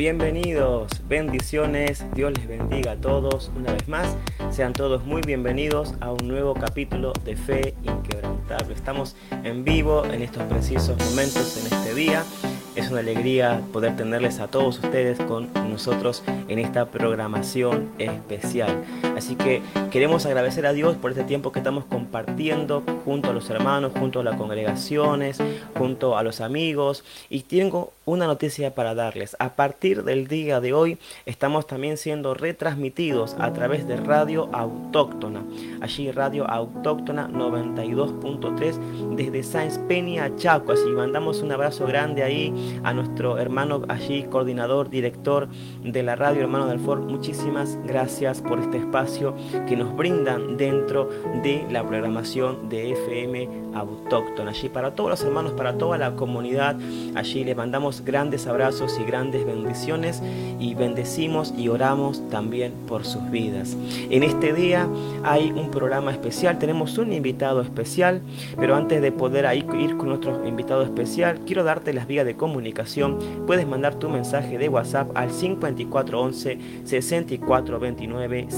Bienvenidos, 0.00 1.06
bendiciones, 1.06 2.06
Dios 2.14 2.32
les 2.34 2.48
bendiga 2.48 2.92
a 2.92 2.96
todos 2.96 3.52
una 3.54 3.74
vez 3.74 3.86
más. 3.86 4.16
Sean 4.50 4.72
todos 4.72 5.04
muy 5.04 5.20
bienvenidos 5.20 5.92
a 6.00 6.10
un 6.10 6.26
nuevo 6.26 6.54
capítulo 6.54 7.12
de 7.22 7.36
Fe 7.36 7.74
Inquebrantable. 7.82 8.72
Estamos 8.74 9.14
en 9.44 9.62
vivo 9.62 10.06
en 10.06 10.22
estos 10.22 10.44
precisos 10.44 10.96
momentos, 11.10 11.58
en 11.58 11.70
este 11.70 11.94
día. 11.94 12.24
Es 12.76 12.90
una 12.90 13.00
alegría 13.00 13.60
poder 13.74 13.94
tenerles 13.94 14.40
a 14.40 14.48
todos 14.48 14.78
ustedes 14.78 15.18
con 15.18 15.52
nosotros 15.68 16.22
en 16.48 16.58
esta 16.58 16.86
programación 16.86 17.90
especial. 17.98 18.82
Así 19.18 19.34
que 19.34 19.60
queremos 19.90 20.24
agradecer 20.24 20.64
a 20.64 20.72
Dios 20.72 20.96
por 20.96 21.10
este 21.10 21.24
tiempo 21.24 21.52
que 21.52 21.58
estamos 21.58 21.84
compartiendo 21.84 22.82
junto 23.04 23.30
a 23.30 23.32
los 23.34 23.50
hermanos, 23.50 23.92
junto 23.98 24.20
a 24.20 24.24
las 24.24 24.36
congregaciones, 24.36 25.38
junto 25.76 26.16
a 26.16 26.22
los 26.22 26.40
amigos. 26.40 27.04
Y 27.28 27.40
tengo 27.42 27.92
una 28.10 28.26
noticia 28.26 28.74
para 28.74 28.96
darles. 28.96 29.36
A 29.38 29.50
partir 29.54 30.02
del 30.02 30.26
día 30.26 30.60
de 30.60 30.72
hoy 30.72 30.98
estamos 31.26 31.68
también 31.68 31.96
siendo 31.96 32.34
retransmitidos 32.34 33.36
a 33.38 33.52
través 33.52 33.86
de 33.86 33.96
Radio 33.96 34.48
Autóctona. 34.52 35.44
Allí 35.80 36.10
Radio 36.10 36.44
Autóctona 36.50 37.28
92.3 37.28 39.14
desde 39.14 39.44
Sáenz 39.44 39.78
Peña, 39.78 40.34
Chaco. 40.34 40.72
Así 40.72 40.88
mandamos 40.88 41.40
un 41.40 41.52
abrazo 41.52 41.86
grande 41.86 42.24
ahí 42.24 42.80
a 42.82 42.92
nuestro 42.92 43.38
hermano 43.38 43.82
allí, 43.88 44.24
coordinador, 44.24 44.90
director 44.90 45.48
de 45.84 46.02
la 46.02 46.16
radio, 46.16 46.42
hermano 46.42 46.66
del 46.66 46.80
Ford. 46.80 47.02
Muchísimas 47.02 47.78
gracias 47.84 48.40
por 48.40 48.58
este 48.58 48.78
espacio 48.78 49.36
que 49.68 49.76
nos 49.76 49.96
brindan 49.96 50.56
dentro 50.56 51.08
de 51.44 51.64
la 51.70 51.86
programación 51.86 52.68
de 52.68 52.90
FM 52.90 53.48
Autóctona. 53.74 54.50
Allí 54.50 54.68
para 54.68 54.96
todos 54.96 55.10
los 55.10 55.22
hermanos, 55.22 55.52
para 55.52 55.78
toda 55.78 55.96
la 55.96 56.16
comunidad, 56.16 56.76
allí 57.14 57.44
le 57.44 57.54
mandamos 57.54 57.99
grandes 58.04 58.46
abrazos 58.46 58.98
y 59.00 59.04
grandes 59.04 59.44
bendiciones 59.44 60.22
y 60.58 60.74
bendecimos 60.74 61.54
y 61.56 61.68
oramos 61.68 62.28
también 62.30 62.72
por 62.86 63.04
sus 63.04 63.30
vidas. 63.30 63.76
En 64.10 64.22
este 64.22 64.52
día 64.52 64.88
hay 65.22 65.50
un 65.52 65.70
programa 65.70 66.12
especial, 66.12 66.58
tenemos 66.58 66.98
un 66.98 67.12
invitado 67.12 67.60
especial, 67.60 68.20
pero 68.58 68.76
antes 68.76 69.02
de 69.02 69.12
poder 69.12 69.46
ir 69.54 69.96
con 69.96 70.08
nuestro 70.08 70.46
invitado 70.46 70.82
especial, 70.82 71.40
quiero 71.46 71.64
darte 71.64 71.92
las 71.92 72.06
vías 72.06 72.26
de 72.26 72.36
comunicación. 72.36 73.18
Puedes 73.46 73.66
mandar 73.66 73.94
tu 73.96 74.08
mensaje 74.08 74.58
de 74.58 74.68
WhatsApp 74.68 75.10
al 75.14 75.30
5411 75.30 76.58
6429 76.84 78.48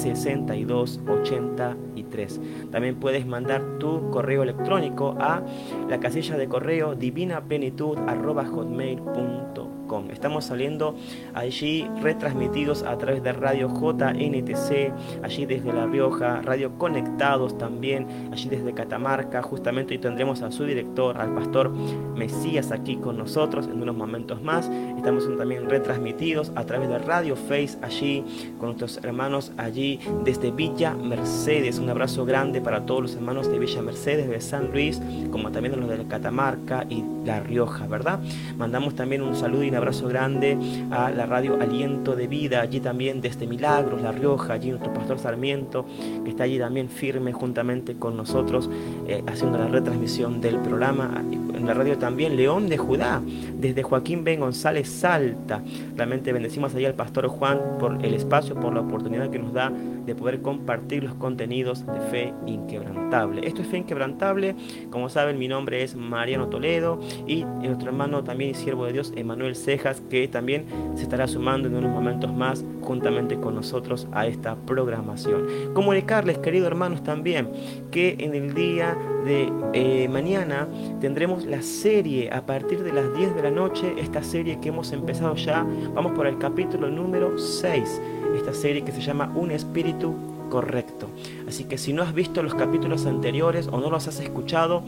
6283. 2.13 2.71
También 2.71 2.97
puedes 2.97 3.27
mandar 3.27 3.79
tu 3.79 4.11
correo 4.11 4.43
electrónico 4.43 5.17
a 5.19 5.43
la 5.89 6.01
casilla 6.01 6.37
de 6.37 6.49
correo 6.49 6.95
divinaplenitud.com 6.95 9.62
Estamos 10.11 10.47
saliendo 10.47 10.97
allí 11.35 11.87
retransmitidos 12.01 12.83
a 12.83 12.97
través 12.97 13.23
de 13.23 13.33
Radio 13.35 13.69
JNTC, 13.69 15.23
allí 15.23 15.45
desde 15.45 15.71
La 15.71 15.87
Rioja, 15.87 16.41
Radio 16.41 16.79
Conectados 16.79 17.59
también, 17.59 18.07
allí 18.33 18.49
desde 18.49 18.73
Catamarca. 18.73 19.43
Justamente 19.43 19.93
hoy 19.93 19.99
tendremos 19.99 20.41
a 20.41 20.51
su 20.51 20.65
director, 20.65 21.19
al 21.21 21.35
pastor 21.35 21.71
Mesías, 22.17 22.73
aquí 22.73 22.97
con 22.97 23.19
nosotros 23.19 23.67
en 23.67 23.83
unos 23.83 23.95
momentos 23.95 24.41
más. 24.43 24.71
Estamos 24.97 25.29
también 25.37 25.69
retransmitidos 25.69 26.53
a 26.55 26.65
través 26.65 26.89
de 26.89 26.99
Radio 26.99 27.37
Face, 27.37 27.77
allí 27.83 28.25
con 28.59 28.69
nuestros 28.69 28.97
hermanos 29.05 29.53
allí 29.59 30.01
desde 30.25 30.51
Villa 30.51 30.95
Mercedes. 30.95 31.79
Un 31.79 31.91
abrazo 31.91 32.25
grande 32.25 32.63
para 32.63 32.87
todos 32.87 33.03
los 33.03 33.15
hermanos 33.15 33.51
de 33.51 33.59
Villa 33.59 33.83
Mercedes, 33.83 34.31
de 34.31 34.41
San 34.41 34.71
Luis, 34.73 35.03
como 35.31 35.53
también 35.53 35.79
los 35.79 35.89
de 35.91 36.07
Catamarca 36.07 36.87
y 36.89 37.05
La 37.27 37.41
Rioja, 37.41 37.87
¿verdad? 37.87 38.21
Mandamos 38.57 38.95
también 38.95 39.21
un 39.21 39.35
saludo 39.35 39.65
y 39.65 39.69
un 39.69 39.82
grande 40.09 40.57
a 40.91 41.11
la 41.11 41.27
radio 41.27 41.61
Aliento 41.61 42.15
de 42.15 42.27
Vida, 42.27 42.61
allí 42.61 42.81
también 42.81 43.21
desde 43.21 43.47
Milagros, 43.47 44.01
La 44.01 44.13
Rioja, 44.13 44.55
allí 44.55 44.71
nuestro 44.71 44.93
pastor 44.93 45.19
Sarmiento, 45.19 45.85
que 46.25 46.31
está 46.31 46.45
allí 46.45 46.59
también 46.59 46.89
firme 46.89 47.33
juntamente 47.33 47.97
con 47.97 48.17
nosotros, 48.17 48.71
eh, 49.09 49.23
haciendo 49.27 49.59
la 49.59 49.67
retransmisión 49.67 50.41
del 50.41 50.59
programa. 50.59 51.23
En 51.63 51.69
la 51.69 51.75
radio 51.75 51.97
también 51.97 52.37
León 52.37 52.69
de 52.69 52.77
Judá, 52.77 53.23
desde 53.57 53.85
Joaquín 53.85 54.25
Ben 54.25 54.41
González 54.41 54.89
Salta. 54.89 55.63
Realmente 55.95 56.33
bendecimos 56.33 56.75
allí 56.75 56.87
al 56.87 56.95
pastor 56.95 57.29
Juan 57.29 57.79
por 57.79 58.05
el 58.05 58.15
espacio, 58.15 58.57
por 58.57 58.75
la 58.75 58.81
oportunidad 58.81 59.31
que 59.31 59.39
nos 59.39 59.53
da 59.53 59.73
de 60.05 60.17
poder 60.17 60.43
compartir 60.43 61.05
los 61.05 61.15
contenidos 61.15 61.87
de 61.87 62.01
Fe 62.11 62.35
Inquebrantable. 62.47 63.47
Esto 63.47 63.63
es 63.63 63.69
Fe 63.69 63.79
Inquebrantable, 63.79 64.57
como 64.91 65.09
saben 65.09 65.39
mi 65.39 65.47
nombre 65.47 65.85
es 65.85 65.95
Mariano 65.95 66.49
Toledo 66.49 66.99
y 67.29 67.45
nuestro 67.45 67.91
hermano 67.91 68.25
también 68.25 68.51
y 68.51 68.55
siervo 68.55 68.87
de 68.87 68.95
Dios 68.95 69.13
Emanuel 69.15 69.55
Cejas 69.55 70.03
que 70.11 70.27
también 70.27 70.67
se 70.97 71.05
estará 71.05 71.29
sumando 71.29 71.69
en 71.69 71.77
unos 71.77 71.93
momentos 71.93 72.35
más 72.35 72.65
juntamente 72.81 73.39
con 73.39 73.55
nosotros 73.55 74.09
a 74.11 74.27
esta 74.27 74.57
programación. 74.57 75.47
Comunicarles, 75.75 76.39
queridos 76.39 76.67
hermanos, 76.67 77.05
también 77.05 77.53
que 77.93 78.17
en 78.19 78.35
el 78.35 78.53
día 78.53 78.99
de 79.25 79.53
eh, 79.73 80.09
mañana 80.09 80.69
tendremos 81.01 81.45
la 81.47 81.63
serie 81.63 82.31
a 82.31 82.45
partir 82.45 82.83
de 82.83 82.93
las 82.93 83.15
10 83.15 83.35
de 83.35 83.43
la 83.43 83.51
noche, 83.51 83.95
esta 83.99 84.23
serie 84.23 84.61
que 84.61 84.71
hemos 84.71 84.93
empezado 84.93 85.35
ya, 85.37 85.67
vamos 85.95 86.13
por 86.13 86.27
el 86.27 86.39
capítulo 86.39 86.91
número 86.91 87.39
6 87.39 88.01
esta 88.37 88.55
serie 88.55 88.83
que 88.83 88.93
se 88.93 89.01
llama 89.01 89.33
Un 89.35 89.51
espíritu 89.51 90.15
correcto. 90.51 91.09
Así 91.49 91.65
que 91.65 91.79
si 91.79 91.93
no 91.93 92.03
has 92.03 92.13
visto 92.13 92.43
los 92.43 92.55
capítulos 92.55 93.07
anteriores 93.07 93.69
o 93.69 93.81
no 93.81 93.91
los 93.91 94.07
has 94.09 94.21
escuchado, 94.21 94.83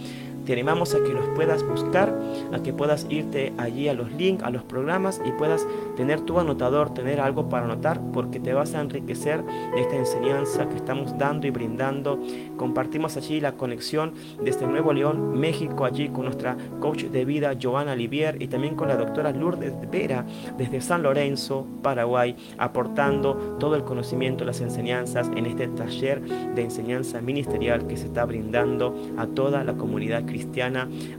te 0.44 0.52
animamos 0.52 0.94
a 0.94 1.02
que 1.02 1.12
los 1.12 1.26
puedas 1.34 1.66
buscar, 1.66 2.14
a 2.52 2.62
que 2.62 2.72
puedas 2.72 3.06
irte 3.08 3.52
allí 3.58 3.88
a 3.88 3.94
los 3.94 4.12
links, 4.12 4.42
a 4.42 4.50
los 4.50 4.62
programas 4.62 5.20
y 5.24 5.32
puedas 5.32 5.66
tener 5.96 6.20
tu 6.20 6.38
anotador, 6.38 6.92
tener 6.92 7.20
algo 7.20 7.48
para 7.48 7.64
anotar, 7.64 8.00
porque 8.12 8.40
te 8.40 8.52
vas 8.52 8.74
a 8.74 8.80
enriquecer 8.80 9.44
de 9.44 9.80
esta 9.80 9.96
enseñanza 9.96 10.68
que 10.68 10.76
estamos 10.76 11.16
dando 11.18 11.46
y 11.46 11.50
brindando. 11.50 12.18
Compartimos 12.56 13.16
allí 13.16 13.40
la 13.40 13.52
conexión 13.52 14.12
desde 14.42 14.66
Nuevo 14.66 14.92
León, 14.92 15.38
México, 15.38 15.84
allí 15.84 16.08
con 16.08 16.24
nuestra 16.24 16.56
coach 16.80 17.04
de 17.04 17.24
vida, 17.24 17.54
Joana 17.60 17.96
Livier, 17.96 18.40
y 18.40 18.48
también 18.48 18.74
con 18.74 18.88
la 18.88 18.96
doctora 18.96 19.32
Lourdes 19.32 19.74
Vera, 19.90 20.24
desde 20.58 20.80
San 20.80 21.02
Lorenzo, 21.02 21.66
Paraguay, 21.82 22.36
aportando 22.58 23.56
todo 23.58 23.76
el 23.76 23.84
conocimiento, 23.84 24.44
las 24.44 24.60
enseñanzas 24.60 25.30
en 25.34 25.46
este 25.46 25.68
taller 25.68 26.20
de 26.54 26.62
enseñanza 26.62 27.20
ministerial 27.20 27.86
que 27.86 27.96
se 27.96 28.06
está 28.06 28.24
brindando 28.24 28.94
a 29.16 29.26
toda 29.26 29.64
la 29.64 29.74
comunidad 29.74 30.24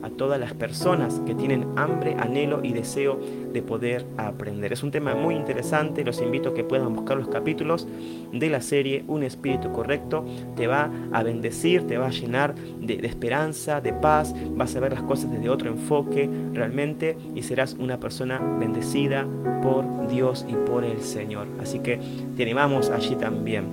a 0.03 0.09
todas 0.09 0.39
las 0.39 0.53
personas 0.53 1.21
que 1.25 1.33
tienen 1.33 1.65
hambre, 1.77 2.15
anhelo 2.19 2.59
y 2.63 2.73
deseo 2.73 3.19
de 3.53 3.61
poder 3.61 4.05
aprender. 4.17 4.73
Es 4.73 4.83
un 4.83 4.91
tema 4.91 5.15
muy 5.15 5.35
interesante, 5.35 6.03
los 6.03 6.21
invito 6.21 6.49
a 6.49 6.53
que 6.53 6.63
puedan 6.63 6.93
buscar 6.93 7.17
los 7.17 7.29
capítulos 7.29 7.87
de 8.33 8.49
la 8.49 8.61
serie 8.61 9.03
Un 9.07 9.23
Espíritu 9.23 9.71
Correcto, 9.71 10.25
te 10.55 10.67
va 10.67 10.91
a 11.11 11.23
bendecir, 11.23 11.87
te 11.87 11.97
va 11.97 12.07
a 12.07 12.11
llenar 12.11 12.55
de, 12.55 12.97
de 12.97 13.07
esperanza, 13.07 13.81
de 13.81 13.93
paz, 13.93 14.35
vas 14.55 14.75
a 14.75 14.79
ver 14.79 14.93
las 14.93 15.03
cosas 15.03 15.31
desde 15.31 15.49
otro 15.49 15.69
enfoque 15.69 16.29
realmente 16.53 17.17
y 17.33 17.41
serás 17.41 17.75
una 17.79 17.99
persona 17.99 18.39
bendecida 18.59 19.25
por 19.63 20.07
Dios 20.07 20.45
y 20.47 20.53
por 20.53 20.83
el 20.83 21.01
Señor. 21.01 21.47
Así 21.61 21.79
que 21.79 21.99
te 22.35 22.43
animamos 22.43 22.89
allí 22.89 23.15
también. 23.15 23.65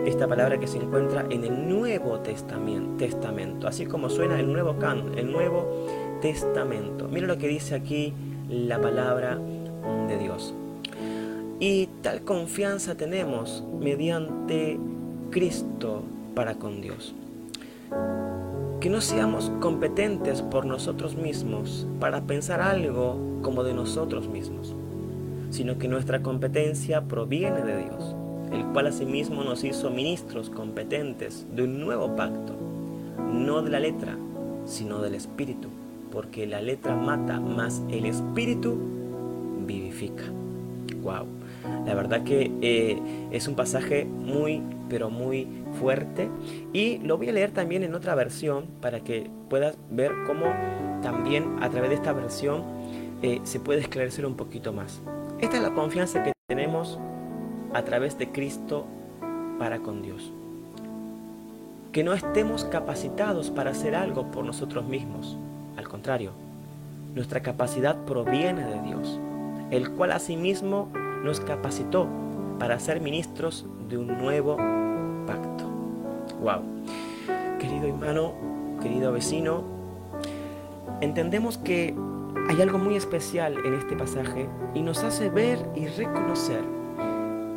Esta 0.08 0.28
palabra 0.28 0.60
que 0.60 0.66
se 0.66 0.78
encuentra 0.78 1.26
en 1.30 1.44
el 1.44 1.70
Nuevo 1.70 2.20
Testamento, 2.22 3.68
así 3.68 3.86
como 3.86 4.10
suena 4.10 4.40
el 4.40 4.52
Nuevo 4.52 4.80
Can, 4.80 5.16
el 5.16 5.32
Nuevo 5.32 5.86
Testamento. 6.22 7.08
Mira 7.08 7.28
lo 7.28 7.38
que 7.38 7.48
dice 7.48 7.76
aquí 7.76 8.12
la 8.50 8.82
palabra 8.82 9.38
de 10.08 10.18
Dios. 10.18 10.56
Y 11.60 11.88
tal 12.02 12.24
confianza 12.24 12.96
tenemos 12.96 13.64
mediante 13.80 14.80
Cristo 15.30 16.02
para 16.34 16.56
con 16.56 16.82
Dios 16.82 17.14
que 18.84 18.90
no 18.90 19.00
seamos 19.00 19.50
competentes 19.62 20.42
por 20.42 20.66
nosotros 20.66 21.16
mismos 21.16 21.88
para 22.02 22.24
pensar 22.24 22.60
algo 22.60 23.18
como 23.42 23.64
de 23.64 23.74
nosotros 23.74 24.28
mismos, 24.28 24.76
sino 25.52 25.78
que 25.78 25.88
nuestra 25.88 26.22
competencia 26.22 27.00
proviene 27.00 27.62
de 27.62 27.78
Dios, 27.78 28.14
el 28.52 28.66
cual 28.74 28.88
asimismo 28.88 29.46
nos 29.46 29.64
hizo 29.64 29.90
ministros 29.90 30.50
competentes 30.50 31.48
de 31.56 31.64
un 31.64 31.80
nuevo 31.80 32.14
pacto, 32.18 32.58
no 33.34 33.62
de 33.62 33.70
la 33.70 33.80
letra, 33.80 34.18
sino 34.66 35.02
del 35.02 35.16
espíritu, 35.16 35.70
porque 36.12 36.46
la 36.46 36.62
letra 36.62 36.94
mata, 36.94 37.40
más 37.40 37.82
el 37.90 38.06
espíritu 38.06 38.76
vivifica. 39.66 40.26
Wow. 41.02 41.26
La 41.86 41.96
verdad 41.96 42.26
que 42.26 42.52
eh, 42.62 43.00
es 43.32 43.48
un 43.48 43.56
pasaje 43.56 44.04
muy, 44.04 44.62
pero 44.90 45.10
muy 45.10 45.48
fuerte. 45.74 46.30
Y 46.72 47.00
lo 47.00 47.18
voy 47.18 47.30
a 47.30 47.34
leer 47.34 47.52
también 47.52 47.84
en 47.84 47.96
otra 47.96 48.16
versión 48.16 48.68
para 48.82 49.02
que 49.02 49.30
puedas 49.50 49.78
ver 49.90 50.12
cómo 50.26 50.46
también 51.02 51.62
a 51.62 51.70
través 51.70 51.90
de 51.90 51.96
esta 51.96 52.14
versión 52.14 52.64
eh, 53.22 53.42
se 53.44 53.60
puede 53.60 53.82
esclarecer 53.82 54.26
un 54.26 54.36
poquito 54.36 54.74
más. 54.74 55.02
Esta 55.40 55.58
es 55.58 55.64
la 55.64 55.74
confianza 55.74 56.24
que 56.24 56.34
tenemos 56.48 57.00
a 57.74 57.84
través 57.84 58.18
de 58.18 58.32
Cristo 58.32 58.86
para 59.60 59.80
con 59.80 60.02
Dios. 60.02 60.32
Que 61.92 62.04
no 62.04 62.14
estemos 62.14 62.66
capacitados 62.66 63.52
para 63.52 63.72
hacer 63.72 63.96
algo 63.96 64.32
por 64.32 64.46
nosotros 64.46 64.86
mismos. 64.86 65.38
Al 65.78 65.88
contrario, 65.88 66.32
nuestra 67.14 67.42
capacidad 67.42 67.96
proviene 68.06 68.66
de 68.66 68.82
Dios, 68.82 69.20
el 69.72 69.92
cual 69.92 70.12
asimismo 70.12 70.90
nos 71.24 71.40
capacitó 71.40 72.08
para 72.60 72.80
ser 72.80 73.02
ministros 73.02 73.66
de 73.90 73.98
un 73.98 74.18
nuevo. 74.18 74.58
Wow. 76.44 76.62
Querido 77.58 77.88
hermano, 77.88 78.34
querido 78.82 79.14
vecino, 79.14 79.64
entendemos 81.00 81.58
que 81.58 81.96
hay 82.50 82.62
algo 82.62 82.78
muy 82.80 82.98
especial 82.98 83.56
en 83.66 83.74
este 83.76 83.96
pasaje 83.96 84.50
y 84.74 84.82
nos 84.82 85.06
hace 85.06 85.30
ver 85.30 85.66
y 85.74 85.88
reconocer 85.88 86.62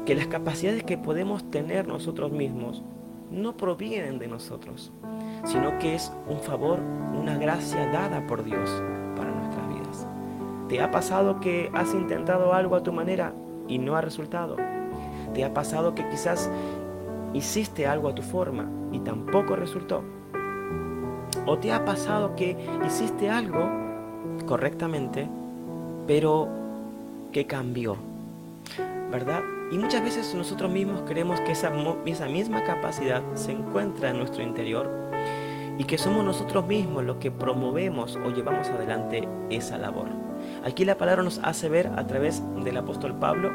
que 0.05 0.15
las 0.15 0.29
capacidades 0.29 0.85
que 0.85 0.97
podemos 0.97 1.51
tener 1.51 1.89
nosotros 1.89 2.31
mismos 2.31 2.85
no 3.29 3.57
provienen 3.57 4.21
de 4.21 4.29
nosotros, 4.29 4.93
sino 5.45 5.81
que 5.81 5.97
es 5.97 6.13
un 6.29 6.39
favor, 6.39 6.79
una 6.79 7.37
gracia 7.39 7.91
dada 7.91 8.25
por 8.29 8.45
Dios 8.45 8.71
para 9.17 9.33
nuestras 9.33 9.69
vidas. 9.69 10.07
¿Te 10.69 10.81
ha 10.81 10.93
pasado 10.93 11.41
que 11.41 11.73
has 11.75 11.93
intentado 11.93 12.55
algo 12.55 12.77
a 12.77 12.85
tu 12.85 12.93
manera 12.93 13.35
y 13.67 13.79
no 13.79 13.97
ha 13.97 14.01
resultado? 14.01 14.55
¿Te 15.35 15.45
ha 15.45 15.53
pasado 15.53 15.97
que 15.97 16.09
quizás 16.09 16.49
hiciste 17.37 17.87
algo 17.87 18.09
a 18.09 18.15
tu 18.15 18.23
forma 18.23 18.69
y 18.93 19.01
tampoco 19.01 19.57
resultó? 19.57 20.03
¿O 21.47 21.59
te 21.59 21.73
ha 21.73 21.85
pasado 21.85 22.35
que 22.35 22.57
hiciste 22.87 23.31
algo 23.31 23.69
correctamente, 24.47 25.29
pero 26.07 26.49
que 27.33 27.47
cambió? 27.47 27.97
¿Verdad? 29.11 29.43
Y 29.71 29.79
muchas 29.79 30.03
veces 30.03 30.35
nosotros 30.35 30.71
mismos 30.71 31.03
creemos 31.07 31.41
que 31.41 31.53
esa, 31.53 31.73
esa 32.07 32.27
misma 32.27 32.65
capacidad 32.65 33.23
se 33.35 33.53
encuentra 33.53 34.11
en 34.11 34.19
nuestro 34.19 34.43
interior 34.43 34.89
y 35.79 35.85
que 35.85 35.99
somos 35.99 36.25
nosotros 36.25 36.67
mismos 36.67 37.05
los 37.05 37.17
que 37.17 37.31
promovemos 37.31 38.17
o 38.17 38.31
llevamos 38.31 38.69
adelante 38.69 39.29
esa 39.51 39.77
labor. 39.77 40.09
Aquí 40.65 40.85
la 40.85 40.97
palabra 40.97 41.23
nos 41.23 41.39
hace 41.43 41.69
ver 41.69 41.89
a 41.97 42.07
través 42.07 42.43
del 42.65 42.77
apóstol 42.77 43.15
Pablo 43.19 43.51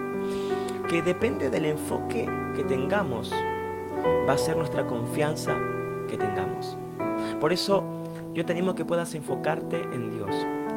que 0.89 1.01
depende 1.01 1.49
del 1.49 1.65
enfoque 1.65 2.29
que 2.55 2.63
tengamos, 2.63 3.33
va 4.27 4.33
a 4.33 4.37
ser 4.37 4.57
nuestra 4.57 4.85
confianza 4.85 5.57
que 6.07 6.17
tengamos. 6.17 6.77
Por 7.39 7.53
eso 7.53 7.83
yo 8.33 8.45
te 8.45 8.53
animo 8.53 8.75
que 8.75 8.85
puedas 8.85 9.13
enfocarte 9.15 9.81
en 9.93 10.11
Dios. 10.11 10.29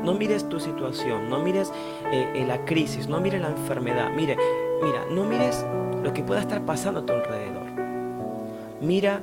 No 0.03 0.15
mires 0.15 0.49
tu 0.49 0.61
situación, 0.61 1.31
no 1.31 1.39
mires 1.39 1.73
eh, 2.13 2.45
la 2.47 2.65
crisis, 2.65 3.09
no 3.09 3.21
mires 3.21 3.41
la 3.41 3.49
enfermedad. 3.49 4.11
Mire, 4.15 4.37
mira, 4.83 5.05
no 5.11 5.25
mires 5.25 5.65
lo 6.03 6.13
que 6.13 6.23
pueda 6.23 6.41
estar 6.41 6.65
pasando 6.65 7.01
a 7.01 7.07
tu 7.07 7.13
alrededor. 7.13 7.65
Mira 8.81 9.23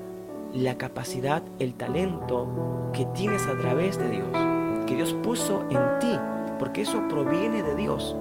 la 0.54 0.78
capacidad, 0.78 1.44
el 1.60 1.76
talento 1.76 2.90
que 2.94 3.06
tienes 3.14 3.46
a 3.48 3.58
través 3.58 3.98
de 3.98 4.10
Dios, 4.10 4.28
que 4.88 4.96
Dios 4.96 5.14
puso 5.22 5.64
en 5.70 6.00
ti, 6.00 6.20
porque 6.58 6.82
eso 6.82 7.08
proviene 7.08 7.64
de 7.64 7.76
Dios. 7.76 8.16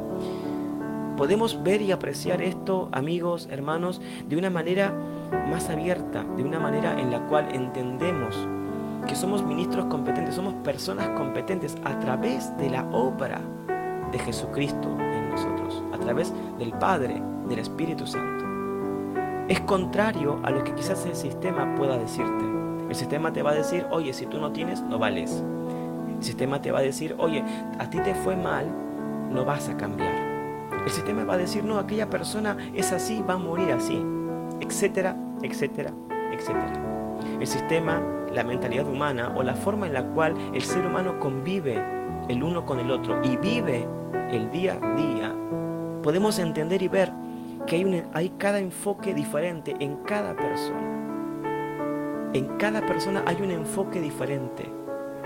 Podemos 1.20 1.62
ver 1.62 1.83
y 1.83 1.92
apreciar 1.92 2.40
esto, 2.40 2.88
amigos, 2.92 3.46
hermanos, 3.50 4.00
de 4.26 4.38
una 4.38 4.48
manera 4.48 4.90
más 5.50 5.68
abierta, 5.68 6.24
de 6.38 6.42
una 6.42 6.59
manera 6.59 6.98
en 6.98 7.11
la 7.11 7.20
cual 7.26 7.54
entendemos 7.54 8.35
que 9.06 9.14
somos 9.14 9.42
ministros 9.42 9.85
competentes, 9.85 10.35
somos 10.35 10.54
personas 10.64 11.11
competentes 11.18 11.76
a 11.85 11.98
través 11.98 12.56
de 12.56 12.70
la 12.70 12.87
obra 12.87 13.38
de 14.11 14.18
Jesucristo 14.18 14.96
en 14.98 15.28
nosotros, 15.28 15.83
a 15.92 15.98
través 15.98 16.33
del 16.59 16.72
Padre, 16.72 17.22
del 17.50 17.59
Espíritu 17.59 18.06
Santo. 18.06 18.46
Es 19.46 19.61
contrario 19.61 20.40
a 20.42 20.50
lo 20.50 20.64
que 20.64 20.74
quizás 20.74 21.04
el 21.04 21.14
sistema 21.14 21.74
pueda 21.74 21.98
decirte. 21.98 22.46
El 22.88 22.94
sistema 22.94 23.30
te 23.30 23.42
va 23.42 23.50
a 23.50 23.56
decir, 23.56 23.85
oye, 23.90 24.14
si 24.14 24.24
tú 24.24 24.38
no 24.38 24.52
tienes, 24.52 24.80
no 24.80 24.98
vales. 24.98 25.44
El 26.16 26.24
sistema 26.24 26.62
te 26.62 26.72
va 26.72 26.78
a 26.78 26.83
decir, 26.83 27.14
oye, 27.18 27.44
a 27.78 27.90
ti 27.90 27.98
te 27.98 28.14
fue 28.14 28.37
mal, 28.37 28.64
no 29.30 29.44
vas 29.44 29.68
a 29.68 29.76
cambiar. 29.76 30.19
El 30.84 30.90
sistema 30.90 31.24
va 31.24 31.34
a 31.34 31.38
decir, 31.38 31.64
no, 31.64 31.78
aquella 31.78 32.08
persona 32.08 32.56
es 32.74 32.92
así, 32.92 33.22
va 33.28 33.34
a 33.34 33.38
morir 33.38 33.72
así 33.72 34.02
etcétera, 34.60 35.16
etcétera, 35.42 35.92
etcétera. 36.32 36.72
El 37.40 37.46
sistema, 37.46 38.02
la 38.32 38.44
mentalidad 38.44 38.86
humana 38.86 39.34
o 39.36 39.42
la 39.42 39.54
forma 39.54 39.86
en 39.86 39.94
la 39.94 40.04
cual 40.04 40.34
el 40.54 40.62
ser 40.62 40.86
humano 40.86 41.18
convive 41.18 41.82
el 42.28 42.42
uno 42.42 42.64
con 42.64 42.78
el 42.78 42.90
otro 42.90 43.20
y 43.24 43.36
vive 43.36 43.88
el 44.30 44.50
día 44.50 44.78
a 44.80 44.94
día, 44.94 45.34
podemos 46.02 46.38
entender 46.38 46.82
y 46.82 46.88
ver 46.88 47.10
que 47.66 47.76
hay, 47.76 48.04
hay 48.12 48.28
cada 48.30 48.58
enfoque 48.58 49.12
diferente 49.14 49.74
en 49.80 49.96
cada 50.04 50.36
persona. 50.36 50.98
En 52.32 52.46
cada 52.58 52.86
persona 52.86 53.24
hay 53.26 53.42
un 53.42 53.50
enfoque 53.50 54.00
diferente. 54.00 54.70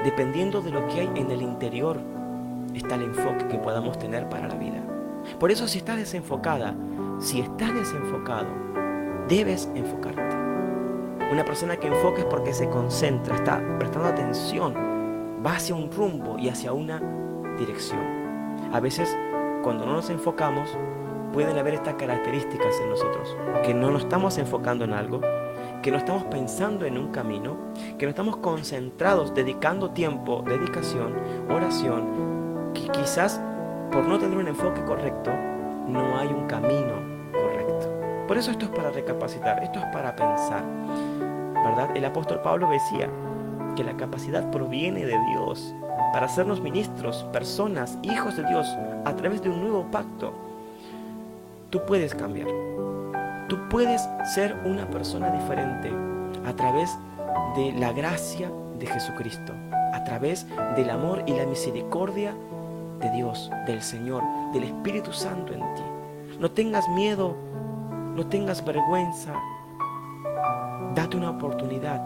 Dependiendo 0.02 0.62
de 0.62 0.70
lo 0.70 0.86
que 0.88 1.00
hay 1.00 1.10
en 1.16 1.30
el 1.30 1.42
interior, 1.42 1.98
está 2.74 2.94
el 2.94 3.02
enfoque 3.02 3.46
que 3.48 3.58
podamos 3.58 3.98
tener 3.98 4.28
para 4.28 4.48
la 4.48 4.54
vida. 4.54 4.93
Por 5.38 5.50
eso 5.50 5.66
si 5.68 5.78
estás 5.78 5.96
desenfocada, 5.96 6.74
si 7.18 7.40
estás 7.40 7.74
desenfocado, 7.74 8.48
debes 9.28 9.68
enfocarte. 9.74 10.36
Una 11.32 11.44
persona 11.44 11.76
que 11.76 11.88
enfoca 11.88 12.20
es 12.20 12.26
porque 12.26 12.52
se 12.52 12.68
concentra, 12.68 13.36
está 13.36 13.60
prestando 13.78 14.08
atención, 14.08 14.74
va 15.44 15.56
hacia 15.56 15.74
un 15.74 15.90
rumbo 15.90 16.38
y 16.38 16.48
hacia 16.48 16.72
una 16.72 17.00
dirección. 17.58 18.00
A 18.72 18.80
veces, 18.80 19.16
cuando 19.62 19.86
no 19.86 19.94
nos 19.94 20.10
enfocamos, 20.10 20.68
pueden 21.32 21.58
haber 21.58 21.74
estas 21.74 21.94
características 21.94 22.78
en 22.80 22.90
nosotros, 22.90 23.36
que 23.64 23.74
no 23.74 23.90
nos 23.90 24.02
estamos 24.02 24.38
enfocando 24.38 24.84
en 24.84 24.92
algo, 24.92 25.20
que 25.82 25.90
no 25.90 25.98
estamos 25.98 26.24
pensando 26.24 26.84
en 26.86 26.96
un 26.96 27.08
camino, 27.10 27.56
que 27.98 28.06
no 28.06 28.10
estamos 28.10 28.36
concentrados, 28.36 29.34
dedicando 29.34 29.90
tiempo, 29.90 30.44
dedicación, 30.46 31.14
oración, 31.50 32.72
que 32.74 32.88
quizás 32.88 33.40
por 33.94 34.04
no 34.04 34.18
tener 34.18 34.36
un 34.36 34.48
enfoque 34.48 34.82
correcto, 34.84 35.30
no 35.88 36.18
hay 36.18 36.28
un 36.28 36.46
camino 36.46 37.14
por 38.26 38.38
eso 38.38 38.50
esto 38.50 38.64
es 38.64 38.70
para 38.70 38.90
recapacitar, 38.90 39.62
esto 39.62 39.78
es 39.78 39.84
para 39.86 40.16
pensar. 40.16 40.64
¿Verdad? 41.54 41.94
El 41.94 42.04
apóstol 42.06 42.40
Pablo 42.40 42.70
decía 42.70 43.08
que 43.76 43.84
la 43.84 43.96
capacidad 43.96 44.50
proviene 44.50 45.04
de 45.04 45.18
Dios 45.30 45.74
para 46.12 46.26
hacernos 46.26 46.60
ministros, 46.60 47.24
personas, 47.32 47.98
hijos 48.02 48.36
de 48.36 48.44
Dios 48.44 48.66
a 49.04 49.14
través 49.16 49.42
de 49.42 49.50
un 49.50 49.60
nuevo 49.60 49.84
pacto. 49.90 50.32
Tú 51.68 51.82
puedes 51.86 52.14
cambiar. 52.14 52.48
Tú 53.48 53.58
puedes 53.68 54.08
ser 54.34 54.56
una 54.64 54.88
persona 54.88 55.30
diferente 55.30 55.92
a 56.46 56.52
través 56.54 56.96
de 57.56 57.72
la 57.72 57.92
gracia 57.92 58.50
de 58.78 58.86
Jesucristo, 58.86 59.52
a 59.92 60.02
través 60.04 60.46
del 60.76 60.88
amor 60.88 61.22
y 61.26 61.34
la 61.34 61.44
misericordia 61.44 62.32
de 62.32 62.53
Dios, 63.10 63.50
del 63.66 63.82
Señor, 63.82 64.22
del 64.52 64.64
Espíritu 64.64 65.12
Santo 65.12 65.52
en 65.52 65.60
ti. 65.74 65.82
No 66.38 66.50
tengas 66.50 66.88
miedo, 66.90 67.36
no 68.14 68.26
tengas 68.26 68.64
vergüenza. 68.64 69.32
Date 70.94 71.16
una 71.16 71.30
oportunidad 71.30 72.00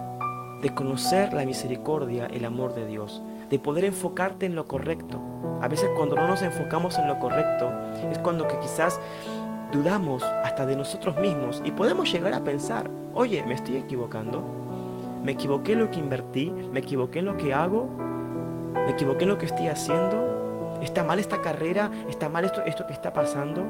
de 0.60 0.74
conocer 0.74 1.32
la 1.32 1.44
misericordia, 1.44 2.26
el 2.26 2.44
amor 2.44 2.74
de 2.74 2.86
Dios, 2.86 3.22
de 3.50 3.58
poder 3.58 3.84
enfocarte 3.84 4.46
en 4.46 4.54
lo 4.54 4.66
correcto. 4.66 5.20
A 5.60 5.68
veces 5.68 5.88
cuando 5.96 6.16
no 6.16 6.26
nos 6.26 6.42
enfocamos 6.42 6.98
en 6.98 7.08
lo 7.08 7.18
correcto 7.18 7.70
es 8.10 8.18
cuando 8.18 8.48
que 8.48 8.58
quizás 8.58 9.00
dudamos 9.72 10.22
hasta 10.22 10.66
de 10.66 10.76
nosotros 10.76 11.16
mismos 11.18 11.62
y 11.64 11.70
podemos 11.72 12.10
llegar 12.12 12.32
a 12.32 12.42
pensar, 12.42 12.90
oye, 13.14 13.44
me 13.46 13.54
estoy 13.54 13.76
equivocando, 13.76 14.42
me 15.22 15.32
equivoqué 15.32 15.72
en 15.72 15.80
lo 15.80 15.90
que 15.90 15.98
invertí, 15.98 16.50
me 16.50 16.80
equivoqué 16.80 17.18
en 17.20 17.26
lo 17.26 17.36
que 17.36 17.52
hago, 17.52 17.88
me 18.74 18.90
equivoqué 18.90 19.24
en 19.24 19.30
lo 19.30 19.38
que 19.38 19.46
estoy 19.46 19.68
haciendo, 19.68 20.27
está 20.82 21.04
mal 21.04 21.18
esta 21.18 21.40
carrera, 21.40 21.90
está 22.08 22.28
mal 22.28 22.44
esto, 22.44 22.62
esto 22.64 22.86
que 22.86 22.92
está 22.92 23.12
pasando. 23.12 23.64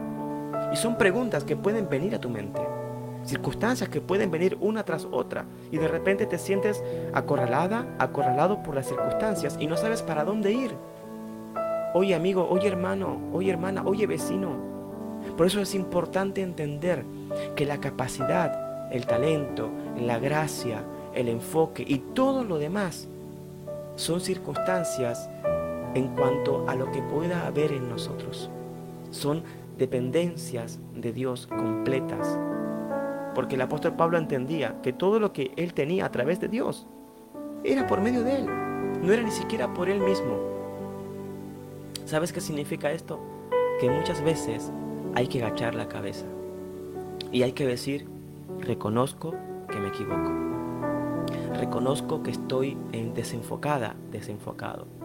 Y 0.73 0.77
son 0.77 0.97
preguntas 0.97 1.45
que 1.45 1.57
pueden 1.57 1.89
venir 1.89 2.15
a 2.15 2.21
tu 2.21 2.29
mente, 2.29 2.61
circunstancias 3.25 3.89
que 3.89 4.01
pueden 4.01 4.31
venir 4.31 4.57
una 4.61 4.85
tras 4.85 5.07
otra 5.11 5.45
y 5.71 5.79
de 5.79 5.89
repente 5.89 6.27
te 6.27 6.39
sientes 6.39 6.83
acorralada, 7.13 7.87
acorralado 7.99 8.63
por 8.63 8.75
las 8.75 8.87
circunstancias 8.87 9.57
y 9.61 9.67
no 9.67 9.77
sabes 9.77 10.03
para 10.03 10.25
dónde 10.25 10.53
ir. 10.53 10.75
Oye 11.95 12.15
amigo, 12.15 12.47
oye 12.51 12.69
hermano, 12.69 13.19
oye 13.33 13.51
hermana, 13.51 13.83
oye 13.87 14.07
vecino, 14.07 14.69
por 15.37 15.47
eso 15.47 15.61
es 15.61 15.75
importante 15.75 16.43
entender 16.43 17.05
que 17.55 17.65
la 17.65 17.79
capacidad, 17.79 18.93
el 18.93 19.07
talento, 19.07 19.71
la 19.99 20.19
gracia, 20.19 20.83
el 21.15 21.29
enfoque 21.29 21.85
y 21.87 21.99
todo 21.99 22.45
lo 22.45 22.59
demás 22.59 23.09
son 23.97 24.21
circunstancias 24.21 25.29
en 25.95 26.09
cuanto 26.09 26.69
a 26.69 26.75
lo 26.75 26.91
que 26.91 27.03
pueda 27.03 27.47
haber 27.47 27.73
en 27.73 27.89
nosotros. 27.89 28.51
Son 29.11 29.43
dependencias 29.79 30.81
de 30.95 31.13
Dios 31.13 31.47
completas. 31.47 32.39
Porque 33.35 33.55
el 33.55 33.63
apóstol 33.63 33.95
Pablo 33.95 34.19
entendía 34.19 34.81
que 34.83 34.93
todo 34.93 35.21
lo 35.21 35.33
que 35.33 35.53
él 35.57 35.73
tenía 35.73 36.07
a 36.07 36.11
través 36.11 36.41
de 36.41 36.49
Dios 36.49 36.87
era 37.65 37.87
por 37.87 38.01
medio 38.01 38.25
de 38.25 38.37
él, 38.37 38.47
no 39.03 39.13
era 39.13 39.23
ni 39.23 39.31
siquiera 39.31 39.73
por 39.75 39.89
él 39.89 40.01
mismo. 40.01 40.37
¿Sabes 42.05 42.33
qué 42.33 42.41
significa 42.41 42.91
esto? 42.91 43.21
Que 43.81 43.91
muchas 43.91 44.23
veces 44.23 44.73
hay 45.15 45.27
que 45.29 45.43
agachar 45.43 45.75
la 45.75 45.89
cabeza 45.89 46.27
y 47.31 47.43
hay 47.43 47.53
que 47.53 47.67
decir, 47.67 48.09
reconozco 48.61 49.35
que 49.71 49.79
me 49.79 49.89
equivoco. 49.89 50.33
Reconozco 51.59 52.23
que 52.23 52.31
estoy 52.31 52.77
en 52.93 53.15
desenfocada, 53.15 53.97
desenfocado. 54.11 54.98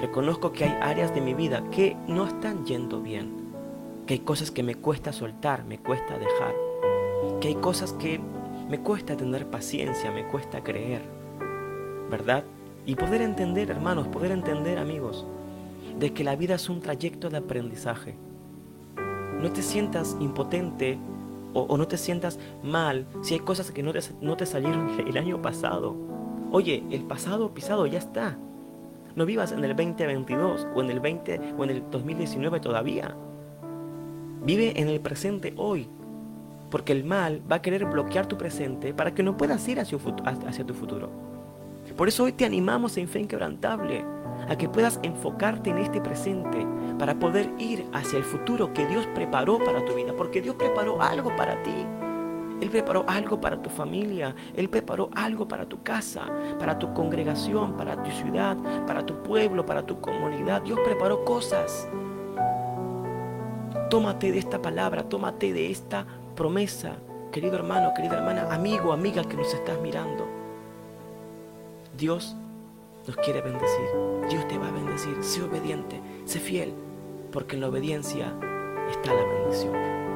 Reconozco 0.00 0.52
que 0.52 0.64
hay 0.64 0.76
áreas 0.80 1.14
de 1.14 1.20
mi 1.20 1.34
vida 1.34 1.62
que 1.70 1.96
no 2.06 2.26
están 2.26 2.64
yendo 2.64 3.00
bien. 3.00 3.48
Que 4.06 4.14
hay 4.14 4.20
cosas 4.20 4.50
que 4.50 4.62
me 4.62 4.74
cuesta 4.74 5.12
soltar, 5.12 5.64
me 5.64 5.78
cuesta 5.78 6.18
dejar. 6.18 6.54
Que 7.40 7.48
hay 7.48 7.54
cosas 7.56 7.92
que 7.92 8.20
me 8.68 8.80
cuesta 8.80 9.16
tener 9.16 9.46
paciencia, 9.46 10.10
me 10.10 10.26
cuesta 10.26 10.62
creer. 10.62 11.02
¿Verdad? 12.10 12.44
Y 12.86 12.94
poder 12.94 13.22
entender, 13.22 13.70
hermanos, 13.70 14.08
poder 14.08 14.32
entender, 14.32 14.78
amigos, 14.78 15.26
de 15.98 16.12
que 16.12 16.24
la 16.24 16.36
vida 16.36 16.54
es 16.54 16.68
un 16.68 16.80
trayecto 16.80 17.28
de 17.28 17.38
aprendizaje 17.38 18.16
no 19.40 19.52
te 19.52 19.62
sientas 19.62 20.16
impotente 20.20 20.98
o, 21.54 21.76
no 21.76 21.88
te 21.88 21.96
sientas 21.96 22.38
mal 22.62 23.06
si 23.22 23.34
hay 23.34 23.40
cosas 23.40 23.70
que 23.70 23.82
no 23.82 23.92
te, 23.92 24.00
no 24.20 24.36
te 24.36 24.46
salieron 24.46 25.00
el 25.06 25.16
año 25.16 25.40
pasado. 25.40 25.96
Oye, 26.50 26.84
el 26.90 27.02
pasado 27.04 27.52
pisado 27.54 27.86
ya 27.86 27.98
está. 27.98 28.38
No 29.18 29.26
vivas 29.26 29.50
en 29.50 29.64
el 29.64 29.74
2022 29.74 30.68
o 30.76 30.80
en 30.80 30.90
el 30.90 31.00
20 31.00 31.40
o 31.58 31.64
en 31.64 31.70
el 31.70 31.90
2019 31.90 32.60
todavía. 32.60 33.16
Vive 34.44 34.80
en 34.80 34.86
el 34.86 35.00
presente 35.00 35.54
hoy, 35.56 35.88
porque 36.70 36.92
el 36.92 37.02
mal 37.02 37.42
va 37.50 37.56
a 37.56 37.62
querer 37.62 37.84
bloquear 37.86 38.26
tu 38.26 38.38
presente 38.38 38.94
para 38.94 39.14
que 39.14 39.24
no 39.24 39.36
puedas 39.36 39.66
ir 39.66 39.80
hacia, 39.80 39.98
hacia 40.46 40.64
tu 40.64 40.72
futuro. 40.72 41.10
Por 41.96 42.06
eso 42.06 42.22
hoy 42.22 42.32
te 42.32 42.44
animamos 42.44 42.96
en 42.96 43.08
fe 43.08 43.18
inquebrantable 43.18 44.04
a 44.48 44.56
que 44.56 44.68
puedas 44.68 45.00
enfocarte 45.02 45.70
en 45.70 45.78
este 45.78 46.00
presente 46.00 46.64
para 46.96 47.18
poder 47.18 47.50
ir 47.58 47.86
hacia 47.92 48.18
el 48.18 48.24
futuro 48.24 48.72
que 48.72 48.86
Dios 48.86 49.04
preparó 49.16 49.58
para 49.58 49.84
tu 49.84 49.94
vida, 49.94 50.14
porque 50.16 50.40
Dios 50.40 50.54
preparó 50.54 51.02
algo 51.02 51.34
para 51.34 51.60
ti. 51.64 51.74
Él 52.60 52.70
preparó 52.70 53.04
algo 53.06 53.40
para 53.40 53.60
tu 53.62 53.70
familia, 53.70 54.34
Él 54.54 54.68
preparó 54.68 55.10
algo 55.14 55.46
para 55.46 55.66
tu 55.66 55.82
casa, 55.82 56.22
para 56.58 56.78
tu 56.78 56.92
congregación, 56.92 57.76
para 57.76 58.02
tu 58.02 58.10
ciudad, 58.10 58.56
para 58.86 59.04
tu 59.06 59.22
pueblo, 59.22 59.64
para 59.64 59.86
tu 59.86 60.00
comunidad. 60.00 60.62
Dios 60.62 60.78
preparó 60.84 61.24
cosas. 61.24 61.88
Tómate 63.90 64.32
de 64.32 64.38
esta 64.38 64.60
palabra, 64.60 65.08
tómate 65.08 65.52
de 65.52 65.70
esta 65.70 66.04
promesa, 66.34 66.96
querido 67.32 67.56
hermano, 67.56 67.92
querida 67.94 68.18
hermana, 68.18 68.52
amigo, 68.52 68.92
amiga 68.92 69.24
que 69.24 69.36
nos 69.36 69.54
estás 69.54 69.80
mirando. 69.80 70.26
Dios 71.96 72.36
nos 73.06 73.16
quiere 73.16 73.40
bendecir. 73.40 73.88
Dios 74.28 74.46
te 74.48 74.58
va 74.58 74.68
a 74.68 74.72
bendecir. 74.72 75.16
Sé 75.22 75.42
obediente, 75.42 76.00
sé 76.26 76.38
fiel, 76.38 76.74
porque 77.32 77.56
en 77.56 77.62
la 77.62 77.68
obediencia 77.68 78.32
está 78.90 79.14
la 79.14 79.22
bendición. 79.24 80.07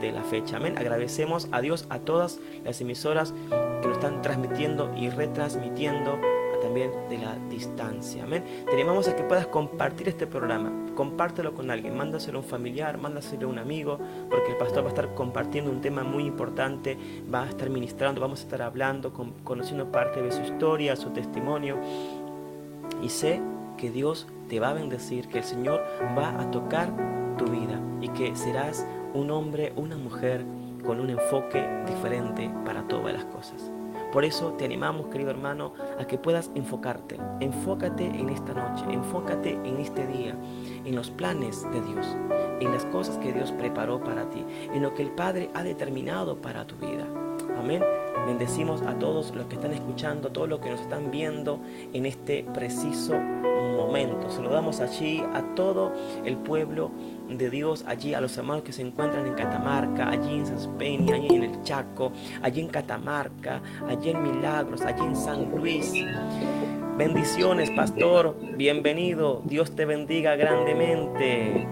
de 0.00 0.12
la 0.12 0.22
fecha. 0.22 0.58
Amén. 0.58 0.78
Agradecemos 0.78 1.48
a 1.50 1.60
Dios 1.60 1.86
a 1.90 1.98
todas 1.98 2.38
las 2.64 2.80
emisoras 2.80 3.34
que 3.82 3.88
lo 3.88 3.94
están 3.94 4.22
transmitiendo 4.22 4.94
y 4.96 5.10
retransmitiendo 5.10 6.18
también 6.60 6.92
de 7.08 7.18
la 7.18 7.36
distancia. 7.48 8.22
Amén. 8.22 8.44
Te 8.70 8.80
a 8.82 9.16
que 9.16 9.22
puedas 9.24 9.46
compartir 9.48 10.08
este 10.08 10.26
programa. 10.26 10.79
Compártelo 11.00 11.54
con 11.54 11.70
alguien. 11.70 11.96
Mándaselo 11.96 12.40
a 12.40 12.42
un 12.42 12.46
familiar, 12.46 12.98
mándaselo 12.98 13.46
a 13.46 13.50
un 13.50 13.58
amigo, 13.58 13.98
porque 14.28 14.50
el 14.50 14.58
pastor 14.58 14.82
va 14.82 14.88
a 14.88 14.90
estar 14.90 15.14
compartiendo 15.14 15.70
un 15.70 15.80
tema 15.80 16.04
muy 16.04 16.26
importante. 16.26 16.98
Va 17.32 17.44
a 17.44 17.48
estar 17.48 17.70
ministrando, 17.70 18.20
vamos 18.20 18.40
a 18.40 18.42
estar 18.42 18.60
hablando, 18.60 19.10
conociendo 19.42 19.90
parte 19.90 20.20
de 20.20 20.30
su 20.30 20.42
historia, 20.42 20.96
su 20.96 21.08
testimonio. 21.08 21.78
Y 23.02 23.08
sé 23.08 23.40
que 23.78 23.90
Dios 23.90 24.26
te 24.50 24.60
va 24.60 24.68
a 24.68 24.74
bendecir, 24.74 25.28
que 25.28 25.38
el 25.38 25.44
Señor 25.44 25.82
va 26.18 26.38
a 26.38 26.50
tocar 26.50 26.90
tu 27.38 27.46
vida 27.46 27.80
y 28.02 28.10
que 28.10 28.36
serás 28.36 28.86
un 29.14 29.30
hombre, 29.30 29.72
una 29.76 29.96
mujer 29.96 30.44
con 30.84 31.00
un 31.00 31.08
enfoque 31.08 31.66
diferente 31.86 32.50
para 32.66 32.86
todas 32.88 33.14
las 33.14 33.24
cosas. 33.24 33.79
Por 34.12 34.24
eso 34.24 34.52
te 34.54 34.64
animamos, 34.64 35.06
querido 35.06 35.30
hermano, 35.30 35.72
a 35.98 36.04
que 36.04 36.18
puedas 36.18 36.50
enfocarte. 36.54 37.16
Enfócate 37.40 38.06
en 38.06 38.28
esta 38.28 38.54
noche, 38.54 38.84
enfócate 38.90 39.52
en 39.52 39.78
este 39.78 40.06
día, 40.06 40.34
en 40.84 40.96
los 40.96 41.10
planes 41.10 41.62
de 41.70 41.80
Dios, 41.80 42.06
en 42.60 42.72
las 42.72 42.84
cosas 42.86 43.18
que 43.18 43.32
Dios 43.32 43.52
preparó 43.52 44.02
para 44.02 44.28
ti, 44.30 44.44
en 44.72 44.82
lo 44.82 44.94
que 44.94 45.02
el 45.02 45.10
Padre 45.10 45.50
ha 45.54 45.62
determinado 45.62 46.36
para 46.40 46.66
tu 46.66 46.74
vida. 46.76 47.06
Amén. 47.58 47.84
Bendecimos 48.26 48.82
a 48.82 48.98
todos 48.98 49.34
los 49.34 49.46
que 49.46 49.54
están 49.54 49.72
escuchando, 49.72 50.28
a 50.28 50.32
todos 50.32 50.48
los 50.48 50.60
que 50.60 50.70
nos 50.70 50.80
están 50.80 51.10
viendo 51.10 51.60
en 51.92 52.06
este 52.06 52.44
preciso 52.54 53.14
momento. 53.14 54.30
Saludamos 54.30 54.80
allí 54.80 55.22
a 55.32 55.54
todo 55.54 55.92
el 56.24 56.36
pueblo 56.36 56.90
de 57.38 57.50
Dios, 57.50 57.84
allí 57.86 58.14
a 58.14 58.20
los 58.20 58.36
hermanos 58.36 58.62
que 58.64 58.72
se 58.72 58.82
encuentran 58.82 59.26
en 59.26 59.34
Catamarca, 59.34 60.10
allí 60.10 60.38
en 60.38 60.46
San 60.46 60.78
Peña, 60.78 61.14
allí 61.14 61.34
en 61.34 61.44
el 61.44 61.62
Chaco, 61.62 62.12
allí 62.42 62.60
en 62.60 62.68
Catamarca, 62.68 63.62
allí 63.88 64.10
en 64.10 64.22
Milagros, 64.22 64.82
allí 64.82 65.02
en 65.02 65.16
San 65.16 65.50
Luis. 65.50 65.92
Bendiciones, 66.96 67.70
pastor. 67.70 68.36
Bienvenido. 68.56 69.42
Dios 69.44 69.74
te 69.74 69.84
bendiga 69.84 70.36
grandemente. 70.36 71.66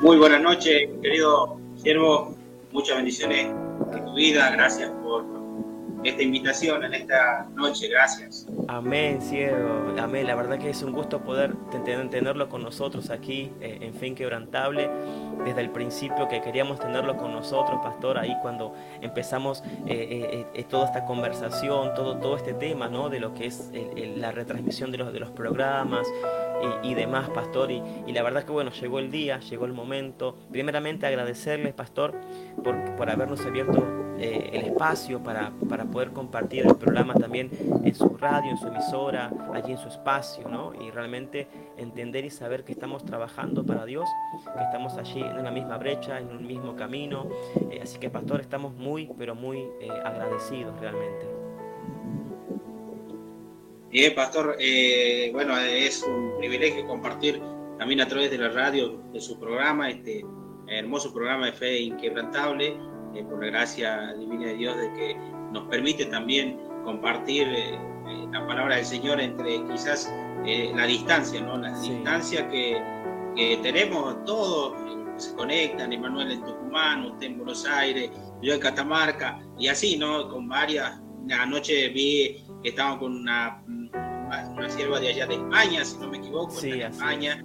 Muy 0.00 0.16
buenas 0.16 0.40
noches, 0.42 0.88
querido 1.02 1.58
siervo. 1.76 2.34
Muchas 2.72 2.96
bendiciones 2.96 3.46
en 3.92 4.04
tu 4.04 4.14
vida. 4.14 4.50
Gracias 4.50 4.90
por 5.02 5.35
esta 6.08 6.22
invitación 6.22 6.84
en 6.84 6.94
esta 6.94 7.46
noche. 7.54 7.88
Gracias. 7.88 8.46
Amén, 8.68 9.20
cielo. 9.20 9.94
Amén. 9.98 10.26
La 10.26 10.34
verdad 10.34 10.58
que 10.58 10.70
es 10.70 10.82
un 10.82 10.92
gusto 10.92 11.20
poder 11.22 11.54
tenerlo 12.10 12.48
con 12.48 12.62
nosotros 12.62 13.10
aquí 13.10 13.52
eh, 13.60 13.78
en 13.80 13.94
Fe 13.94 14.08
Inquebrantable. 14.08 14.90
Desde 15.44 15.60
el 15.60 15.70
principio 15.70 16.28
que 16.28 16.40
queríamos 16.40 16.80
tenerlo 16.80 17.16
con 17.16 17.32
nosotros, 17.32 17.80
pastor, 17.82 18.18
ahí 18.18 18.34
cuando 18.42 18.74
empezamos 19.00 19.62
eh, 19.86 20.46
eh, 20.54 20.64
toda 20.64 20.86
esta 20.86 21.04
conversación, 21.04 21.94
todo, 21.94 22.16
todo 22.18 22.36
este 22.36 22.54
tema, 22.54 22.88
¿no? 22.88 23.08
De 23.08 23.20
lo 23.20 23.34
que 23.34 23.46
es 23.46 23.70
la 24.16 24.32
retransmisión 24.32 24.90
de 24.90 24.98
los, 24.98 25.12
de 25.12 25.20
los 25.20 25.30
programas 25.30 26.06
y, 26.82 26.94
demás, 26.94 27.28
pastor. 27.30 27.70
Y, 27.70 27.82
y, 28.06 28.12
la 28.12 28.22
verdad 28.22 28.44
que, 28.44 28.52
bueno, 28.52 28.70
llegó 28.72 28.98
el 28.98 29.10
día, 29.10 29.38
llegó 29.40 29.66
el 29.66 29.72
momento. 29.72 30.36
Primeramente 30.50 31.06
agradecerles, 31.06 31.74
pastor, 31.74 32.14
por, 32.64 32.96
por 32.96 33.10
habernos 33.10 33.40
abierto 33.42 34.05
eh, 34.18 34.50
el 34.52 34.64
espacio 34.66 35.22
para, 35.22 35.52
para, 35.68 35.84
poder 35.84 36.10
compartir 36.10 36.66
el 36.66 36.74
programa 36.76 37.14
también 37.14 37.50
en 37.84 37.94
su 37.94 38.08
radio, 38.16 38.50
en 38.50 38.56
su 38.56 38.68
emisora, 38.68 39.30
allí 39.52 39.72
en 39.72 39.78
su 39.78 39.88
espacio, 39.88 40.48
¿no? 40.48 40.72
Y 40.74 40.90
realmente 40.90 41.48
entender 41.76 42.24
y 42.24 42.30
saber 42.30 42.64
que 42.64 42.72
estamos 42.72 43.04
trabajando 43.04 43.64
para 43.64 43.84
Dios, 43.84 44.08
que 44.56 44.62
estamos 44.62 44.96
allí 44.96 45.20
en 45.20 45.38
una 45.38 45.50
misma 45.50 45.76
brecha, 45.76 46.18
en 46.18 46.28
un 46.28 46.46
mismo 46.46 46.76
camino. 46.76 47.28
Eh, 47.70 47.80
así 47.82 47.98
que, 47.98 48.08
pastor, 48.08 48.40
estamos 48.40 48.74
muy, 48.74 49.10
pero 49.18 49.34
muy 49.34 49.58
eh, 49.80 49.90
agradecidos 50.04 50.80
realmente. 50.80 51.26
Bien, 53.90 54.14
pastor, 54.14 54.56
bueno, 55.32 55.58
es 55.58 56.02
un 56.02 56.38
privilegio 56.38 56.86
compartir 56.86 57.40
también 57.78 58.00
a 58.00 58.08
través 58.08 58.30
de 58.30 58.38
la 58.38 58.48
radio 58.48 58.98
de 59.12 59.20
su 59.20 59.38
programa, 59.38 59.90
este 59.90 60.24
hermoso 60.68 61.12
programa 61.12 61.46
de 61.46 61.52
fe 61.52 61.80
inquebrantable 61.80 62.76
eh, 63.16 63.24
por 63.24 63.42
la 63.42 63.50
gracia 63.50 64.14
divina 64.14 64.46
de 64.46 64.54
Dios, 64.54 64.76
de 64.76 64.92
que 64.92 65.16
nos 65.52 65.64
permite 65.68 66.06
también 66.06 66.58
compartir 66.84 67.48
eh, 67.48 67.74
eh, 67.74 68.26
la 68.30 68.46
palabra 68.46 68.76
del 68.76 68.84
Señor 68.84 69.20
entre 69.20 69.64
quizás 69.66 70.12
la 70.44 70.86
distancia, 70.86 71.40
¿no? 71.40 71.56
La 71.56 71.76
distancia 71.80 72.48
que, 72.48 72.80
que, 73.34 73.56
tenemos 73.64 74.24
todos, 74.24 74.74
se 75.16 75.34
conectan, 75.34 75.92
Emanuel 75.92 76.30
en 76.30 76.44
Tucumán, 76.44 77.06
usted 77.06 77.26
en 77.26 77.38
Buenos 77.38 77.66
Aires, 77.66 78.12
yo 78.42 78.54
en 78.54 78.60
Catamarca, 78.60 79.40
y 79.58 79.66
así, 79.66 79.96
¿no? 79.96 80.28
Con 80.28 80.48
varias, 80.48 81.00
anoche 81.32 81.88
vi 81.88 82.44
que 82.62 82.68
estaban 82.68 83.00
con 83.00 83.16
una, 83.16 83.60
una 83.66 84.68
sierva 84.68 85.00
de 85.00 85.08
allá 85.08 85.26
de 85.26 85.34
España, 85.34 85.84
si 85.84 85.98
no 85.98 86.10
me 86.10 86.18
equivoco, 86.18 86.60
de 86.60 86.84
España, 86.84 87.44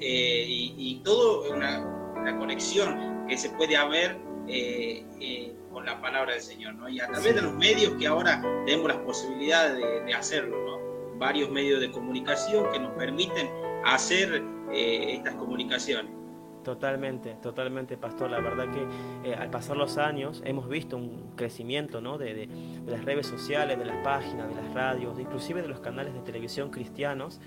y, 0.00 0.74
y, 0.78 1.02
todo 1.04 1.52
una, 1.52 1.80
una 2.16 2.38
conexión 2.38 3.26
que 3.28 3.36
se 3.36 3.50
puede 3.50 3.76
haber 3.76 4.27
eh, 4.48 5.04
eh, 5.20 5.54
con 5.72 5.84
la 5.84 6.00
palabra 6.00 6.32
del 6.32 6.40
Señor, 6.40 6.74
¿no? 6.74 6.88
Y 6.88 7.00
a 7.00 7.06
través 7.06 7.34
de 7.34 7.42
los 7.42 7.52
medios 7.54 7.92
que 7.94 8.06
ahora 8.06 8.42
tenemos 8.64 8.88
la 8.88 9.02
posibilidad 9.04 9.74
de, 9.74 10.14
hacerlo, 10.14 10.56
¿no? 10.64 11.18
Varios 11.18 11.50
medios 11.50 11.80
de 11.80 11.90
comunicación 11.90 12.70
que 12.72 12.78
nos 12.78 12.92
permiten 12.92 13.48
hacer 13.84 14.42
eh, 14.72 15.14
estas 15.14 15.34
comunicaciones. 15.34 16.12
Totalmente, 16.64 17.34
totalmente, 17.42 17.96
pastor. 17.96 18.30
La 18.30 18.40
verdad 18.40 18.66
que 18.70 19.34
al 19.34 19.48
pasar 19.50 19.76
los 19.76 19.96
años 19.96 20.42
hemos 20.44 20.68
visto 20.68 20.96
un 20.96 21.32
crecimiento 21.34 22.00
¿no? 22.00 22.18
de, 22.18 22.34
de, 22.34 22.48
las 22.86 23.04
redes 23.04 23.26
sociales, 23.26 23.78
de 23.78 23.84
las 23.84 23.96
páginas, 24.04 24.48
de 24.48 24.54
las 24.54 24.74
radios, 24.74 25.18
inclusive 25.18 25.62
de 25.62 25.68
los 25.68 25.80
canales 25.80 26.12
de 26.12 26.20
televisión 26.20 26.70
cristianos 26.70 27.40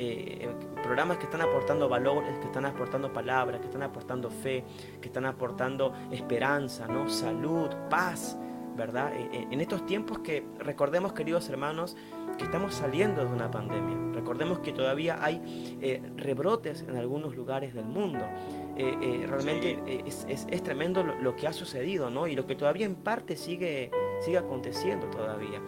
eh, 0.00 0.48
programas 0.80 1.18
que 1.18 1.24
están 1.24 1.40
aportando 1.40 1.88
valores, 1.88 2.38
que 2.38 2.46
están 2.46 2.64
aportando 2.64 3.12
palabras, 3.12 3.58
que 3.60 3.66
están 3.66 3.82
aportando 3.82 4.30
fe, 4.30 4.64
que 5.00 5.08
están 5.08 5.26
aportando 5.26 5.92
esperanza, 6.12 6.86
¿no? 6.86 7.08
salud, 7.08 7.68
paz, 7.90 8.38
¿verdad? 8.76 9.12
Eh, 9.16 9.28
eh, 9.32 9.46
en 9.50 9.60
estos 9.60 9.84
tiempos 9.86 10.20
que 10.20 10.46
recordemos, 10.60 11.14
queridos 11.14 11.48
hermanos, 11.48 11.96
que 12.38 12.44
estamos 12.44 12.74
saliendo 12.74 13.24
de 13.24 13.32
una 13.32 13.50
pandemia. 13.50 14.12
Recordemos 14.14 14.60
que 14.60 14.70
todavía 14.70 15.18
hay 15.20 16.06
rebrotes 16.16 16.82
en 16.82 16.96
algunos 16.96 17.34
lugares 17.34 17.74
del 17.74 17.86
mundo. 17.86 18.24
realmente 18.76 20.04
es, 20.06 20.24
es, 20.28 20.62
tremendo 20.62 21.02
lo, 21.02 21.34
que 21.34 21.48
ha 21.48 21.52
sucedido, 21.52 22.10
¿no? 22.10 22.28
Y 22.28 22.36
lo 22.36 22.46
que 22.46 22.54
todavía 22.54 22.86
en 22.86 22.94
parte 22.94 23.36
sigue 23.36 23.90
sigue 24.20 24.38
aconteciendo 24.38 25.06
todavía. 25.08 25.60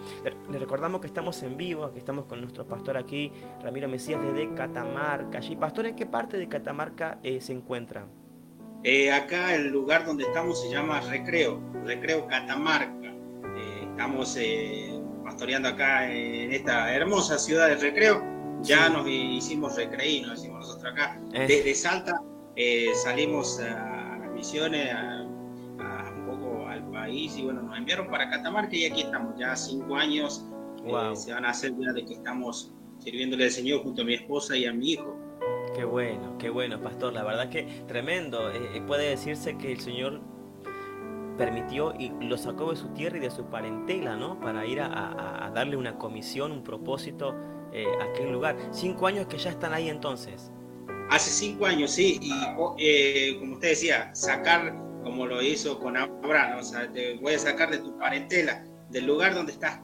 Le 0.51 0.59
recordamos 0.59 1.01
que 1.01 1.07
estamos 1.07 1.43
en 1.43 1.57
vivo, 1.57 1.91
que 1.93 1.99
estamos 1.99 2.27
con 2.27 2.41
nuestro 2.41 2.67
pastor 2.67 2.97
aquí, 2.97 3.33
Ramiro 3.63 3.89
Mesías, 3.89 4.21
desde 4.23 4.53
Catamarca. 4.55 5.39
Allí, 5.39 5.57
pastor, 5.57 5.87
¿en 5.87 5.97
qué 5.97 6.07
parte 6.07 6.37
de 6.37 6.49
Catamarca 6.49 7.19
eh, 7.23 7.41
se 7.41 7.53
encuentra? 7.53 8.07
Eh, 8.83 9.13
acá 9.13 9.55
el 9.55 9.69
lugar 9.69 10.07
donde 10.07 10.25
estamos 10.25 10.63
se 10.63 10.71
llama 10.71 11.01
Recreo, 11.01 11.61
Recreo 11.85 12.27
Catamarca. 12.27 13.09
Eh, 13.57 13.87
estamos 13.91 14.39
pastoreando 15.25 15.69
acá 15.69 16.11
en 16.11 16.53
esta 16.53 16.95
hermosa 16.95 17.39
ciudad 17.39 17.69
de 17.69 17.77
Recreo. 17.77 18.23
Ya 18.63 18.91
nos 18.91 19.07
hicimos 19.09 19.77
recreí, 19.77 20.21
nos 20.21 20.41
hicimos 20.41 20.67
nosotros 20.67 20.93
acá. 20.93 21.19
Desde 21.31 21.75
Salta 21.75 22.21
salimos 23.03 23.59
a 23.61 24.19
las 24.21 24.31
misiones, 24.33 24.93
a 24.93 25.30
y 27.11 27.43
bueno, 27.43 27.63
nos 27.63 27.77
enviaron 27.77 28.09
para 28.09 28.29
Catamarca 28.29 28.75
y 28.75 28.85
aquí 28.85 29.03
estamos, 29.03 29.39
ya 29.39 29.57
cinco 29.57 29.97
años 29.97 30.47
eh, 30.85 31.17
se 31.17 31.33
van 31.33 31.45
a 31.45 31.51
hacer 31.51 31.73
ya 31.79 31.93
de 31.93 32.05
que 32.05 32.15
estamos 32.15 32.73
sirviéndole 32.99 33.45
al 33.45 33.51
Señor 33.51 33.83
junto 33.83 34.03
a 34.03 34.05
mi 34.05 34.15
esposa 34.15 34.57
y 34.57 34.67
a 34.67 34.73
mi 34.73 34.93
hijo. 34.93 35.17
Qué 35.75 35.85
bueno, 35.85 36.37
qué 36.39 36.51
bueno, 36.51 36.81
pastor. 36.81 37.13
La 37.13 37.23
verdad 37.23 37.49
que 37.49 37.65
tremendo. 37.87 38.51
Eh, 38.51 38.71
eh, 38.75 38.83
puede 38.87 39.09
decirse 39.09 39.57
que 39.57 39.73
el 39.73 39.81
Señor 39.81 40.21
permitió 41.39 41.95
y 41.99 42.11
lo 42.21 42.37
sacó 42.37 42.71
de 42.71 42.77
su 42.77 42.89
tierra 42.89 43.19
y 43.19 43.21
de 43.21 43.31
su 43.31 43.47
parentela, 43.47 44.17
¿no? 44.17 44.39
Para 44.41 44.67
ir 44.67 44.81
a, 44.81 45.51
darle 45.55 45.77
una 45.77 45.97
comisión, 45.97 46.53
un 46.53 46.63
propósito 46.63 47.31
a 47.31 48.05
aquel 48.05 48.33
lugar. 48.33 48.57
Cinco 48.73 49.07
años 49.07 49.27
que 49.27 49.39
ya 49.39 49.51
están 49.51 49.73
ahí 49.73 49.89
entonces. 49.89 50.51
Hace 51.09 51.31
cinco 51.31 51.67
años, 51.67 51.93
sí. 51.93 52.19
Y 52.21 53.39
como 53.39 53.55
usted 53.55 53.69
decía, 53.71 54.15
sacar 54.15 54.90
como 55.03 55.27
lo 55.27 55.43
hizo 55.43 55.79
con 55.79 55.97
Abraham, 55.97 56.59
o 56.59 56.63
sea, 56.63 56.91
te 56.93 57.15
voy 57.15 57.35
a 57.35 57.39
sacar 57.39 57.71
de 57.71 57.79
tu 57.79 57.97
parentela, 57.99 58.65
del 58.91 59.07
lugar 59.07 59.35
donde 59.35 59.53
estás 59.53 59.81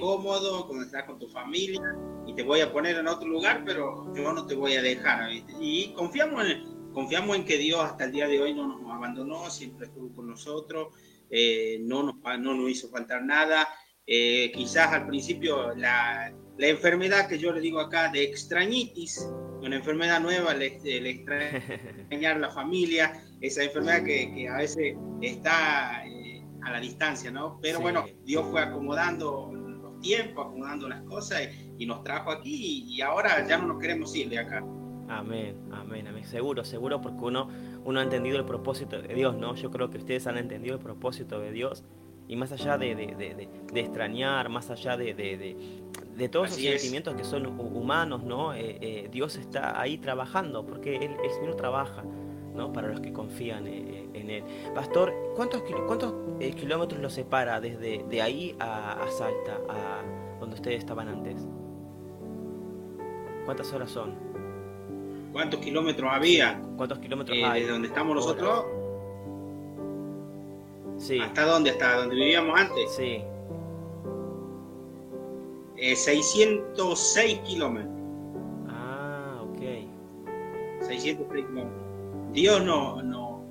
cómodo, 0.00 0.64
donde 0.64 0.86
estás 0.86 1.04
con 1.04 1.18
tu 1.18 1.28
familia, 1.28 1.80
y 2.26 2.34
te 2.34 2.42
voy 2.42 2.60
a 2.60 2.72
poner 2.72 2.96
en 2.96 3.06
otro 3.06 3.28
lugar, 3.28 3.62
pero 3.64 4.12
yo 4.14 4.32
no 4.32 4.46
te 4.46 4.54
voy 4.54 4.74
a 4.74 4.82
dejar. 4.82 5.30
Y 5.60 5.92
confiamos 5.94 6.44
en, 6.46 6.92
confiamos 6.92 7.36
en 7.36 7.44
que 7.44 7.56
Dios 7.56 7.80
hasta 7.84 8.04
el 8.04 8.12
día 8.12 8.26
de 8.26 8.40
hoy 8.40 8.54
no 8.54 8.66
nos 8.66 8.92
abandonó, 8.92 9.48
siempre 9.50 9.86
estuvo 9.86 10.14
con 10.14 10.28
nosotros, 10.28 10.94
eh, 11.30 11.78
no, 11.82 12.02
nos, 12.02 12.16
no 12.40 12.54
nos 12.54 12.70
hizo 12.70 12.88
faltar 12.88 13.22
nada. 13.22 13.68
Eh, 14.06 14.50
quizás 14.54 14.90
al 14.92 15.06
principio 15.06 15.74
la, 15.74 16.32
la 16.58 16.66
enfermedad 16.66 17.28
que 17.28 17.38
yo 17.38 17.52
le 17.52 17.60
digo 17.60 17.78
acá 17.78 18.10
de 18.10 18.24
extrañitis, 18.24 19.28
una 19.62 19.76
enfermedad 19.76 20.20
nueva, 20.20 20.52
el, 20.52 20.62
extrañar 21.06 22.40
la 22.40 22.50
familia, 22.50 23.24
esa 23.40 23.62
enfermedad 23.62 24.04
que, 24.04 24.48
a 24.48 24.56
veces 24.56 24.96
está 25.20 26.06
eh, 26.06 26.44
a 26.62 26.72
la 26.72 26.80
distancia, 26.80 27.30
¿no? 27.30 27.58
Pero 27.60 27.80
bueno, 27.80 28.04
Dios 28.24 28.46
fue 28.50 28.60
acomodando 28.60 29.50
los 29.52 30.00
tiempos, 30.00 30.46
acomodando 30.46 30.88
las 30.88 31.02
cosas 31.02 31.42
y, 31.78 31.86
nos 31.86 32.02
trajo 32.02 32.30
aquí 32.30 32.84
y, 32.88 33.00
ahora 33.00 33.46
ya 33.46 33.58
no 33.58 33.68
nos 33.68 33.78
queremos 33.80 34.14
ir 34.14 34.28
de 34.28 34.38
acá. 34.38 34.64
Amén, 35.08 35.56
amén, 35.72 36.06
amén. 36.06 36.24
Seguro, 36.24 36.64
seguro, 36.64 37.00
porque 37.00 37.24
uno, 37.24 37.48
uno 37.84 38.00
ha 38.00 38.02
entendido 38.02 38.36
el 38.36 38.44
propósito 38.44 39.00
de 39.00 39.14
Dios, 39.14 39.36
¿no? 39.36 39.54
Yo 39.54 39.70
creo 39.70 39.90
que 39.90 39.98
ustedes 39.98 40.26
han 40.26 40.36
entendido 40.36 40.74
el 40.74 40.82
propósito 40.82 41.40
de 41.40 41.50
Dios 41.50 41.82
y 42.26 42.36
más 42.36 42.52
allá 42.52 42.76
de, 42.76 42.94
de 42.94 43.80
extrañar, 43.80 44.50
más 44.50 44.68
allá 44.68 44.98
de, 44.98 45.14
de 46.18 46.28
todos 46.28 46.50
los 46.50 46.56
sentimientos 46.56 47.14
que 47.14 47.24
son 47.24 47.46
humanos, 47.46 48.24
¿no? 48.24 48.52
Eh, 48.52 48.78
eh, 48.80 49.08
Dios 49.10 49.36
está 49.36 49.80
ahí 49.80 49.98
trabajando, 49.98 50.66
porque 50.66 50.96
Él, 50.96 51.16
el 51.22 51.30
Señor 51.30 51.54
trabaja, 51.54 52.02
¿no? 52.58 52.72
Para 52.72 52.88
los 52.88 53.00
que 53.00 53.12
confían 53.12 53.66
eh, 53.66 54.08
en 54.12 54.28
Él. 54.28 54.44
Pastor, 54.74 55.14
¿cuántos, 55.36 55.62
cuántos 55.86 56.12
kilómetros 56.56 57.00
lo 57.00 57.08
separa 57.08 57.60
desde 57.60 58.04
de 58.04 58.20
ahí 58.20 58.56
a, 58.58 59.06
Salta, 59.08 59.58
a 59.68 60.02
donde 60.40 60.56
ustedes 60.56 60.80
estaban 60.80 61.08
antes? 61.08 61.46
¿Cuántas 63.46 63.72
horas 63.72 63.90
son? 63.90 64.14
¿Cuántos 65.32 65.60
kilómetros 65.60 66.10
había? 66.12 66.60
¿Cuántos 66.76 66.98
kilómetros 66.98 67.38
hay? 67.42 67.60
¿Desde 67.60 67.72
donde 67.72 67.88
estamos 67.88 68.14
nosotros? 68.16 68.66
Sí. 70.98 71.20
¿Hasta 71.20 71.44
dónde? 71.44 71.70
¿Hasta 71.70 71.96
donde 71.98 72.16
vivíamos 72.16 72.60
antes? 72.60 72.94
Sí. 72.94 73.22
606 75.76 77.16
eh, 77.16 77.40
kilómetros. 77.46 77.94
Ah, 78.68 79.42
ok. 79.44 79.60
606 80.80 81.46
kilómetros. 81.46 81.87
Dios 82.32 82.64
no, 82.64 83.02
no, 83.02 83.44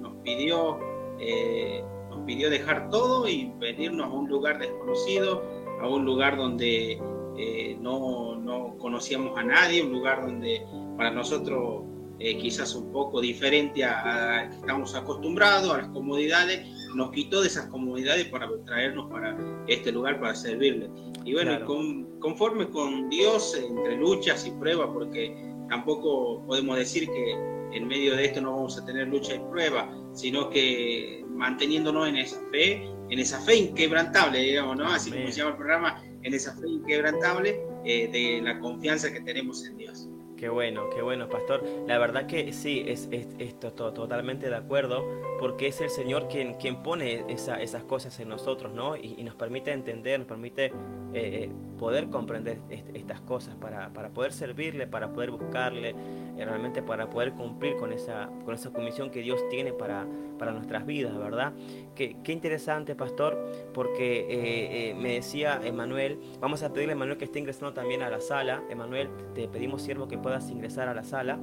nos 0.00 0.14
pidió 0.22 0.78
eh, 1.18 1.82
nos 2.10 2.20
pidió 2.26 2.50
dejar 2.50 2.90
todo 2.90 3.28
y 3.28 3.52
venirnos 3.58 4.06
a 4.06 4.10
un 4.10 4.28
lugar 4.28 4.58
desconocido, 4.58 5.42
a 5.80 5.88
un 5.88 6.04
lugar 6.04 6.36
donde 6.36 7.00
eh, 7.36 7.76
no, 7.80 8.36
no, 8.36 8.76
conocíamos 8.78 9.38
a 9.38 9.42
nadie, 9.42 9.82
un 9.82 9.92
lugar 9.92 10.22
donde 10.22 10.64
para 10.96 11.10
nosotros 11.10 11.84
eh, 12.18 12.36
quizás 12.38 12.74
un 12.74 12.92
poco 12.92 13.20
diferente 13.20 13.84
a, 13.84 14.40
a, 14.40 14.50
que 14.50 14.56
estamos 14.56 14.94
acostumbrados, 14.94 15.72
a 15.72 15.78
las 15.78 15.88
comodidades, 15.88 16.66
nos 16.94 17.10
quitó 17.10 17.40
de 17.40 17.48
esas 17.48 17.66
comodidades 17.66 18.26
para 18.26 18.48
traernos 18.64 19.10
para 19.10 19.36
este 19.66 19.90
lugar 19.90 20.20
para 20.20 20.34
servirle. 20.34 20.90
Y 21.24 21.32
bueno, 21.32 21.58
conforme 22.20 22.68
con 22.68 23.08
Dios, 23.08 23.56
entre 23.56 23.96
luchas 23.96 24.46
y 24.46 24.52
pruebas, 24.52 24.90
porque 24.92 25.34
tampoco 25.68 26.44
podemos 26.46 26.76
decir 26.76 27.08
que 27.08 27.53
en 27.74 27.86
medio 27.86 28.16
de 28.16 28.24
esto 28.24 28.40
no 28.40 28.52
vamos 28.52 28.78
a 28.78 28.84
tener 28.84 29.08
lucha 29.08 29.34
y 29.34 29.38
prueba, 29.38 29.90
sino 30.12 30.48
que 30.48 31.24
manteniéndonos 31.28 32.08
en 32.08 32.16
esa 32.16 32.40
fe, 32.50 32.88
en 33.10 33.18
esa 33.18 33.40
fe 33.40 33.56
inquebrantable, 33.56 34.38
digamos, 34.38 34.76
¿no? 34.76 34.86
Así 34.86 35.10
como 35.10 35.26
se 35.26 35.32
llama 35.32 35.50
el 35.50 35.56
programa, 35.56 36.02
en 36.22 36.34
esa 36.34 36.54
fe 36.54 36.68
inquebrantable 36.68 37.60
eh, 37.84 38.08
de 38.08 38.40
la 38.42 38.58
confianza 38.60 39.12
que 39.12 39.20
tenemos 39.20 39.66
en 39.66 39.76
Dios. 39.76 40.08
Qué 40.44 40.50
bueno, 40.50 40.90
qué 40.90 41.00
bueno, 41.00 41.26
pastor. 41.26 41.64
La 41.86 41.96
verdad 41.96 42.26
que 42.26 42.52
sí, 42.52 42.84
es, 42.86 43.08
es, 43.10 43.58
totalmente 43.58 44.50
de 44.50 44.54
acuerdo, 44.54 45.02
porque 45.40 45.68
es 45.68 45.80
el 45.80 45.88
Señor 45.88 46.28
quien, 46.28 46.52
quien 46.56 46.82
pone 46.82 47.24
esas 47.30 47.84
cosas 47.84 48.20
en 48.20 48.28
nosotros, 48.28 48.74
¿no? 48.74 48.94
Y, 48.94 49.24
nos 49.24 49.36
permite 49.36 49.72
entender, 49.72 50.18
nos 50.18 50.28
permite 50.28 50.66
eh, 50.66 50.72
eh, 51.14 51.50
poder 51.78 52.10
comprender 52.10 52.58
estas 52.92 53.22
cosas 53.22 53.54
para, 53.54 53.88
para, 53.94 54.10
poder 54.10 54.34
servirle, 54.34 54.86
para 54.86 55.14
poder 55.14 55.30
buscarle, 55.30 55.94
eh, 56.36 56.44
realmente 56.44 56.82
para 56.82 57.08
poder 57.08 57.32
cumplir 57.32 57.76
con 57.76 57.90
esa, 57.90 58.28
con 58.44 58.54
esa 58.54 58.70
comisión 58.70 59.10
que 59.10 59.20
Dios 59.22 59.48
tiene 59.48 59.72
para, 59.72 60.06
para 60.38 60.52
nuestras 60.52 60.84
vidas, 60.84 61.16
¿verdad? 61.16 61.54
Qué, 61.94 62.16
interesante, 62.26 62.94
pastor, 62.94 63.38
porque 63.72 64.94
me 64.98 65.14
decía 65.14 65.60
Emanuel, 65.62 66.18
vamos 66.40 66.62
a 66.62 66.72
pedirle 66.72 66.92
a 66.92 66.96
Emanuel 66.96 67.18
que 67.18 67.24
esté 67.24 67.38
ingresando 67.38 67.72
también 67.72 68.02
a 68.02 68.10
la 68.10 68.20
sala. 68.20 68.62
Emanuel, 68.70 69.08
te 69.34 69.48
pedimos, 69.48 69.82
siervo, 69.82 70.08
que 70.08 70.18
puedas 70.18 70.50
ingresar 70.50 70.88
a 70.88 70.94
la 70.94 71.04
sala. 71.04 71.38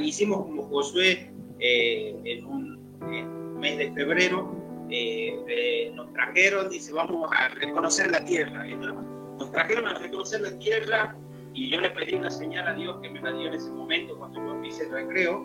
hicimos 0.00 0.44
como 0.44 0.62
Josué 0.68 1.32
en 1.58 2.46
un 2.46 3.41
mes 3.62 3.78
de 3.78 3.92
febrero, 3.92 4.52
eh, 4.90 5.38
eh, 5.48 5.92
nos 5.94 6.12
trajeron, 6.12 6.68
dice, 6.68 6.92
vamos 6.92 7.30
a 7.32 7.48
reconocer 7.48 8.10
la 8.10 8.22
tierra. 8.24 8.66
Nos 8.66 9.50
trajeron 9.52 9.86
a 9.86 9.94
reconocer 9.94 10.40
la 10.40 10.58
tierra 10.58 11.16
y 11.54 11.70
yo 11.70 11.80
le 11.80 11.90
pedí 11.90 12.14
una 12.14 12.30
señal 12.30 12.66
a 12.66 12.74
Dios 12.74 12.98
que 13.00 13.08
me 13.08 13.20
la 13.20 13.32
dio 13.32 13.46
en 13.46 13.54
ese 13.54 13.70
momento 13.70 14.18
cuando 14.18 14.40
yo 14.44 14.64
hice 14.64 14.82
el 14.84 14.90
recreo. 14.90 15.44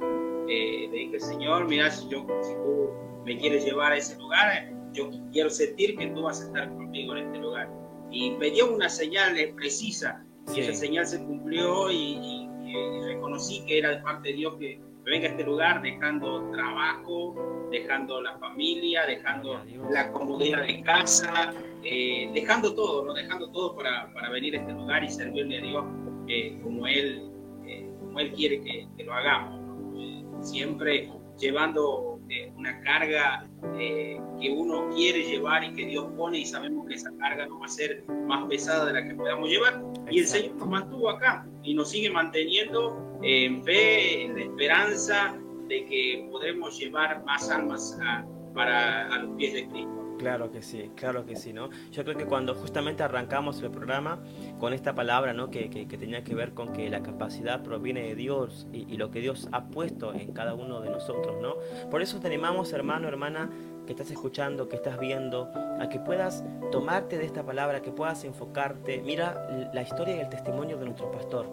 Eh, 0.49 0.87
le 0.91 0.97
dije, 0.97 1.19
Señor, 1.19 1.67
mira, 1.67 1.91
si, 1.91 2.09
yo, 2.09 2.25
si 2.41 2.53
tú 2.55 2.89
me 3.23 3.37
quieres 3.37 3.63
llevar 3.63 3.91
a 3.91 3.97
ese 3.97 4.17
lugar, 4.17 4.73
yo 4.93 5.11
quiero 5.31 5.51
sentir 5.51 5.95
que 5.95 6.07
tú 6.07 6.23
vas 6.23 6.41
a 6.41 6.45
estar 6.45 6.69
conmigo 6.69 7.15
en 7.15 7.27
este 7.27 7.37
lugar. 7.37 7.69
Y 8.09 8.31
me 8.31 8.49
dio 8.49 8.73
una 8.73 8.89
señal 8.89 9.35
precisa 9.55 10.25
y 10.55 10.61
esa 10.61 10.73
señal 10.73 11.05
se 11.05 11.23
cumplió 11.23 11.91
y, 11.91 12.47
y 12.65 13.01
reconocí 13.05 13.63
que 13.67 13.77
era 13.77 13.91
de 13.91 13.97
parte 13.97 14.29
de 14.29 14.35
Dios 14.35 14.55
que 14.57 14.81
venga 15.07 15.27
a 15.27 15.31
este 15.31 15.43
lugar 15.43 15.81
dejando 15.81 16.51
trabajo, 16.51 17.67
dejando 17.71 18.21
la 18.21 18.37
familia, 18.39 19.05
dejando 19.05 19.63
la 19.89 20.11
comodidad 20.11 20.67
de 20.67 20.81
casa, 20.83 21.53
eh, 21.83 22.29
dejando 22.33 22.75
todo, 22.75 23.05
¿no? 23.05 23.13
dejando 23.13 23.49
todo 23.51 23.73
para, 23.75 24.11
para, 24.13 24.29
venir 24.29 24.55
a 24.55 24.59
este 24.59 24.73
lugar 24.73 25.03
y 25.05 25.09
servirle 25.09 25.59
a 25.59 25.61
Dios 25.61 25.85
eh, 26.27 26.59
como, 26.61 26.85
él, 26.87 27.31
eh, 27.65 27.89
como 27.99 28.19
Él 28.19 28.33
quiere 28.33 28.61
que, 28.61 28.87
que 28.97 29.03
lo 29.05 29.13
hagamos. 29.13 30.45
siempre 30.45 31.09
llevando 31.39 32.16
una 32.55 32.79
carga 32.81 33.47
que 33.77 34.49
uno 34.55 34.89
quiere 34.95 35.23
llevar 35.23 35.63
y 35.63 35.73
que 35.73 35.85
Dios 35.85 36.05
pone 36.15 36.39
y 36.39 36.45
sabemos 36.45 36.87
que 36.87 36.95
esa 36.95 37.11
carga 37.17 37.47
no 37.47 37.59
va 37.59 37.65
a 37.65 37.69
ser 37.69 38.03
más 38.27 38.47
pesada 38.47 38.85
de 38.85 38.93
la 38.93 39.03
que 39.07 39.15
podamos 39.15 39.49
llevar. 39.49 39.81
Y 40.09 40.19
el 40.19 40.27
Señor 40.27 40.55
nos 40.55 40.67
mantuvo 40.67 41.09
acá 41.09 41.47
y 41.63 41.73
nos 41.73 41.89
sigue 41.89 42.09
manteniendo 42.09 43.19
en 43.23 43.63
fe, 43.63 44.25
en 44.25 44.35
la 44.35 44.41
esperanza 44.41 45.37
de 45.67 45.85
que 45.85 46.27
podremos 46.31 46.77
llevar 46.79 47.23
más 47.25 47.49
almas 47.49 47.97
a, 48.01 48.25
para 48.53 49.07
a 49.13 49.19
los 49.19 49.35
pies 49.35 49.53
de 49.53 49.67
Cristo. 49.67 50.06
Claro 50.17 50.51
que 50.51 50.63
sí, 50.63 50.91
claro 50.95 51.25
que 51.25 51.35
sí, 51.35 51.53
¿no? 51.53 51.69
Yo 51.91 52.03
creo 52.03 52.17
que 52.17 52.25
cuando 52.25 52.55
justamente 52.55 53.03
arrancamos 53.03 53.61
el 53.61 53.69
programa 53.69 54.19
con 54.59 54.73
esta 54.73 54.95
palabra, 54.95 55.33
¿no? 55.33 55.51
Que, 55.51 55.69
que, 55.69 55.85
tenía 55.85 56.23
que 56.23 56.33
ver 56.33 56.53
con 56.53 56.73
que 56.73 56.89
la 56.89 57.03
capacidad 57.03 57.61
proviene 57.61 58.01
de 58.01 58.15
Dios 58.15 58.67
y, 58.73 58.91
y, 58.91 58.97
lo 58.97 59.11
que 59.11 59.19
Dios 59.19 59.47
ha 59.51 59.65
puesto 59.65 60.13
en 60.13 60.33
cada 60.33 60.55
uno 60.55 60.81
de 60.81 60.89
nosotros, 60.89 61.39
¿no? 61.41 61.55
Por 61.91 62.01
eso 62.01 62.19
te 62.19 62.27
animamos, 62.27 62.73
hermano, 62.73 63.07
hermana, 63.07 63.49
que 63.85 63.93
estás 63.93 64.11
escuchando, 64.11 64.67
que 64.69 64.75
estás 64.75 64.99
viendo, 64.99 65.49
a 65.79 65.87
que 65.89 65.99
puedas 65.99 66.43
tomarte 66.71 67.17
de 67.17 67.25
esta 67.25 67.43
palabra, 67.43 67.81
que 67.81 67.91
puedas 67.91 68.23
enfocarte. 68.23 69.01
Mira 69.01 69.69
la 69.73 69.81
historia 69.81 70.17
y 70.17 70.19
el 70.19 70.29
testimonio 70.29 70.77
de 70.77 70.85
nuestro 70.85 71.09
pastor. 71.11 71.47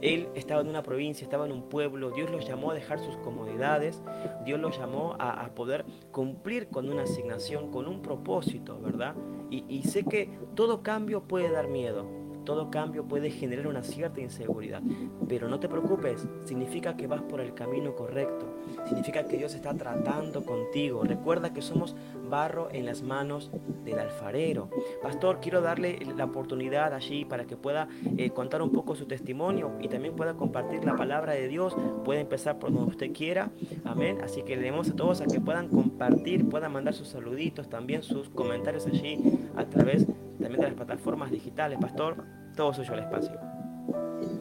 Él 0.00 0.28
estaba 0.34 0.60
en 0.60 0.68
una 0.68 0.82
provincia, 0.82 1.24
estaba 1.24 1.46
en 1.46 1.52
un 1.52 1.68
pueblo, 1.68 2.10
Dios 2.10 2.30
lo 2.30 2.40
llamó 2.40 2.70
a 2.70 2.74
dejar 2.74 2.98
sus 2.98 3.16
comodidades, 3.18 4.02
Dios 4.44 4.60
lo 4.60 4.70
llamó 4.70 5.16
a, 5.18 5.48
poder 5.54 5.84
cumplir 6.10 6.68
con 6.68 6.90
una 6.90 7.02
asignación, 7.02 7.70
con 7.70 7.86
un 7.86 8.02
propósito, 8.02 8.80
¿verdad? 8.80 9.14
Y, 9.50 9.64
y 9.68 9.84
sé 9.84 10.04
que 10.04 10.30
todo 10.54 10.82
cambio 10.82 11.22
puede 11.22 11.50
dar 11.50 11.68
miedo, 11.68 12.06
todo 12.44 12.70
cambio 12.70 13.04
puede 13.04 13.30
generar 13.30 13.66
una 13.66 13.82
cierta 13.82 14.20
inseguridad, 14.20 14.82
pero 15.28 15.48
no 15.48 15.60
te 15.60 15.68
preocupes, 15.68 16.26
significa 16.44 16.96
que 16.96 17.06
vas 17.06 17.22
por 17.22 17.40
el 17.40 17.54
camino 17.54 17.94
correcto, 17.94 18.46
significa 18.86 19.26
que 19.26 19.38
Dios 19.38 19.54
está 19.54 19.74
tratando 19.74 20.44
contigo. 20.44 21.02
Recuerda 21.04 21.52
que 21.52 21.62
somos 21.62 21.96
barro 22.28 22.68
en 22.70 22.86
las 22.86 23.02
manos 23.02 23.50
del 23.84 23.98
alfarero. 23.98 24.68
Pastor, 25.02 25.40
quiero 25.40 25.60
darle 25.60 25.98
la 26.16 26.24
oportunidad 26.24 26.94
allí 26.94 27.24
para 27.24 27.44
que 27.44 27.56
pueda 27.56 27.88
eh, 28.16 28.30
contar 28.30 28.62
un 28.62 28.70
poco 28.70 28.94
su 28.94 29.06
testimonio 29.06 29.72
y 29.80 29.88
también 29.88 30.16
pueda 30.16 30.34
compartir 30.34 30.84
la 30.84 30.96
palabra 30.96 31.32
de 31.32 31.48
Dios. 31.48 31.76
Puede 32.04 32.20
empezar 32.20 32.58
por 32.58 32.72
donde 32.72 32.90
usted 32.90 33.12
quiera. 33.12 33.50
Amén. 33.84 34.18
Así 34.22 34.42
que 34.42 34.56
le 34.56 34.62
demos 34.62 34.90
a 34.90 34.96
todos 34.96 35.20
a 35.20 35.26
que 35.26 35.40
puedan 35.40 35.68
compartir, 35.68 36.48
puedan 36.48 36.72
mandar 36.72 36.94
sus 36.94 37.08
saluditos, 37.08 37.68
también 37.68 38.02
sus 38.02 38.28
comentarios 38.30 38.86
allí 38.86 39.18
a 39.56 39.64
través 39.66 40.06
también 40.38 40.60
de 40.60 40.68
las 40.68 40.74
plataformas 40.74 41.30
digitales. 41.30 41.78
Pastor, 41.80 42.24
todo 42.56 42.72
suyo 42.72 42.94
el 42.94 43.00
espacio. 43.00 43.38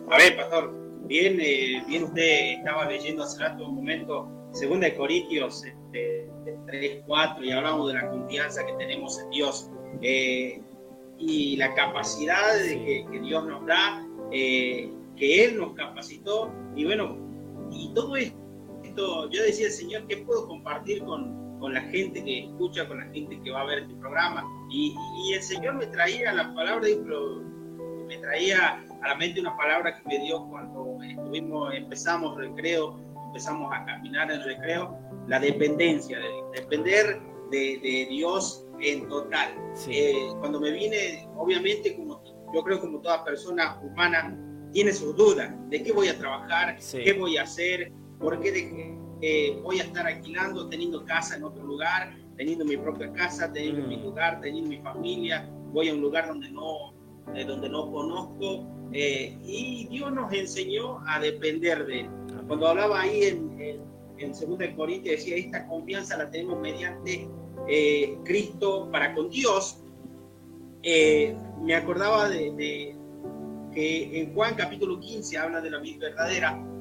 A 0.10 0.17
ver, 0.17 0.38
Pastor, 0.38 0.73
bien, 1.08 1.38
eh, 1.39 1.84
bien 1.88 2.03
usted 2.03 2.58
estaba 2.58 2.86
leyendo 2.86 3.23
hace 3.23 3.41
rato 3.41 3.67
un 3.67 3.75
momento, 3.75 4.29
segunda 4.51 4.88
de 4.88 4.95
Corintios 4.95 5.63
este, 5.65 6.29
3, 6.67 7.03
4, 7.06 7.43
y 7.43 7.51
hablamos 7.51 7.88
de 7.89 7.99
la 7.99 8.10
confianza 8.10 8.65
que 8.65 8.73
tenemos 8.73 9.19
en 9.19 9.29
Dios 9.32 9.69
eh, 10.01 10.62
y 11.17 11.58
la 11.58 11.73
capacidad 11.73 12.58
de 12.58 13.06
que, 13.12 13.19
Dios 13.21 13.45
nos 13.45 13.65
da, 13.65 14.06
eh, 14.32 14.89
que 15.15 15.45
Él 15.45 15.58
nos 15.58 15.73
capacitó, 15.73 16.51
y 16.75 16.86
bueno, 16.86 17.17
y 17.71 17.93
todo 17.93 18.15
esto, 18.15 19.29
yo 19.29 19.43
decía, 19.43 19.69
Señor, 19.69 20.06
¿qué 20.08 20.17
puedo 20.17 20.47
compartir 20.47 21.03
con, 21.03 21.42
con 21.63 21.73
la 21.73 21.82
gente 21.82 22.21
que 22.21 22.39
escucha, 22.39 22.86
con 22.89 22.99
la 22.99 23.06
gente 23.13 23.39
que 23.41 23.49
va 23.49 23.62
a 23.62 23.65
ver 23.65 23.80
este 23.84 23.95
programa? 23.95 24.43
Y, 24.69 24.93
y 25.23 25.34
el 25.34 25.41
Señor 25.41 25.76
me 25.76 25.86
traía 25.88 26.34
la 26.34 26.54
palabra, 26.54 26.86
me 28.06 28.17
traía 28.17 28.84
a 29.01 29.07
la 29.07 29.16
mente 29.16 29.39
una 29.39 29.55
palabra 29.55 29.97
que 29.97 30.09
me 30.09 30.26
dio 30.26 30.45
cuando 30.49 30.97
estuvimos, 31.01 31.74
empezamos 31.74 32.36
recreo, 32.36 32.99
empezamos 33.28 33.72
a 33.74 33.86
caminar 33.86 34.30
en 34.30 34.43
recreo, 34.43 34.93
la 35.30 35.39
dependencia, 35.39 36.20
depender 36.53 37.22
de, 37.49 38.07
Dios 38.09 38.68
en 38.82 39.07
total. 39.07 39.55
Eh, 39.88 40.34
cuando 40.41 40.59
me 40.59 40.70
vine, 40.70 41.26
obviamente, 41.38 41.95
como 41.95 42.22
yo 42.53 42.61
creo 42.61 42.82
como 42.82 42.99
toda 42.99 43.24
persona 43.24 43.80
humana, 43.82 44.38
tiene 44.74 44.91
sus 44.91 45.16
dudas 45.16 45.49
de 45.70 45.82
qué 45.82 45.93
voy 45.93 46.09
a 46.09 46.18
trabajar, 46.20 46.78
qué 46.91 47.14
voy 47.14 47.38
a 47.38 47.43
hacer, 47.43 47.89
por 48.20 48.41
qué 48.41 48.51
eh, 49.26 49.57
voy 49.63 49.80
a 49.80 49.84
estar 49.84 50.05
alquilando, 50.05 50.67
teniendo 50.67 51.05
casa 51.05 51.38
en 51.38 51.45
otro 51.45 51.63
lugar, 51.63 52.13
teniendo 52.36 52.65
mi 52.65 52.76
propia 52.76 53.09
casa, 53.13 53.53
teniendo 53.53 53.88
mi 53.88 53.95
mm. 53.95 54.03
lugar, 54.03 54.41
teniendo 54.41 54.69
mi 54.69 54.80
familia, 54.80 55.49
voy 55.71 55.88
a 55.88 55.93
un 55.93 56.01
lugar 56.01 56.28
donde 56.28 56.51
no, 56.51 56.93
eh, 57.34 57.45
donde 57.45 57.69
no 57.69 57.89
conozco. 57.89 58.67
Eh, 58.91 59.38
y 59.45 59.88
Dios 59.88 60.11
nos 60.11 60.34
enseñó 60.34 60.99
a 61.07 61.21
depender 61.21 61.86
de 61.86 62.01
Él. 62.01 62.09
Cuando 62.47 62.67
hablaba 62.67 62.99
ahí 62.99 63.24
en, 63.24 63.80
en, 64.17 64.32
2 64.34 64.59
Corintios, 64.76 65.15
decía, 65.15 65.38
esta 65.38 65.67
confianza 65.67 66.17
la 66.17 66.30
tenemos 66.30 66.59
mediante 66.59 67.26
eh, 67.69 68.17
Cristo 68.26 68.89
para 68.91 69.15
con 69.15 69.30
Dios. 69.30 69.82
me 70.84 71.76
acordaba 71.76 72.28
de, 72.28 72.51
de, 72.51 72.95
que 73.74 74.19
en 74.19 74.34
Juan 74.34 74.55
capítulo 74.55 74.99
15 74.99 75.38
habla 75.38 75.61
de 75.61 75.71
la 75.71 75.80
vida 75.80 76.09
verdadera 76.09 76.72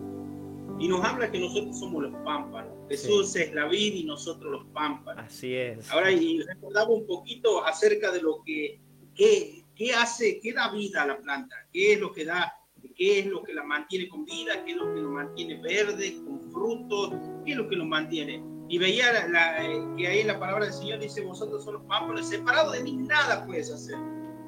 y 0.83 0.89
nos 0.89 1.05
habla 1.05 1.31
que 1.31 1.39
nosotros 1.39 1.79
somos 1.79 2.03
los 2.03 2.25
pámpanos. 2.25 2.73
Jesús 2.89 3.37
es 3.37 3.55
la 3.55 3.69
vid 3.69 3.95
y 3.95 4.05
nosotros 4.05 4.51
los 4.51 4.67
pámpanos. 4.73 5.25
Así 5.25 5.55
es. 5.55 5.89
Ahora, 5.93 6.11
y 6.11 6.43
recordaba 6.43 6.91
un 6.91 7.07
poquito 7.07 7.65
acerca 7.65 8.11
de 8.11 8.21
lo 8.21 8.43
que, 8.45 8.81
qué, 9.15 9.65
qué 9.77 9.95
hace, 9.95 10.41
qué 10.41 10.53
da 10.53 10.73
vida 10.73 11.05
a 11.05 11.07
la 11.07 11.19
planta, 11.19 11.55
qué 11.73 11.93
es 11.93 12.01
lo 12.01 12.11
que 12.11 12.25
da, 12.25 12.53
qué 12.97 13.21
es 13.21 13.27
lo 13.27 13.45
que 13.45 13.55
la 13.55 13.63
mantiene 13.63 14.09
con 14.09 14.25
vida, 14.25 14.65
qué 14.65 14.73
es 14.73 14.77
lo 14.77 14.93
que 14.93 15.01
lo 15.01 15.11
mantiene 15.11 15.63
verde, 15.63 16.17
con 16.25 16.51
frutos, 16.51 17.13
qué 17.45 17.53
es 17.53 17.57
lo 17.57 17.69
que 17.69 17.77
lo 17.77 17.85
mantiene. 17.85 18.43
Y 18.69 18.79
veía 18.79 19.29
la, 19.29 19.65
eh, 19.65 19.81
que 19.97 20.09
ahí 20.09 20.25
la 20.25 20.41
palabra 20.41 20.65
del 20.65 20.75
Señor 20.75 20.99
dice, 20.99 21.21
vosotros 21.21 21.63
son 21.63 21.75
los 21.75 21.85
pámpanos, 21.85 22.29
separados 22.29 22.73
de 22.73 22.83
mí 22.83 22.97
nada 22.97 23.47
puedes 23.47 23.71
hacer. 23.71 23.99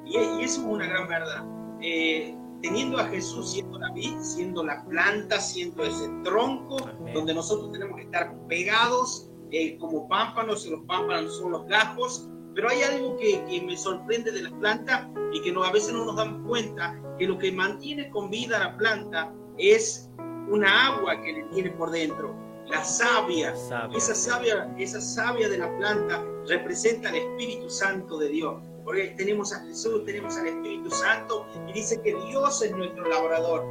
Y, 0.03 0.17
y 0.17 0.43
eso 0.43 0.59
es 0.59 0.67
una 0.67 0.85
gran 0.85 1.07
verdad. 1.07 1.45
Eh, 1.81 2.35
teniendo 2.65 2.97
a 2.97 3.05
Jesús 3.09 3.51
siendo 3.51 3.77
la 3.77 3.91
vid, 3.91 4.17
siendo 4.21 4.63
la 4.63 4.83
planta, 4.85 5.39
siendo 5.39 5.83
ese 5.83 6.09
tronco 6.23 6.77
donde 7.13 7.33
nosotros 7.33 7.71
tenemos 7.71 7.97
que 7.97 8.03
estar 8.03 8.35
pegados 8.47 9.29
eh, 9.51 9.77
como 9.77 10.07
pámpanos, 10.07 10.65
y 10.65 10.71
los 10.71 10.81
pámpanos 10.87 11.37
son 11.37 11.51
los 11.51 11.67
gajos, 11.67 12.27
pero 12.55 12.69
hay 12.69 12.81
algo 12.81 13.17
que, 13.17 13.43
que, 13.45 13.61
me 13.61 13.77
sorprende 13.77 14.31
de 14.31 14.41
la 14.41 14.59
planta 14.59 15.11
y 15.31 15.41
que 15.41 15.51
no, 15.51 15.63
a 15.63 15.71
veces 15.71 15.93
no 15.93 16.05
nos 16.05 16.15
damos 16.15 16.47
cuenta, 16.47 16.99
que 17.19 17.27
lo 17.27 17.37
que 17.37 17.51
mantiene 17.51 18.09
con 18.09 18.31
vida 18.31 18.57
a 18.57 18.71
la 18.71 18.77
planta 18.77 19.31
es 19.59 20.09
una 20.49 20.87
agua 20.87 21.21
que 21.21 21.33
le 21.33 21.43
tiene 21.53 21.69
por 21.71 21.91
dentro, 21.91 22.35
la 22.67 22.83
savia. 22.83 23.53
Esa 23.95 24.15
savia, 24.15 24.73
esa 24.79 24.99
savia 24.99 25.49
de 25.49 25.59
la 25.59 25.77
planta 25.77 26.25
representa 26.47 27.09
el 27.09 27.17
Espíritu 27.17 27.69
Santo 27.69 28.17
de 28.17 28.29
Dios 28.29 28.59
porque 28.85 29.15
tenemos 29.17 29.51
a 29.51 29.59
Jesús, 29.61 30.05
tenemos 30.05 30.37
al 30.37 30.47
Espíritu 30.47 30.91
Santo 30.91 31.47
y 31.67 31.73
dice 31.73 31.99
que 32.03 32.15
Dios 32.27 32.61
es 32.61 32.71
nuestro 32.71 33.09
labrador. 33.09 33.65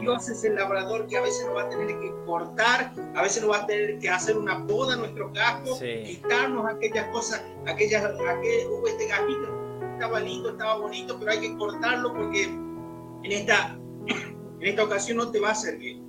Dios 0.00 0.28
es 0.28 0.42
el 0.42 0.56
labrador 0.56 1.06
que 1.06 1.16
a 1.16 1.20
veces 1.20 1.46
nos 1.46 1.56
va 1.56 1.62
a 1.62 1.68
tener 1.68 1.86
que 1.86 2.12
cortar, 2.26 2.92
a 3.14 3.22
veces 3.22 3.44
nos 3.44 3.52
va 3.52 3.62
a 3.62 3.66
tener 3.66 3.98
que 4.00 4.10
hacer 4.10 4.36
una 4.36 4.66
poda 4.66 4.94
a 4.94 4.96
nuestro 4.96 5.32
casco, 5.32 5.78
quitarnos 5.78 6.66
aquellas 6.66 7.08
cosas, 7.10 7.44
aquellas, 7.66 8.04
aquel, 8.04 8.66
uh, 8.68 8.86
este 8.88 9.06
gajito 9.06 9.48
estaba 9.92 10.18
lindo, 10.18 10.50
estaba 10.50 10.78
bonito, 10.78 11.16
pero 11.18 11.30
hay 11.30 11.40
que 11.40 11.56
cortarlo 11.56 12.12
porque 12.12 12.44
en 12.44 13.32
esta, 13.32 13.78
en 14.08 14.62
esta 14.62 14.82
ocasión 14.82 15.18
no 15.18 15.30
te 15.30 15.38
va 15.38 15.50
a 15.50 15.52
hacer 15.52 15.78
bien. 15.78 16.04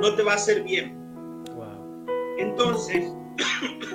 No 0.00 0.14
te 0.14 0.22
va 0.22 0.32
a 0.32 0.36
hacer 0.36 0.62
bien. 0.62 0.96
Entonces, 2.38 3.12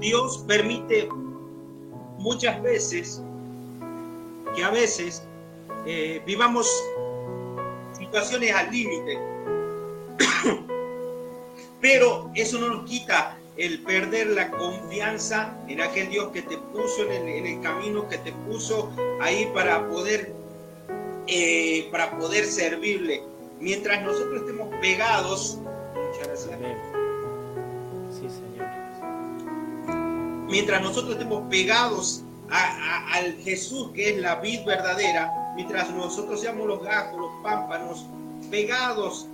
Dios 0.00 0.44
permite 0.46 1.08
muchas 2.24 2.60
veces 2.62 3.22
que 4.56 4.64
a 4.64 4.70
veces 4.70 5.22
eh, 5.86 6.22
vivamos 6.26 6.66
situaciones 7.98 8.50
al 8.54 8.72
límite, 8.72 9.18
pero 11.82 12.30
eso 12.34 12.58
no 12.58 12.68
nos 12.68 12.88
quita 12.88 13.36
el 13.58 13.80
perder 13.80 14.28
la 14.28 14.50
confianza 14.50 15.54
en 15.68 15.82
aquel 15.82 16.08
Dios 16.08 16.30
que 16.32 16.40
te 16.40 16.56
puso 16.56 17.02
en 17.10 17.28
el, 17.28 17.60
camino, 17.60 18.08
que 18.08 18.16
te 18.18 18.32
puso 18.32 18.90
ahí 19.20 19.50
para 19.54 19.86
poder, 19.86 20.32
eh, 21.26 21.88
para 21.92 22.16
poder 22.16 22.46
servirle. 22.46 23.22
Mientras 23.60 24.02
nosotros 24.02 24.40
estemos 24.40 24.74
pegados, 24.80 25.58
muchas 25.94 26.26
gracias. 26.26 26.73
Mientras 30.54 30.82
nosotros 30.82 31.14
estemos 31.14 31.42
pegados 31.50 32.22
al 32.48 33.32
Jesús 33.42 33.90
que 33.92 34.10
es 34.10 34.18
la 34.18 34.36
vid 34.36 34.64
verdadera, 34.64 35.52
mientras 35.56 35.90
nosotros 35.90 36.42
seamos 36.42 36.68
los 36.68 36.80
gajos, 36.80 37.18
los 37.18 37.32
pámpanos, 37.42 38.06
pegados 38.52 39.26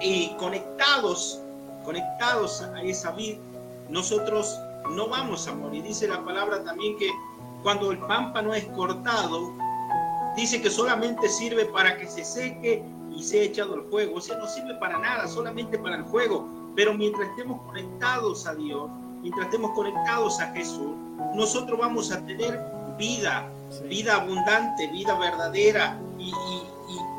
y 0.00 0.28
conectados, 0.36 1.42
conectados 1.84 2.62
a 2.62 2.80
esa 2.80 3.10
vid, 3.10 3.38
nosotros 3.88 4.56
no 4.92 5.08
vamos 5.08 5.48
a 5.48 5.52
morir. 5.52 5.82
Dice 5.82 6.06
la 6.06 6.24
palabra 6.24 6.62
también 6.62 6.96
que 6.96 7.10
cuando 7.64 7.90
el 7.90 7.98
pámpano 7.98 8.54
es 8.54 8.66
cortado, 8.66 9.52
dice 10.36 10.62
que 10.62 10.70
solamente 10.70 11.28
sirve 11.28 11.64
para 11.64 11.96
que 11.96 12.06
se 12.06 12.24
seque 12.24 12.84
y 13.12 13.20
sea 13.20 13.42
echado 13.42 13.74
al 13.74 13.82
fuego. 13.86 14.18
O 14.18 14.20
sea, 14.20 14.38
no 14.38 14.46
sirve 14.46 14.76
para 14.76 14.96
nada, 14.96 15.26
solamente 15.26 15.76
para 15.76 15.96
el 15.96 16.04
fuego. 16.04 16.48
Pero 16.76 16.94
mientras 16.94 17.28
estemos 17.30 17.60
conectados 17.62 18.46
a 18.46 18.54
Dios, 18.54 18.88
mientras 19.22 19.46
estemos 19.46 19.72
conectados 19.72 20.40
a 20.40 20.48
Jesús, 20.52 20.92
nosotros 21.34 21.78
vamos 21.78 22.10
a 22.12 22.24
tener 22.24 22.60
vida, 22.98 23.48
vida 23.88 24.16
abundante, 24.16 24.88
vida 24.88 25.14
verdadera 25.18 25.98
y, 26.18 26.32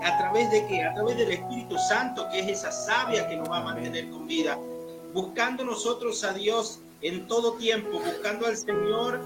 a 0.04 0.18
través 0.18 0.50
de 0.52 0.66
qué? 0.68 0.84
A 0.84 0.94
través 0.94 1.18
del 1.18 1.32
Espíritu 1.32 1.78
Santo, 1.78 2.28
que 2.32 2.40
es 2.40 2.48
esa 2.48 2.72
savia 2.72 3.28
que 3.28 3.36
nos 3.38 3.50
va 3.50 3.58
a 3.58 3.64
mantener 3.64 4.10
con 4.10 4.28
vida. 4.28 4.58
Buscando 5.14 5.64
nosotros 5.64 6.24
a 6.24 6.34
Dios 6.34 6.80
en 7.02 7.28
todo 7.28 7.54
tiempo, 7.54 8.00
buscando 8.00 8.48
al 8.48 8.58
Señor 8.58 9.22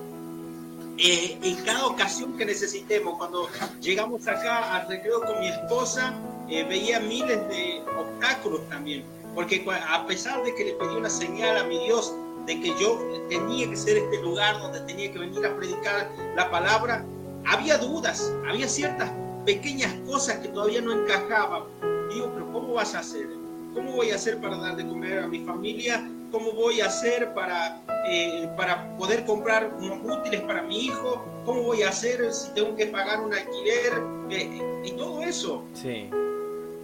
eh, 0.97 1.37
en 1.41 1.55
cada 1.63 1.87
ocasión 1.87 2.37
que 2.37 2.45
necesitemos. 2.45 3.17
Cuando 3.17 3.47
llegamos 3.81 4.27
acá 4.27 4.75
al 4.75 4.87
recreo 4.87 5.21
con 5.21 5.39
mi 5.39 5.47
esposa, 5.47 6.13
eh, 6.49 6.63
veía 6.63 6.99
miles 6.99 7.47
de 7.49 7.81
obstáculos 7.97 8.61
también, 8.69 9.03
porque 9.33 9.65
a 9.89 10.05
pesar 10.05 10.43
de 10.43 10.53
que 10.55 10.65
le 10.65 10.73
pedí 10.73 10.95
una 10.95 11.09
señal 11.09 11.57
a 11.57 11.63
mi 11.63 11.79
Dios, 11.85 12.13
de 12.45 12.59
que 12.59 12.73
yo 12.79 12.99
tenía 13.29 13.69
que 13.69 13.75
ser 13.75 13.97
este 13.97 14.21
lugar 14.21 14.59
donde 14.59 14.81
tenía 14.81 15.11
que 15.11 15.19
venir 15.19 15.45
a 15.45 15.55
predicar 15.55 16.11
la 16.35 16.49
palabra, 16.49 17.03
había 17.45 17.77
dudas, 17.77 18.31
había 18.47 18.67
ciertas 18.67 19.11
pequeñas 19.45 19.93
cosas 20.05 20.37
que 20.37 20.49
todavía 20.49 20.81
no 20.81 20.91
encajaban. 20.91 21.63
Digo, 22.09 22.31
pero 22.33 22.51
¿cómo 22.51 22.73
vas 22.73 22.93
a 22.95 22.99
hacer? 22.99 23.27
¿Cómo 23.73 23.93
voy 23.93 24.11
a 24.11 24.15
hacer 24.15 24.39
para 24.39 24.57
dar 24.57 24.75
de 24.75 24.87
comer 24.87 25.19
a 25.19 25.27
mi 25.27 25.39
familia? 25.39 26.09
¿Cómo 26.31 26.51
voy 26.51 26.81
a 26.81 26.87
hacer 26.87 27.33
para, 27.33 27.81
eh, 28.07 28.49
para 28.55 28.95
poder 28.97 29.25
comprar 29.25 29.75
unos 29.79 29.99
útiles 30.19 30.41
para 30.41 30.61
mi 30.61 30.85
hijo? 30.85 31.23
¿Cómo 31.45 31.63
voy 31.63 31.83
a 31.83 31.89
hacer 31.89 32.31
si 32.31 32.51
tengo 32.53 32.75
que 32.75 32.87
pagar 32.87 33.21
un 33.21 33.33
alquiler? 33.33 33.93
Eh, 34.29 34.81
y 34.85 34.91
todo 34.91 35.21
eso. 35.21 35.63
Sí. 35.73 36.09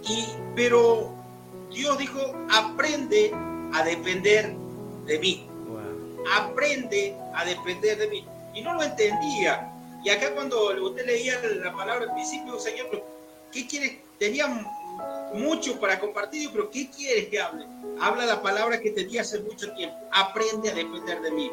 Y, 0.08 0.26
pero 0.54 1.12
Dios 1.70 1.98
dijo, 1.98 2.20
aprende 2.50 3.32
a 3.72 3.82
depender 3.84 4.54
de 5.06 5.18
mí 5.18 5.46
aprende 6.30 7.16
a 7.34 7.44
depender 7.44 7.98
de 7.98 8.06
mí. 8.08 8.26
Y 8.54 8.60
no 8.62 8.74
lo 8.74 8.82
entendía. 8.82 9.72
Y 10.04 10.10
acá 10.10 10.34
cuando 10.34 10.72
usted 10.82 11.06
leía 11.06 11.40
la 11.62 11.72
palabra 11.72 12.04
al 12.04 12.14
principio, 12.14 12.58
Señor, 12.58 13.04
¿qué 13.50 13.66
quieres? 13.66 13.98
Tenía 14.18 14.46
mucho 15.34 15.78
para 15.80 15.98
compartir, 15.98 16.50
pero 16.52 16.70
¿qué 16.70 16.90
quieres 16.90 17.28
que 17.28 17.40
hable? 17.40 17.66
Habla 18.00 18.26
la 18.26 18.42
palabra 18.42 18.80
que 18.80 18.90
tenía 18.90 19.22
hace 19.22 19.40
mucho 19.40 19.72
tiempo. 19.74 19.96
Aprende 20.12 20.70
a 20.70 20.74
depender 20.74 21.20
de 21.22 21.30
mí. 21.30 21.50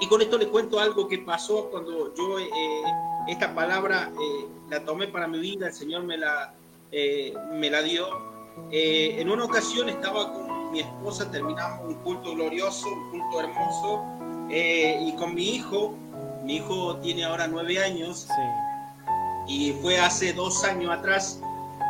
Y 0.00 0.08
con 0.08 0.22
esto 0.22 0.38
le 0.38 0.48
cuento 0.48 0.80
algo 0.80 1.06
que 1.06 1.18
pasó 1.18 1.68
cuando 1.70 2.14
yo 2.14 2.38
eh, 2.38 2.48
esta 3.28 3.54
palabra 3.54 4.10
eh, 4.10 4.46
la 4.70 4.82
tomé 4.82 5.08
para 5.08 5.28
mi 5.28 5.38
vida, 5.38 5.66
el 5.66 5.74
Señor 5.74 6.04
me 6.04 6.16
la, 6.16 6.54
eh, 6.90 7.34
me 7.52 7.68
la 7.68 7.82
dio. 7.82 8.08
en 8.70 9.30
una 9.30 9.44
ocasión 9.44 9.88
estaba 9.88 10.32
con 10.32 10.49
mi 10.70 10.80
esposa 10.80 11.30
terminamos 11.30 11.80
un 11.88 11.94
culto 11.96 12.34
glorioso, 12.34 12.88
un 12.88 13.10
culto 13.10 13.40
hermoso, 13.40 14.04
eh, 14.50 14.98
y 15.06 15.12
con 15.16 15.34
mi 15.34 15.56
hijo, 15.56 15.94
mi 16.44 16.56
hijo 16.56 16.96
tiene 16.96 17.24
ahora 17.24 17.46
nueve 17.46 17.82
años, 17.82 18.26
y 19.46 19.72
fue 19.82 19.98
hace 19.98 20.32
dos 20.32 20.62
años 20.64 20.92
atrás, 20.92 21.40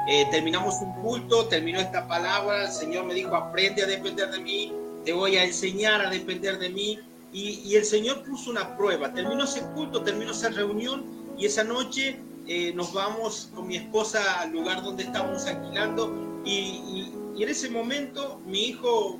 eh, 0.08 0.26
terminamos 0.30 0.76
un 0.80 0.92
culto, 1.02 1.46
terminó 1.46 1.78
esta 1.78 2.06
palabra, 2.08 2.64
el 2.64 2.72
Señor 2.72 3.04
me 3.04 3.14
dijo, 3.14 3.34
aprende 3.36 3.82
a 3.82 3.86
depender 3.86 4.30
de 4.30 4.40
mí, 4.40 4.72
te 5.04 5.12
voy 5.12 5.36
a 5.36 5.44
enseñar 5.44 6.04
a 6.04 6.10
depender 6.10 6.58
de 6.58 6.70
mí, 6.70 6.98
y, 7.32 7.76
el 7.76 7.84
Señor 7.84 8.24
puso 8.24 8.50
una 8.50 8.76
prueba, 8.76 9.12
terminó 9.12 9.44
ese 9.44 9.62
culto, 9.74 10.02
terminó 10.02 10.32
esa 10.32 10.48
reunión, 10.48 11.04
y 11.38 11.46
esa 11.46 11.62
noche 11.62 12.18
eh, 12.48 12.72
nos 12.74 12.92
vamos 12.92 13.50
con 13.54 13.68
mi 13.68 13.76
esposa 13.76 14.40
al 14.40 14.50
lugar 14.50 14.82
donde 14.82 15.04
estábamos 15.04 15.46
alquilando, 15.46 16.12
y, 16.44 16.50
y 16.50 17.12
en 17.42 17.48
ese 17.48 17.70
momento 17.70 18.40
mi 18.46 18.66
hijo 18.66 19.18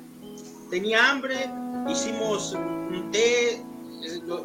tenía 0.69 1.09
hambre, 1.09 1.49
hicimos 1.89 2.53
un 2.53 3.09
té, 3.11 3.63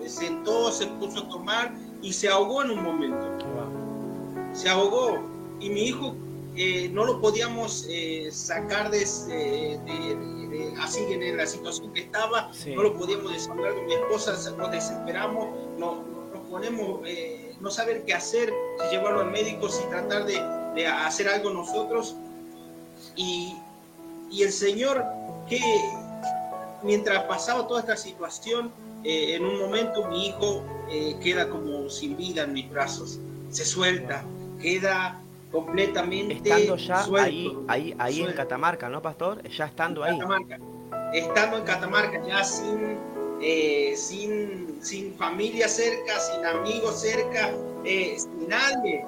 sentó, 0.07 0.71
se 0.71 0.87
puso 0.87 1.21
a 1.21 1.29
tomar 1.29 1.75
y 2.03 2.13
se 2.13 2.29
ahogó 2.29 2.63
en 2.63 2.71
un 2.73 2.83
momento. 2.83 3.27
Se 4.53 4.69
ahogó. 4.69 5.19
Y 5.61 5.71
mi 5.71 5.85
hijo 5.85 6.15
eh, 6.57 6.89
no 6.91 7.05
lo 7.05 7.21
podíamos 7.21 7.87
eh, 7.89 8.29
sacar 8.31 8.91
de, 8.91 9.03
así 10.81 11.01
en 11.09 11.37
la 11.37 11.47
situación 11.47 11.93
que 11.93 12.01
estaba, 12.01 12.51
no 12.75 12.83
lo 12.83 12.95
podíamos 12.95 13.33
desahogar 13.33 13.75
con 13.75 13.87
mi 13.87 13.95
esposa, 13.95 14.33
nos 14.57 14.71
desesperamos, 14.71 15.49
no, 15.79 16.03
nos 16.33 16.51
ponemos, 16.51 17.01
eh, 17.07 17.55
no 17.61 17.71
saber 17.71 18.05
qué 18.05 18.15
hacer, 18.15 18.53
si 18.83 18.97
llevarlo 18.97 19.21
al 19.21 19.31
médico, 19.31 19.69
si 19.69 19.83
tratar 19.85 20.27
de, 20.27 20.41
de 20.75 20.87
hacer 20.87 21.29
algo 21.29 21.51
nosotros. 21.51 22.17
Y, 23.17 23.55
y, 24.31 24.43
el 24.43 24.53
Señor, 24.53 25.05
que 25.49 25.61
mientras 26.83 27.25
pasaba 27.25 27.67
toda 27.67 27.81
esta 27.81 27.97
situación, 27.97 28.73
en 29.05 29.45
un 29.45 29.61
momento 29.61 30.09
mi 30.09 30.27
hijo 30.27 30.65
queda 31.23 31.49
como 31.49 31.89
sin 31.89 32.17
vida 32.17 32.43
en 32.43 32.53
mis 32.55 32.69
brazos, 32.69 33.21
se 33.51 33.65
suelta, 33.65 34.25
queda 34.61 35.21
completamente 35.53 36.35
estando 36.35 36.77
ya 36.77 37.05
ahí 37.19 37.57
ahí 37.69 37.95
ahí 37.99 38.21
en 38.23 38.33
Catamarca 38.33 38.89
no 38.89 39.01
pastor 39.01 39.43
ya 39.49 39.67
estando 39.67 40.03
ahí. 40.05 40.19
Estando 41.15 41.59
en 41.59 41.65
Catamarca 41.65 42.21
ya 42.27 42.43
sin 42.45 42.99
eh, 43.41 43.95
sin 43.97 44.79
sin 44.83 45.15
familia 45.15 45.69
cerca 45.69 46.19
sin 46.21 46.45
amigos 46.45 47.01
cerca 47.01 47.53
eh, 47.85 48.17
sin 48.19 48.49
nadie 48.49 49.05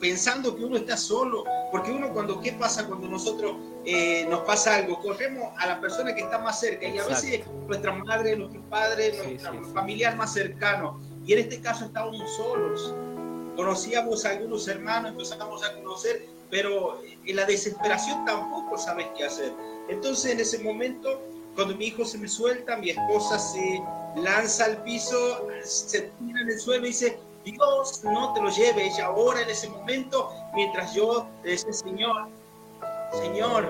pensando 0.00 0.56
que 0.56 0.64
uno 0.64 0.76
está 0.76 0.96
solo 0.96 1.44
porque 1.70 1.92
uno 1.92 2.12
cuando 2.12 2.40
qué 2.40 2.52
pasa 2.52 2.86
cuando 2.86 3.08
nosotros 3.08 3.56
eh, 3.84 4.26
nos 4.28 4.40
pasa 4.40 4.76
algo 4.76 5.00
corremos 5.00 5.52
a 5.58 5.66
la 5.66 5.80
persona 5.80 6.14
que 6.14 6.22
está 6.22 6.38
más 6.38 6.60
cerca 6.60 6.86
y 6.86 6.98
a 6.98 7.06
veces 7.06 7.42
nuestra 7.66 7.92
madre 7.92 8.36
nuestro 8.36 8.60
padre 8.62 9.12
nuestro 9.16 9.64
familiar 9.74 10.16
más 10.16 10.32
cercano 10.32 11.00
y 11.26 11.32
en 11.32 11.40
este 11.40 11.60
caso 11.60 11.86
estábamos 11.86 12.36
solos 12.36 12.94
conocíamos 13.56 14.24
a 14.24 14.30
algunos 14.30 14.66
hermanos, 14.68 15.12
empezamos 15.12 15.64
a 15.64 15.74
conocer, 15.74 16.26
pero 16.50 17.00
en 17.24 17.36
la 17.36 17.44
desesperación 17.44 18.24
tampoco 18.24 18.78
sabes 18.78 19.06
qué 19.16 19.24
hacer. 19.24 19.52
Entonces 19.88 20.32
en 20.32 20.40
ese 20.40 20.58
momento, 20.58 21.20
cuando 21.54 21.76
mi 21.76 21.86
hijo 21.86 22.04
se 22.04 22.18
me 22.18 22.28
suelta, 22.28 22.76
mi 22.76 22.90
esposa 22.90 23.38
se 23.38 23.82
lanza 24.16 24.66
al 24.66 24.82
piso, 24.82 25.46
se 25.62 26.02
tira 26.18 26.40
en 26.40 26.50
el 26.50 26.60
suelo 26.60 26.84
y 26.84 26.88
dice, 26.88 27.18
Dios 27.44 28.02
no 28.04 28.32
te 28.32 28.40
lo 28.40 28.50
lleve. 28.50 28.86
Ella 28.86 29.06
ahora 29.06 29.42
en 29.42 29.50
ese 29.50 29.68
momento, 29.68 30.30
mientras 30.54 30.94
yo 30.94 31.28
decía, 31.42 31.72
Señor, 31.72 32.28
Señor, 33.12 33.68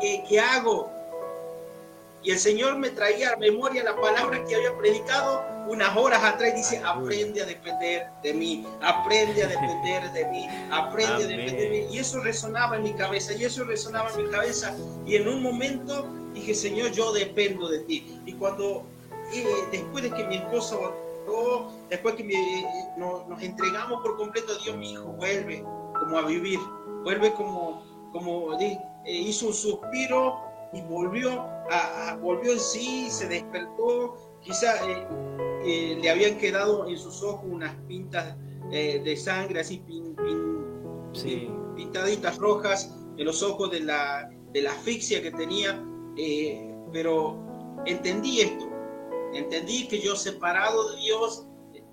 ¿qué, 0.00 0.24
qué 0.28 0.40
hago? 0.40 0.90
Y 2.22 2.30
el 2.30 2.38
Señor 2.38 2.76
me 2.78 2.90
traía 2.90 3.32
a 3.32 3.36
memoria 3.36 3.82
la 3.82 3.96
palabra 3.96 4.44
que 4.44 4.54
había 4.54 4.76
predicado 4.76 5.44
unas 5.66 5.96
horas 5.96 6.22
atrás. 6.22 6.54
Dice, 6.54 6.80
aprende 6.84 7.42
a 7.42 7.46
depender 7.46 8.06
de 8.22 8.32
mí, 8.32 8.66
aprende 8.80 9.42
a 9.42 9.48
depender 9.48 10.12
de 10.12 10.26
mí, 10.26 10.48
aprende 10.70 11.24
a 11.24 11.26
depender 11.26 11.56
de 11.56 11.70
mí. 11.70 11.94
Y 11.94 11.98
eso 11.98 12.20
resonaba 12.20 12.76
en 12.76 12.84
mi 12.84 12.92
cabeza, 12.94 13.32
y 13.32 13.44
eso 13.44 13.64
resonaba 13.64 14.10
en 14.10 14.24
mi 14.24 14.30
cabeza. 14.30 14.74
Y 15.04 15.16
en 15.16 15.26
un 15.26 15.42
momento 15.42 16.06
dije, 16.32 16.54
Señor, 16.54 16.92
yo 16.92 17.12
dependo 17.12 17.68
de 17.68 17.80
ti. 17.80 18.20
Y 18.24 18.34
cuando, 18.34 18.86
eh, 19.32 19.44
después 19.72 20.04
de 20.04 20.12
que 20.12 20.24
mi 20.24 20.36
esposa 20.36 20.76
después 21.88 22.14
que 22.14 22.24
nos, 22.96 23.42
entregamos 23.42 24.02
por 24.02 24.16
completo 24.16 24.52
a 24.52 24.62
Dios, 24.62 24.76
mi 24.76 24.92
hijo 24.92 25.04
vuelve 25.04 25.64
como 25.98 26.18
a 26.18 26.22
vivir, 26.22 26.58
vuelve 27.04 27.32
como, 27.34 27.84
como 28.12 28.58
eh, 28.58 28.76
hizo 29.06 29.48
un 29.48 29.54
suspiro 29.54 30.52
y 30.72 30.80
volvió, 30.82 31.42
a, 31.70 32.16
volvió 32.20 32.52
en 32.52 32.60
sí, 32.60 33.10
se 33.10 33.28
despertó, 33.28 34.16
quizá 34.40 34.74
eh, 34.88 35.06
eh, 35.64 35.98
le 36.00 36.10
habían 36.10 36.38
quedado 36.38 36.88
en 36.88 36.96
sus 36.96 37.22
ojos 37.22 37.44
unas 37.48 37.74
pintas 37.86 38.36
eh, 38.70 39.00
de 39.04 39.16
sangre 39.16 39.60
así 39.60 39.82
pintaditas 41.76 42.38
rojas 42.38 42.96
en 43.16 43.26
los 43.26 43.42
ojos 43.42 43.70
de 43.70 43.80
la, 43.80 44.30
de 44.52 44.62
la 44.62 44.72
asfixia 44.72 45.22
que 45.22 45.30
tenía, 45.30 45.84
pero 46.92 47.38
entendí 47.84 48.40
esto, 48.40 48.66
entendí 49.34 49.86
que 49.88 50.00
yo 50.00 50.16
separado 50.16 50.90
de 50.92 51.00
Dios, 51.00 51.46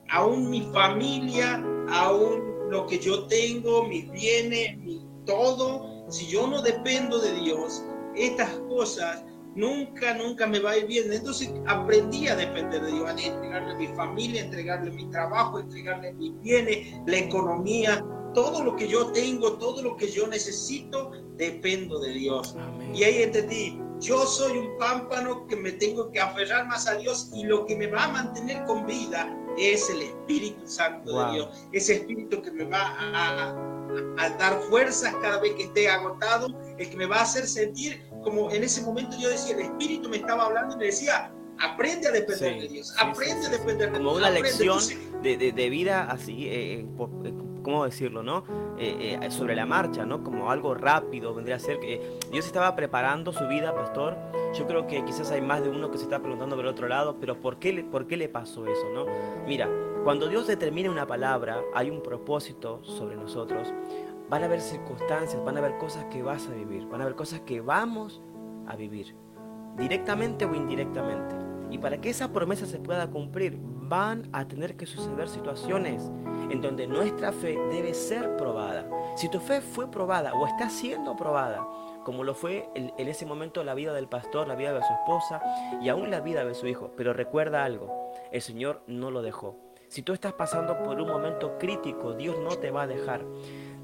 aún 0.10 0.50
mi 0.50 0.62
familia, 0.72 1.62
aún 1.90 2.70
lo 2.70 2.88
que 2.88 3.00
yo 3.00 3.28
tengo, 3.28 3.86
mis 3.86 4.10
bienes, 4.12 4.78
mi 4.78 5.06
todo, 5.26 5.89
si 6.10 6.28
yo 6.28 6.48
no 6.48 6.62
dependo 6.62 7.20
de 7.20 7.34
Dios, 7.34 7.84
estas 8.16 8.50
cosas 8.68 9.24
nunca, 9.56 10.14
nunca 10.16 10.48
me 10.48 10.60
va 10.60 10.72
a 10.72 10.78
ir 10.78 10.88
bien. 10.88 11.12
Entonces 11.12 11.52
aprendí 11.68 12.28
a 12.28 12.36
depender 12.36 12.82
de 12.82 12.92
Dios, 12.92 13.10
a 13.10 13.12
entregarle 13.12 13.72
a 13.74 13.78
mi 13.78 13.88
familia, 13.88 14.42
entregarle 14.42 14.92
mi 14.92 15.10
trabajo, 15.10 15.60
entregarle 15.60 16.14
mis 16.14 16.40
bienes, 16.42 16.88
la 17.06 17.18
economía, 17.18 18.04
todo 18.34 18.64
lo 18.64 18.76
que 18.76 18.88
yo 18.88 19.12
tengo, 19.12 19.54
todo 19.54 19.82
lo 19.82 19.98
que 19.98 20.10
yo 20.12 20.28
necesito, 20.28 21.12
dependo 21.36 22.00
de 22.00 22.14
Dios. 22.14 22.56
Y 22.94 23.04
ahí 23.04 23.24
entendí, 23.24 23.80
yo 24.00 24.26
soy 24.26 24.58
un 24.58 24.78
pámpano 24.78 25.46
que 25.48 25.56
me 25.56 25.74
tengo 25.74 26.12
que 26.12 26.20
aferrar 26.20 26.68
más 26.68 26.88
a 26.88 26.96
Dios 26.96 27.32
y 27.34 27.44
lo 27.44 27.66
que 27.66 27.76
me 27.76 27.88
va 27.88 28.06
a 28.06 28.08
mantener 28.10 28.64
con 28.66 28.86
vida 28.86 29.36
es 29.58 29.90
el 29.90 30.02
Espíritu 30.04 30.66
Santo 30.66 31.26
de 31.26 31.32
Dios, 31.34 31.68
ese 31.74 31.96
Espíritu 31.96 32.42
que 32.42 32.52
me 32.52 32.64
va 32.66 32.96
a, 32.98 33.79
a, 34.18 34.30
dar 34.32 34.60
fuerzas 34.70 35.14
cada 35.22 35.40
vez 35.40 35.54
que 35.56 35.64
esté 35.64 35.90
agotado, 35.90 36.48
el 36.78 36.90
que 36.90 36.98
me 36.98 37.06
va 37.06 37.18
a 37.18 37.22
hacer 37.22 37.48
sentir 37.48 38.02
como 38.24 38.52
en 38.52 38.64
ese 38.64 38.82
momento 38.82 39.18
yo 39.20 39.30
decía, 39.30 39.56
el 39.56 39.62
Espíritu 39.62 40.10
me 40.10 40.18
estaba 40.18 40.46
hablando 40.46 40.76
y 40.76 40.80
me 40.80 40.86
decía, 40.86 41.32
aprende 41.60 42.08
a 42.08 42.12
depender 42.12 42.62
de 42.62 42.68
Dios, 42.68 42.94
aprende 42.98 43.48
a 43.48 43.50
depender 43.50 43.92
de 43.92 44.00
Dios. 44.00 44.00
Como 44.00 44.14
una 44.14 44.30
lección 44.30 44.80
de, 45.22 45.38
de, 45.38 45.70
vida 45.70 46.10
así, 46.10 46.48
eh, 46.48 46.80
eh, 46.80 47.34
¿cómo 47.64 47.86
decirlo, 47.86 48.24
no? 48.24 48.44
Eh, 48.78 49.20
sobre 49.30 49.56
la 49.56 49.66
marcha, 49.66 50.06
¿no? 50.06 50.24
Como 50.24 50.52
algo 50.52 50.74
rápido, 50.76 51.34
vendría 51.34 51.58
a 51.58 51.60
ser 51.60 51.80
que 51.80 52.20
Dios 52.32 52.46
estaba 52.46 52.76
preparando 52.76 53.34
su 53.34 53.48
vida, 53.48 53.74
pastor. 53.74 54.18
Yo 54.58 54.66
creo 54.66 54.88
que 54.88 55.06
quizás 55.06 55.32
hay 55.32 55.42
más 55.42 55.62
de 55.62 55.70
uno 55.70 55.92
que 55.92 55.98
se 55.98 56.06
está 56.06 56.20
preguntando 56.20 56.56
por 56.56 56.66
el 56.66 56.72
otro 56.72 56.88
lado, 56.88 57.18
pero 57.20 57.40
¿por 57.40 57.60
qué, 57.60 57.86
¿por 57.90 58.08
qué 58.08 58.18
le 58.18 58.30
pasó 58.30 58.66
eso, 58.66 58.90
no? 58.94 59.06
Mira, 59.46 59.70
cuando 60.04 60.28
Dios 60.28 60.48
determina 60.48 60.90
una 60.90 61.06
palabra, 61.06 61.62
hay 61.74 61.90
un 61.90 62.02
propósito 62.02 62.84
sobre 62.84 63.16
nosotros. 63.16 63.74
Van 64.30 64.44
a 64.44 64.46
haber 64.46 64.62
circunstancias, 64.62 65.44
van 65.44 65.58
a 65.58 65.60
haber 65.60 65.78
cosas 65.78 66.06
que 66.06 66.22
vas 66.22 66.48
a 66.48 66.54
vivir, 66.54 66.86
van 66.88 67.02
a 67.02 67.04
haber 67.04 67.16
cosas 67.16 67.42
que 67.42 67.62
vamos 67.62 68.22
a 68.68 68.76
vivir, 68.76 69.16
directamente 69.78 70.46
o 70.46 70.56
indirectamente. 70.56 71.36
Y 71.72 71.78
para 71.78 72.00
que 72.00 72.10
esa 72.10 72.32
promesa 72.32 72.66
se 72.66 72.80
pueda 72.80 73.10
cumplir, 73.10 73.60
van 73.62 74.30
a 74.34 74.48
tener 74.48 74.78
que 74.78 74.86
suceder 74.86 75.28
situaciones 75.28 76.10
en 76.50 76.62
donde 76.62 76.88
nuestra 76.88 77.32
fe 77.32 77.58
debe 77.70 77.94
ser 77.94 78.38
probada. 78.38 78.88
Si 79.16 79.30
tu 79.30 79.40
fe 79.40 79.62
fue 79.62 79.90
probada 79.90 80.34
o 80.34 80.48
está 80.48 80.70
siendo 80.70 81.16
probada, 81.16 81.68
como 82.04 82.24
lo 82.24 82.34
fue 82.34 82.70
en, 82.76 83.08
ese 83.08 83.26
momento 83.26 83.64
la 83.64 83.74
vida 83.74 83.94
del 83.94 84.08
pastor, 84.08 84.48
la 84.48 84.56
vida 84.56 84.74
de 84.74 84.82
su 84.82 84.94
esposa 84.94 85.42
y 85.82 85.90
aún 85.90 86.10
la 86.10 86.22
vida 86.22 86.46
de 86.46 86.56
su 86.56 86.68
hijo, 86.68 86.92
pero 86.96 87.14
recuerda 87.14 87.66
algo, 87.66 88.12
el 88.32 88.42
Señor 88.42 88.82
no 88.88 89.12
lo 89.12 89.22
dejó. 89.22 89.69
Si 89.90 90.04
tú 90.04 90.14
estás 90.14 90.34
pasando 90.34 90.78
por 90.84 91.02
un 91.02 91.08
momento 91.08 91.58
crítico, 91.58 92.14
Dios 92.14 92.38
no 92.38 92.50
te 92.50 92.70
va 92.70 92.84
a 92.84 92.88
dejar. 92.88 93.26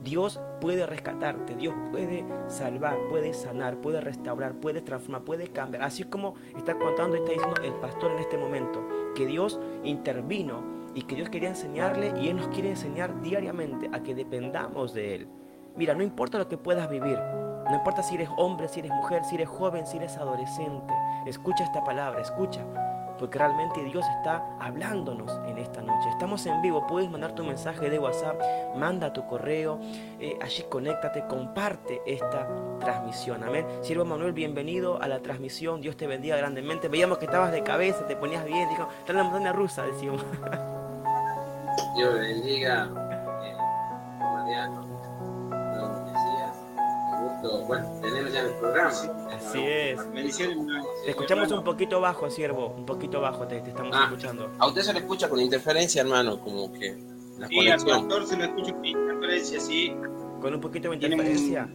Dios 0.03 0.39
puede 0.62 0.86
rescatarte, 0.86 1.56
Dios 1.56 1.74
puede 1.89 2.24
salvar, 2.47 2.95
puede 3.10 3.34
sanar, 3.34 3.82
puede 3.82 4.01
restaurar, 4.01 4.53
puede 4.53 4.82
transformar, 4.82 5.24
puede 5.24 5.47
cambiar. 5.47 5.82
Así 5.82 6.03
como 6.03 6.36
está 6.56 6.78
contando 6.78 7.16
y 7.16 7.22
está 7.22 7.32
diciendo 7.32 7.60
el 7.64 7.74
pastor 7.82 8.12
en 8.12 8.20
este 8.20 8.38
momento, 8.38 8.88
que 9.16 9.26
Dios 9.26 9.60
intervino 9.84 10.62
y 10.93 11.01
que 11.01 11.16
Dios 11.16 11.30
quería 11.30 11.49
enseñarle 11.49 12.14
y 12.22 12.28
Él 12.28 12.38
nos 12.38 12.49
quiere 12.49 12.70
enseñar 12.70 13.24
diariamente 13.24 13.89
a 13.91 14.03
que 14.03 14.14
dependamos 14.14 14.93
de 14.93 15.16
Él. 15.16 15.28
Mira, 15.76 15.95
no 15.95 16.03
importa 16.03 16.38
lo 16.38 16.47
que 16.47 16.60
puedas 16.60 16.88
vivir, 16.88 17.18
no 17.18 17.74
importa 17.74 18.03
si 18.03 18.14
eres 18.14 18.30
hombre, 18.38 18.68
si 18.68 18.82
eres 18.82 18.91
mujer, 18.91 19.24
si 19.26 19.36
eres 19.36 19.49
joven, 19.49 19.88
si 19.88 19.97
eres 19.97 20.18
adolescente, 20.18 20.93
escucha 21.26 21.64
esta 21.64 21.84
palabra, 21.84 22.22
escucha 22.22 22.64
porque 23.18 23.38
realmente 23.38 23.84
Dios 23.84 24.05
está 24.18 24.45
hablándonos 24.59 25.39
en 25.47 25.57
esta 25.57 25.82
noche. 25.82 26.09
Estamos 26.09 26.45
en 26.45 26.61
vivo, 26.61 26.86
puedes 26.88 27.09
mandar 27.09 27.34
tu 27.34 27.43
mensaje 27.43 27.89
de 27.89 27.99
WhatsApp, 27.99 28.39
manda 28.76 29.13
tu 29.13 29.26
correo, 29.26 29.80
eh, 30.20 30.38
allí 30.41 30.63
conéctate, 30.70 31.26
comparte 31.28 32.01
esta 32.05 32.47
transmisión. 32.80 33.43
Amén. 33.43 33.66
Siervo 33.82 34.05
Manuel, 34.05 34.34
bienvenido 34.34 35.01
a 35.01 35.07
la 35.07 35.20
transmisión, 35.20 35.82
Dios 35.82 35.97
te 35.97 36.07
bendiga 36.07 36.38
grandemente. 36.38 36.88
Veíamos 36.88 37.18
que 37.18 37.26
estabas 37.26 37.51
de 37.51 37.63
cabeza, 37.63 38.05
te 38.07 38.16
ponías 38.16 38.45
bien, 38.45 38.70
dijo, 38.70 38.88
está 38.99 39.11
en 39.11 39.18
la 39.18 39.24
montaña 39.24 39.53
rusa, 39.53 39.84
decimos. 39.84 40.24
Dios 41.95 42.13
bendiga, 42.13 42.89
eh, 43.43 43.55
Mariano 44.20 44.95
bueno, 47.66 48.00
tenemos 48.02 48.34
ya 48.34 48.41
el 48.41 48.54
programa. 48.56 48.89
Así 49.32 49.60
es. 49.66 50.00
Te 51.04 51.12
escuchamos 51.12 51.52
un 51.52 51.64
poquito 51.64 52.00
bajo, 52.02 52.30
siervo, 52.30 52.68
un 52.68 52.86
poquito 52.86 53.22
bajo 53.22 53.48
te, 53.48 53.58
estamos 53.58 53.96
ah, 53.96 54.06
escuchando. 54.06 54.52
A 54.60 54.68
usted 54.68 54.82
se 54.82 54.93
le 54.93 55.00
escucha 55.00 55.30
con 55.30 55.39
interferencia, 55.39 56.02
hermano, 56.02 56.39
como 56.39 56.72
que 56.74 56.98
la 57.38 57.48
sí, 57.48 57.56
conexión. 57.56 57.91
al 57.91 58.08
pastor 58.08 58.28
se 58.28 58.38
le 58.38 58.46
escucha 58.46 58.74
con 58.74 58.86
interferencia, 58.86 59.60
sí. 59.60 59.96
¿Con 60.41 60.54
un 60.54 60.62
poquito 60.62 60.89
de 60.89 60.96
interferencia? 60.96 61.70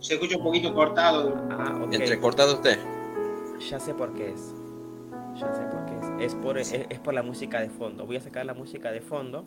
Se 0.00 0.14
escucha 0.14 0.36
un 0.38 0.44
poquito 0.44 0.74
cortado. 0.74 1.34
Ah, 1.50 1.80
ok. 1.82 1.92
Entrecortado 1.92 2.54
usted. 2.54 2.78
Ya 3.70 3.78
sé 3.78 3.94
por 3.94 4.14
qué 4.14 4.30
es. 4.30 4.54
Ya 5.34 5.52
sé 5.52 5.62
por 5.64 5.84
qué 5.86 6.24
es. 6.24 6.32
Es 6.32 6.34
por, 6.34 6.58
es, 6.58 6.72
es 6.72 6.98
por 7.00 7.14
la 7.14 7.22
música 7.22 7.60
de 7.60 7.68
fondo. 7.68 8.06
Voy 8.06 8.16
a 8.16 8.20
sacar 8.20 8.46
la 8.46 8.54
música 8.54 8.90
de 8.90 9.00
fondo 9.00 9.44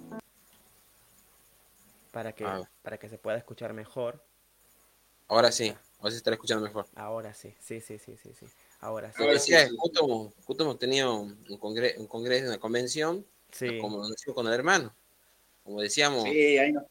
para 2.12 2.34
que, 2.34 2.46
Ah. 2.46 2.62
para 2.82 2.98
que 2.98 3.10
se 3.10 3.18
pueda 3.18 3.38
escuchar 3.38 3.74
mejor. 3.74 4.24
Ahora 5.30 5.52
sí, 5.52 5.74
ahora 6.00 6.12
se 6.12 6.18
estará 6.18 6.34
escuchando 6.34 6.66
mejor. 6.66 6.88
Ahora 6.96 7.34
sí, 7.34 7.54
sí, 7.60 7.80
sí, 7.82 8.00
sí, 8.00 8.18
sí, 8.22 8.32
sí. 8.38 8.48
Ahora 8.80 9.14
sí. 9.14 9.22
Ahora 9.22 9.38
sí, 9.40 9.52
decía, 9.52 9.70
sí. 9.70 9.76
justo, 9.78 10.34
justo 10.44 10.64
hemos 10.64 10.80
tenido 10.80 11.20
un 11.20 11.58
congreso, 11.60 12.02
un 12.02 12.08
congreso, 12.08 12.48
una 12.48 12.60
convención, 12.60 13.26
Sí, 13.52 13.80
como 13.80 13.98
lo 14.00 14.08
decimos 14.10 14.36
con 14.36 14.48
el 14.48 14.54
hermano. 14.54 14.94
Como 15.64 15.82
decíamos, 15.82 16.24
Sí, 16.24 16.58
ahí 16.58 16.72
no. 16.72 16.86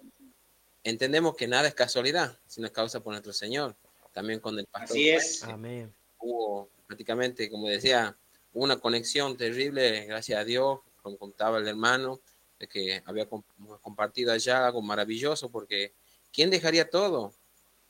entendemos 0.85 1.37
que 1.37 1.47
nada 1.49 1.69
es 1.69 1.75
casualidad, 1.75 2.39
sino 2.47 2.67
es 2.67 2.73
causa 2.73 3.01
por 3.01 3.13
nuestro 3.13 3.33
Señor. 3.33 3.77
También 4.13 4.41
con 4.41 4.59
el 4.59 4.67
pastor. 4.67 4.91
Así 4.97 5.09
es. 5.09 5.43
amén. 5.45 5.93
Hubo 6.19 6.69
prácticamente, 6.87 7.49
como 7.51 7.69
decía, 7.69 8.17
una 8.53 8.79
conexión 8.79 9.37
terrible, 9.37 10.05
gracias 10.07 10.41
a 10.41 10.45
Dios, 10.45 10.81
como 11.03 11.17
contaba 11.17 11.59
el 11.59 11.69
hermano, 11.69 12.21
de 12.59 12.67
que 12.67 13.03
había 13.05 13.27
com- 13.29 13.43
compartido 13.81 14.33
allá 14.33 14.67
algo 14.67 14.83
maravilloso, 14.83 15.51
porque 15.51 15.93
¿quién 16.33 16.51
dejaría 16.51 16.89
todo? 16.91 17.33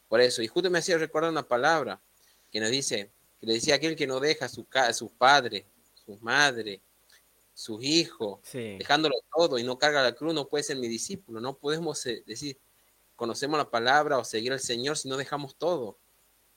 Por 0.09 0.21
eso, 0.21 0.43
y 0.43 0.49
justo 0.49 0.71
me 0.71 0.79
hacía 0.79 0.99
recordar 0.99 1.31
una 1.31 1.47
palabra 1.47 2.01
que 2.51 2.61
nos 2.61 2.71
dice, 2.71 3.11
que 3.41 3.47
le 3.47 3.55
decía 3.55 3.75
aquel 3.77 3.95
que 3.97 4.07
no 4.07 4.21
deja 4.21 4.47
a 4.47 4.49
su, 4.49 4.67
sus 4.95 5.11
padres, 5.13 5.65
sus 6.05 6.21
madres, 6.23 6.81
sus 7.55 7.83
hijos, 7.83 8.41
Sí, 8.43 8.77
dejándolo 8.79 9.15
todo 9.35 9.59
y 9.59 9.65
no 9.65 9.79
carga 9.79 10.03
la 10.03 10.13
cruz, 10.15 10.33
no 10.35 10.49
puede 10.49 10.65
ser 10.65 10.77
mi 10.77 10.89
discípulo. 10.89 11.41
No 11.41 11.57
podemos 11.59 12.05
eh, 12.07 12.23
decir, 12.27 12.59
conocemos 13.17 13.59
la 13.59 13.69
palabra 13.71 14.17
o 14.19 14.25
seguir 14.25 14.53
al 14.53 14.61
Señor 14.61 14.97
si 14.97 15.09
no 15.09 15.17
dejamos 15.17 15.57
todo. 15.57 15.99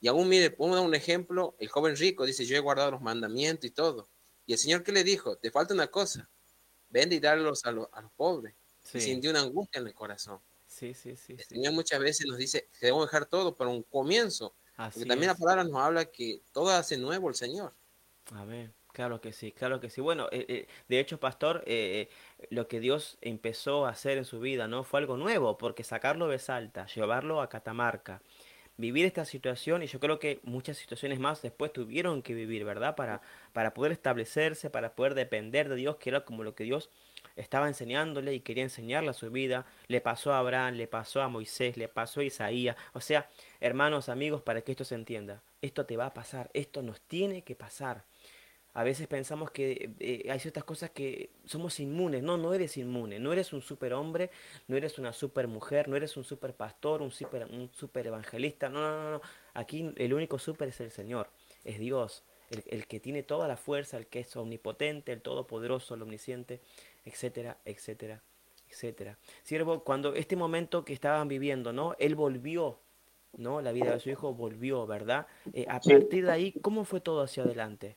Y 0.00 0.08
aún, 0.08 0.28
mire, 0.28 0.50
podemos 0.50 0.78
dar 0.78 0.86
un 0.86 0.94
ejemplo, 0.94 1.54
el 1.58 1.68
joven 1.68 1.96
rico 1.96 2.24
dice, 2.24 2.44
yo 2.44 2.56
he 2.56 2.60
guardado 2.60 2.92
los 2.92 3.00
mandamientos 3.02 3.64
y 3.66 3.70
todo. 3.70 4.08
Y 4.46 4.52
el 4.52 4.58
Señor, 4.58 4.82
¿qué 4.82 4.92
le 4.92 5.04
dijo? 5.04 5.36
Te 5.36 5.50
falta 5.50 5.74
una 5.74 5.88
cosa, 5.88 6.28
vende 6.88 7.16
y 7.16 7.20
darlos 7.20 7.64
a, 7.64 7.72
los- 7.72 7.88
a 7.92 8.00
los 8.00 8.10
pobres. 8.12 8.54
Y 8.54 8.88
sí, 9.00 9.06
sintió 9.06 9.30
una 9.30 9.40
angustia 9.42 9.80
en 9.80 9.86
el 9.88 9.94
corazón. 9.94 10.40
Sí, 10.72 10.94
sí, 10.94 11.16
sí, 11.16 11.38
El 11.38 11.44
sí. 11.48 11.56
Señor 11.56 11.74
muchas 11.74 12.00
veces 12.00 12.26
nos 12.26 12.38
dice 12.38 12.68
que 12.72 12.86
debemos 12.86 13.04
dejar 13.06 13.26
todo 13.26 13.54
para 13.54 13.68
un 13.70 13.82
comienzo. 13.82 14.56
Así 14.76 15.04
Porque 15.04 15.06
también 15.06 15.28
es. 15.28 15.32
la 15.32 15.36
palabra 15.36 15.64
nos 15.64 15.76
habla 15.82 16.06
que 16.10 16.42
todo 16.52 16.70
hace 16.70 16.96
nuevo 16.96 17.28
el 17.28 17.34
Señor. 17.34 17.74
Amén. 18.30 18.74
Claro 18.92 19.20
que 19.20 19.32
sí, 19.32 19.52
claro 19.52 19.80
que 19.80 19.88
sí. 19.90 20.00
Bueno, 20.00 20.28
eh, 20.32 20.44
eh, 20.48 20.66
de 20.88 21.00
hecho, 21.00 21.18
pastor, 21.18 21.64
eh, 21.66 22.08
eh, 22.38 22.46
lo 22.50 22.68
que 22.68 22.78
Dios 22.78 23.18
empezó 23.22 23.86
a 23.86 23.90
hacer 23.90 24.18
en 24.18 24.24
su 24.26 24.38
vida, 24.40 24.68
¿no? 24.68 24.84
Fue 24.84 25.00
algo 25.00 25.16
nuevo, 25.16 25.56
porque 25.58 25.82
sacarlo 25.82 26.28
de 26.28 26.38
Salta, 26.38 26.86
llevarlo 26.86 27.40
a 27.40 27.48
Catamarca, 27.48 28.22
vivir 28.76 29.06
esta 29.06 29.24
situación, 29.26 29.82
y 29.82 29.86
yo 29.88 30.00
creo 30.00 30.18
que 30.18 30.40
muchas 30.44 30.78
situaciones 30.78 31.20
más 31.20 31.42
después 31.42 31.72
tuvieron 31.72 32.22
que 32.22 32.34
vivir, 32.34 32.64
¿verdad? 32.64 32.96
Para, 32.96 33.22
para 33.52 33.74
poder 33.74 33.92
establecerse, 33.92 34.70
para 34.70 34.94
poder 34.96 35.14
depender 35.14 35.68
de 35.70 35.76
Dios, 35.76 35.96
que 35.98 36.10
era 36.10 36.24
como 36.24 36.44
lo 36.44 36.54
que 36.54 36.64
Dios 36.64 36.90
estaba 37.36 37.68
enseñándole 37.68 38.34
y 38.34 38.40
quería 38.40 38.64
enseñarle 38.64 39.12
su 39.12 39.30
vida. 39.30 39.66
Le 39.88 40.00
pasó 40.00 40.32
a 40.32 40.38
Abraham, 40.38 40.74
le 40.74 40.86
pasó 40.86 41.22
a 41.22 41.28
Moisés, 41.28 41.76
le 41.76 41.88
pasó 41.88 42.20
a 42.20 42.24
Isaías. 42.24 42.76
O 42.92 43.00
sea, 43.00 43.28
hermanos, 43.60 44.08
amigos, 44.08 44.42
para 44.42 44.62
que 44.62 44.72
esto 44.72 44.84
se 44.84 44.94
entienda, 44.94 45.42
esto 45.60 45.86
te 45.86 45.96
va 45.96 46.06
a 46.06 46.14
pasar, 46.14 46.50
esto 46.54 46.82
nos 46.82 47.00
tiene 47.00 47.42
que 47.42 47.54
pasar. 47.54 48.04
A 48.74 48.84
veces 48.84 49.06
pensamos 49.06 49.50
que 49.50 49.94
eh, 50.00 50.30
hay 50.30 50.40
ciertas 50.40 50.64
cosas 50.64 50.90
que 50.90 51.30
somos 51.44 51.78
inmunes. 51.78 52.22
No, 52.22 52.38
no 52.38 52.54
eres 52.54 52.78
inmune. 52.78 53.18
No 53.18 53.32
eres 53.32 53.52
un 53.52 53.60
superhombre, 53.60 54.30
no 54.66 54.76
eres 54.76 54.98
una 54.98 55.12
supermujer, 55.12 55.88
no 55.88 55.96
eres 55.96 56.16
un 56.16 56.24
super 56.24 56.54
pastor, 56.54 57.02
un 57.02 57.10
super, 57.10 57.44
un 57.50 57.70
super 57.74 58.06
evangelista. 58.06 58.70
No, 58.70 58.80
no, 58.80 59.02
no, 59.02 59.10
no. 59.12 59.22
Aquí 59.52 59.92
el 59.96 60.14
único 60.14 60.38
super 60.38 60.68
es 60.68 60.80
el 60.80 60.90
Señor, 60.90 61.28
es 61.64 61.78
Dios, 61.78 62.24
el, 62.48 62.64
el 62.66 62.86
que 62.86 62.98
tiene 62.98 63.22
toda 63.22 63.46
la 63.46 63.58
fuerza, 63.58 63.98
el 63.98 64.06
que 64.06 64.20
es 64.20 64.34
omnipotente, 64.36 65.12
el 65.12 65.20
todopoderoso, 65.20 65.94
el 65.94 66.00
omnisciente, 66.00 66.62
etcétera, 67.04 67.58
etcétera, 67.64 68.22
etcétera. 68.68 69.18
Siervo, 69.42 69.84
cuando 69.84 70.14
este 70.14 70.36
momento 70.36 70.84
que 70.84 70.92
estaban 70.92 71.28
viviendo, 71.28 71.72
¿no? 71.72 71.94
Él 71.98 72.14
volvió, 72.14 72.80
¿no? 73.36 73.60
La 73.60 73.72
vida 73.72 73.92
de 73.92 74.00
su 74.00 74.10
hijo 74.10 74.34
volvió, 74.34 74.86
¿verdad? 74.86 75.26
Eh, 75.52 75.66
a 75.68 75.80
Sí. 75.82 75.90
partir 75.90 76.26
de 76.26 76.32
ahí, 76.32 76.52
¿cómo 76.60 76.84
fue 76.84 77.00
todo 77.00 77.22
hacia 77.22 77.42
adelante? 77.42 77.96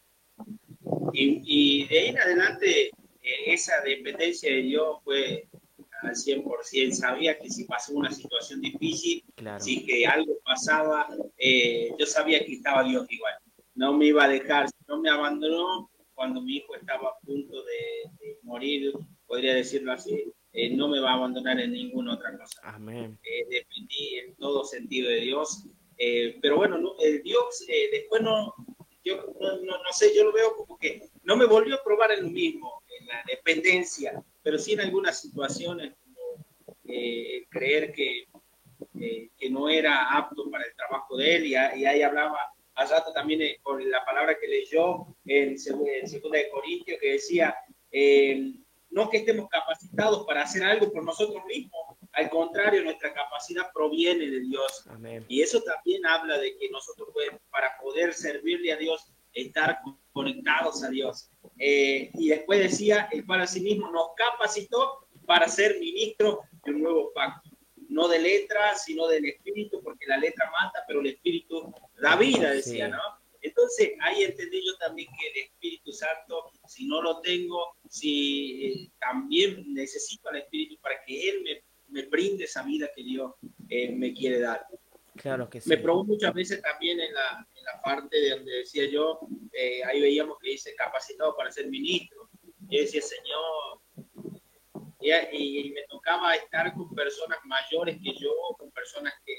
Y, 1.13 1.41
y 1.45 1.87
de 1.87 1.99
ahí 1.99 2.07
en 2.09 2.19
adelante, 2.19 2.87
eh, 2.87 2.91
esa 3.47 3.81
dependencia 3.83 4.51
de 4.51 4.61
Dios 4.63 4.97
fue 5.03 5.47
al 6.01 6.15
100%. 6.15 6.93
Sabía 6.95 7.37
que 7.39 7.49
si 7.49 7.63
pasaba 7.65 7.99
una 7.99 8.11
situación 8.11 8.61
difícil, 8.61 9.23
Claro. 9.35 9.63
si 9.63 9.85
que 9.85 10.05
algo 10.05 10.37
pasaba, 10.43 11.07
eh, 11.37 11.91
yo 11.97 12.05
sabía 12.05 12.43
que 12.45 12.53
estaba 12.53 12.83
Dios 12.83 13.05
igual. 13.09 13.33
No 13.75 13.93
me 13.93 14.07
iba 14.07 14.23
a 14.25 14.29
dejar, 14.29 14.67
no 14.87 14.99
me 15.01 15.09
abandonó 15.09 15.89
cuando 16.15 16.41
mi 16.41 16.57
hijo 16.57 16.75
estaba 16.75 17.09
a 17.09 17.19
punto 17.25 17.63
de, 17.63 18.09
de 18.19 18.39
morir, 18.43 18.93
podría 19.27 19.53
decirlo 19.55 19.91
así. 19.91 20.31
eh, 20.53 20.69
no 20.69 20.87
me 20.87 20.99
va 21.01 21.11
a 21.11 21.15
abandonar 21.15 21.59
en 21.59 21.71
ninguna 21.73 22.13
otra 22.15 22.37
cosa. 22.37 22.61
Amén. 22.63 23.19
Eh, 23.23 23.45
dependí 23.49 24.15
en 24.19 24.35
todo 24.37 24.63
sentido 24.63 25.09
de 25.09 25.19
Dios. 25.21 25.65
Eh, 25.97 26.39
pero 26.41 26.55
bueno, 26.57 26.77
no, 26.77 26.93
eh, 26.99 27.19
Dios 27.23 27.63
eh, 27.67 27.89
después 27.91 28.21
no, 28.21 28.53
yo 29.03 29.17
no, 29.39 29.57
no, 29.57 29.77
no 29.77 29.91
sé, 29.93 30.13
yo 30.15 30.23
lo 30.23 30.31
veo 30.33 30.55
como 30.55 30.77
que 30.77 31.01
no 31.23 31.35
me 31.37 31.45
volvió 31.45 31.75
a 31.75 31.83
probar 31.83 32.11
en 32.13 32.23
lo 32.23 32.29
mismo, 32.29 32.83
en 32.99 33.07
la 33.07 33.21
dependencia, 33.27 34.23
pero 34.43 34.57
sí 34.57 34.73
en 34.73 34.81
algunas 34.81 35.21
situaciones 35.21 35.93
como 36.03 36.45
eh, 36.85 37.45
creer 37.49 37.91
que, 37.93 38.25
que 39.37 39.49
no 39.49 39.69
era 39.69 40.17
apto 40.17 40.49
para 40.49 40.65
el 40.65 40.75
trabajo 40.75 41.17
de 41.17 41.35
él 41.35 41.45
y, 41.45 41.51
y 41.51 41.85
ahí 41.85 42.01
hablaba 42.01 42.39
al 42.75 42.89
rato 42.89 43.13
también 43.13 43.41
eh, 43.41 43.59
con 43.61 43.89
la 43.89 44.03
palabra 44.05 44.37
que 44.39 44.47
leyó 44.47 45.07
en, 45.25 45.49
en 45.49 45.57
segunda 46.07 46.37
de 46.37 46.49
Corintios 46.49 46.99
que 46.99 47.13
decía 47.13 47.55
eh, 47.91 48.53
no 48.89 49.09
que 49.09 49.17
estemos 49.17 49.49
capacitados 49.49 50.25
para 50.25 50.43
hacer 50.43 50.63
algo 50.63 50.91
por 50.91 51.03
nosotros 51.03 51.43
mismos, 51.45 51.97
al 52.15 52.29
contrario, 52.29 52.81
nuestra 52.81 53.13
capacidad 53.13 53.69
proviene 53.73 54.25
de 54.29 54.39
Dios. 54.39 54.85
Amén. 54.87 55.25
Y 55.27 55.41
eso 55.41 55.61
también 55.61 56.05
habla 56.05 56.37
de 56.37 56.55
que 56.57 56.69
nosotros, 56.69 57.09
para 57.49 57.77
poder 57.81 58.13
servirle 58.13 58.71
a 58.71 58.77
Dios, 58.77 59.11
estar 59.33 59.79
conectados 60.13 60.81
a 60.81 60.89
Dios. 60.89 61.29
Eh, 61.59 62.09
y 62.13 62.29
después 62.29 62.59
decía, 62.59 63.09
el 63.11 63.25
cual 63.25 63.41
asimismo 63.41 63.91
nos 63.91 64.11
capacitó 64.15 65.09
para 65.25 65.49
ser 65.49 65.77
ministros 65.77 66.39
del 66.63 66.81
nuevo 66.81 67.11
pacto. 67.13 67.49
No 67.89 68.07
de 68.07 68.19
letra, 68.19 68.75
sino 68.75 69.07
del 69.07 69.25
espíritu, 69.25 69.81
porque 69.83 70.07
la 70.07 70.17
letra 70.17 70.49
mata, 70.51 70.85
pero 70.87 71.01
el 71.01 71.07
espíritu 71.07 71.73
da 72.01 72.15
vida, 72.15 72.51
decía, 72.51 72.85
Sí. 72.87 72.91
¿no? 72.91 72.99
Entonces, 73.41 73.91
ahí 74.01 74.23
entendí 74.23 74.59
yo 74.65 74.75
también 74.77 75.07
que 75.19 75.27
el 75.27 75.45
Espíritu 75.45 75.91
Santo, 75.91 76.51
si 76.67 76.87
no 76.87 76.99
lo 77.01 77.21
tengo, 77.21 77.75
si 77.87 78.65
eh, 78.65 78.91
también 78.99 79.71
necesito 79.73 80.29
al 80.29 80.37
Espíritu 80.37 80.79
para 80.81 80.95
que 81.05 81.29
Él 81.29 81.41
me, 81.43 81.63
me 81.89 82.07
brinde 82.07 82.45
esa 82.45 82.63
vida 82.63 82.89
que 82.95 83.03
Dios 83.03 83.33
eh, 83.69 83.91
me 83.91 84.13
quiere 84.13 84.39
dar. 84.39 84.65
Claro 85.15 85.47
que 85.47 85.61
sí. 85.61 85.69
Me 85.69 85.77
probó 85.77 86.03
muchas 86.03 86.33
veces 86.33 86.59
también 86.61 86.99
en 86.99 87.13
la, 87.13 87.47
en 87.55 87.63
la 87.65 87.81
parte 87.83 88.19
de 88.19 88.29
donde 88.31 88.51
decía 88.51 88.85
yo, 88.89 89.19
eh, 89.53 89.83
ahí 89.85 90.01
veíamos 90.01 90.37
que 90.41 90.49
dice 90.49 90.73
capacitado 90.75 91.35
para 91.37 91.51
ser 91.51 91.67
ministro. 91.67 92.27
Yo 92.67 92.79
decía, 92.81 93.01
Señor, 93.01 93.79
y, 94.99 95.11
y- 95.37 95.67
y 95.67 95.69
me 95.71 95.83
tocaba 95.87 96.33
estar 96.35 96.73
con 96.73 96.93
personas 96.95 97.37
mayores 97.45 97.97
que 98.03 98.11
yo, 98.19 98.31
con 98.57 98.71
personas 98.71 99.13
que, 99.23 99.35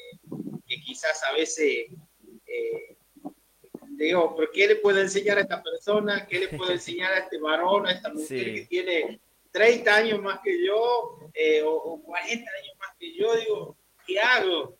que 0.67 0.81
quizás 0.81 1.23
a 1.25 1.33
veces 1.33 1.87
eh, 2.57 2.97
digo, 3.91 4.35
¿pero 4.37 4.51
qué 4.53 4.67
le 4.69 4.77
puedo 4.77 5.01
enseñar 5.01 5.39
a 5.39 5.43
esta 5.43 5.63
persona? 5.63 6.27
¿Qué 6.27 6.41
le 6.41 6.49
puedo 6.49 6.71
enseñar 6.73 7.13
a 7.13 7.19
este 7.19 7.39
varón, 7.39 7.87
a 7.87 7.93
esta 7.93 8.11
mujer 8.11 8.27
Sí. 8.27 8.55
que 8.55 8.67
tiene 8.69 9.21
30 9.53 9.95
años 9.95 10.23
más 10.23 10.41
que 10.45 10.65
yo 10.65 11.19
eh, 11.35 11.63
o, 11.63 11.73
o 11.75 12.03
40 12.03 12.33
años 12.33 12.77
más 12.79 12.97
que 12.99 13.15
yo? 13.15 13.35
Digo, 13.37 13.77
¿qué 14.07 14.21
hago? 14.21 14.77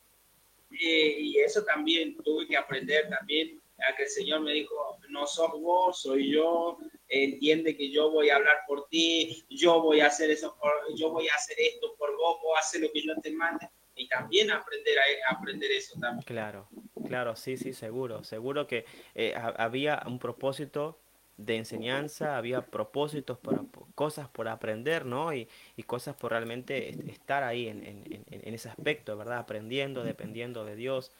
Eh, 0.73 1.17
y 1.21 1.39
eso 1.39 1.65
también 1.65 2.17
tuve 2.23 2.47
que 2.47 2.57
aprender 2.57 3.09
también 3.09 3.61
a 3.79 3.95
que 3.95 4.05
el 4.05 4.09
Señor 4.09 4.41
me 4.41 4.53
dijo, 4.53 4.99
no 5.11 5.27
sos 5.27 5.53
vos, 5.61 6.01
soy 6.01 6.33
yo, 6.33 6.79
entiende 7.09 7.77
que 7.77 7.91
yo 7.91 8.11
voy 8.11 8.31
a 8.31 8.37
hablar 8.37 8.59
por 8.67 8.89
ti, 8.89 9.45
yo 9.51 9.81
voy 9.83 10.01
a 10.01 10.07
hacer 10.07 10.31
eso, 10.31 10.57
por, 10.61 10.73
yo 10.97 11.11
voy 11.11 11.29
a 11.29 11.35
hacer 11.35 11.57
esto 11.61 11.95
por 11.97 12.17
vos, 12.17 12.39
vos 12.43 12.59
haces 12.59 12.81
lo 12.81 12.91
que 12.91 13.03
yo 13.03 13.15
te 13.23 13.31
mande, 13.33 13.69
y 13.97 14.09
también 14.09 14.51
aprender 14.51 14.97
a, 14.99 15.35
aprender 15.35 15.71
eso 15.73 15.99
también. 15.99 16.25
Claro, 16.25 16.69
claro, 17.07 17.35
sí, 17.35 17.57
sí, 17.57 17.73
seguro. 17.73 18.23
Seguro 18.25 18.67
que 18.67 18.85
eh, 19.15 19.35
ha- 19.35 19.55
había 19.65 20.03
un 20.07 20.19
propósito 20.19 20.99
de 21.39 21.57
enseñanza, 21.57 22.37
había 22.37 22.63
propósitos 22.67 23.39
por- 23.39 23.67
cosas 23.95 24.29
por 24.29 24.49
aprender, 24.49 25.05
¿no? 25.05 25.33
Y, 25.35 25.49
y 25.77 25.83
cosas 25.83 26.17
por 26.17 26.31
realmente 26.33 26.91
est- 26.91 27.09
estar 27.09 27.43
ahí 27.43 27.69
en, 27.69 27.85
en- 27.85 28.05
en- 28.11 28.25
en 28.49 28.55
ese 28.55 28.69
aspecto, 28.69 29.17
¿verdad? 29.17 29.39
Aprendiendo, 29.39 30.05
dependiendo 30.05 30.65
de 30.65 30.77
Dios, 30.77 31.13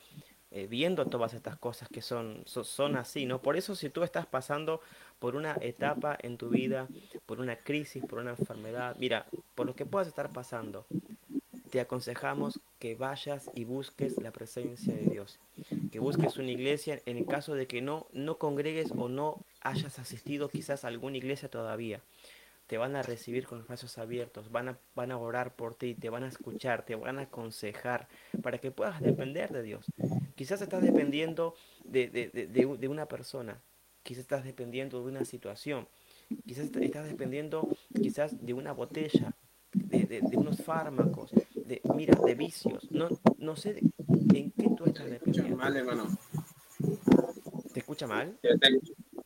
eh, 0.51 0.67
viendo 0.69 1.07
todas 1.09 1.35
estas 1.35 1.57
cosas 1.57 1.89
que 1.89 2.03
son, 2.03 2.43
son, 2.47 2.65
son 2.65 2.97
así, 2.97 3.27
¿no? 3.27 3.43
Por 3.43 3.57
eso 3.57 3.75
si 3.75 3.91
tú 3.91 4.03
estás 4.05 4.27
pasando 4.27 4.81
por 5.19 5.35
una 5.37 5.59
etapa 5.61 6.17
en 6.23 6.39
tu 6.39 6.51
vida, 6.51 6.89
por 7.27 7.41
una 7.41 7.57
crisis, 7.57 8.05
por 8.05 8.19
una 8.21 8.31
enfermedad, 8.31 8.97
mira, 8.99 9.27
por 9.55 9.67
lo 9.67 9.75
que 9.75 9.85
puedas 9.87 10.09
estar 10.09 10.31
pasando, 10.33 10.87
te 11.71 11.81
aconsejamos 11.81 12.61
que 12.79 12.95
vayas 12.95 13.51
y 13.55 13.65
busques 13.65 14.21
la 14.23 14.33
presencia 14.33 14.95
de 14.95 15.05
Dios, 15.05 15.39
que 15.91 15.99
busques 15.99 16.37
una 16.37 16.51
iglesia 16.51 17.01
en 17.07 17.17
el 17.17 17.27
caso 17.27 17.55
de 17.55 17.67
que 17.67 17.83
no, 17.83 18.07
no 18.13 18.39
congregues 18.39 18.93
o 18.97 19.09
no 19.09 19.45
hayas 19.61 19.99
asistido 19.99 20.49
quizás 20.49 20.85
a 20.85 20.89
alguna 20.89 21.17
iglesia 21.17 21.51
todavía. 21.51 22.01
Te 22.67 22.79
van 22.79 22.97
a 22.97 23.03
recibir 23.03 23.47
con 23.47 23.59
los 23.59 23.69
brazos 23.69 23.97
abiertos, 23.97 24.51
van 24.51 24.71
a, 24.71 24.79
van 24.97 25.13
a 25.13 25.19
orar 25.19 25.55
por 25.55 25.77
ti, 25.77 25.95
te 25.95 26.11
van 26.11 26.25
a 26.25 26.29
escuchar, 26.29 26.85
te 26.85 26.97
van 26.97 27.19
a 27.19 27.23
aconsejar 27.23 28.09
para 28.43 28.59
que 28.59 28.73
puedas 28.73 29.01
depender 29.01 29.53
de 29.53 29.63
Dios. 29.63 29.87
Quizás 30.35 30.61
estás 30.61 30.83
dependiendo 30.83 31.55
de, 31.85 32.09
de, 32.09 32.29
de, 32.29 32.47
de 32.49 32.89
una 32.89 33.07
persona, 33.07 33.61
quizás 34.03 34.23
estás 34.23 34.45
dependiendo 34.45 35.01
de 35.01 35.11
una 35.11 35.25
situación, 35.25 35.87
quizás 36.45 36.71
estás 36.75 37.07
dependiendo 37.07 37.69
quizás 37.95 38.45
de 38.45 38.53
una 38.53 38.73
botella, 38.73 39.33
de, 39.73 40.37
unos 40.37 40.63
fármacos, 40.63 41.31
de, 41.67 41.81
mira, 41.95 42.19
de 42.25 42.35
vicios. 42.35 42.91
No, 42.91 43.09
no 43.39 43.57
sé 43.57 43.81
en 44.09 44.51
qué 44.53 44.71
tú 44.77 44.85
estás 44.87 45.11
dependiendo. 45.11 45.57
mal, 45.57 45.77
hermano. 45.77 46.07
¿Te 47.73 47.81
escucha 47.81 48.07
mal? 48.07 48.39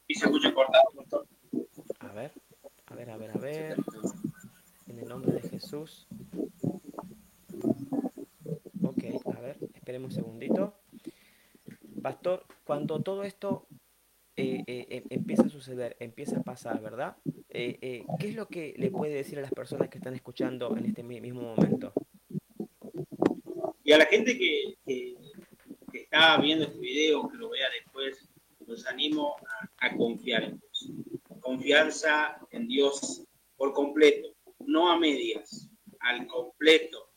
Y 0.07 0.14
se 0.14 0.24
escucha 0.24 0.53
cortado. 0.53 1.26
A 2.01 2.12
ver, 2.12 2.32
a 2.86 2.95
ver, 2.95 3.11
a 3.11 3.16
ver, 3.16 3.30
a 3.30 3.38
ver. 3.38 3.76
En 4.86 4.99
el 4.99 5.09
nombre 5.09 5.32
de 5.32 5.43
Jesús. 5.43 6.09
Ok, 8.82 9.05
a 9.36 9.41
ver, 9.41 9.59
esperemos 9.74 10.11
un 10.11 10.16
segundito. 10.16 10.74
Pastor, 12.03 12.47
cuando 12.64 13.03
todo 13.03 13.22
esto 13.24 13.66
eh, 14.36 14.64
eh, 14.66 14.86
em, 14.88 15.05
empieza 15.11 15.43
a 15.43 15.49
suceder, 15.49 15.97
empieza 16.01 16.38
a 16.38 16.43
pasar, 16.43 16.80
¿verdad? 16.80 17.16
Eh, 17.51 18.05
¿Qué 18.18 18.28
es 18.28 18.34
lo 18.34 18.49
que 18.49 18.74
le 18.78 18.91
puede 18.91 19.14
decir 19.14 19.38
a 19.38 19.43
las 19.43 19.53
personas 19.53 19.88
que 19.91 19.99
están 19.99 20.14
escuchando 20.14 20.76
en 20.76 20.86
este 20.86 21.03
mismo 21.03 21.43
momento? 21.43 21.93
Y 23.91 23.93
a 23.93 23.99
la 23.99 24.07
gente 24.07 24.38
que, 24.38 24.76
está 25.93 26.36
viendo 26.41 26.64
este 26.64 26.78
video, 26.78 27.28
que 27.28 27.36
lo 27.38 27.51
vea 27.51 27.68
después, 27.70 28.30
los 28.64 28.86
animo 28.86 29.34
a, 29.80 29.88
a 29.88 29.97
confiar 29.97 30.45
en 30.45 30.61
Dios. 30.61 30.93
Confianza 31.41 32.38
en 32.53 32.68
Dios 32.68 33.24
por 33.57 33.72
completo, 33.72 34.28
no 34.61 34.93
a 34.93 34.97
medias, 34.97 35.68
al 35.99 36.24
completo. 36.28 37.11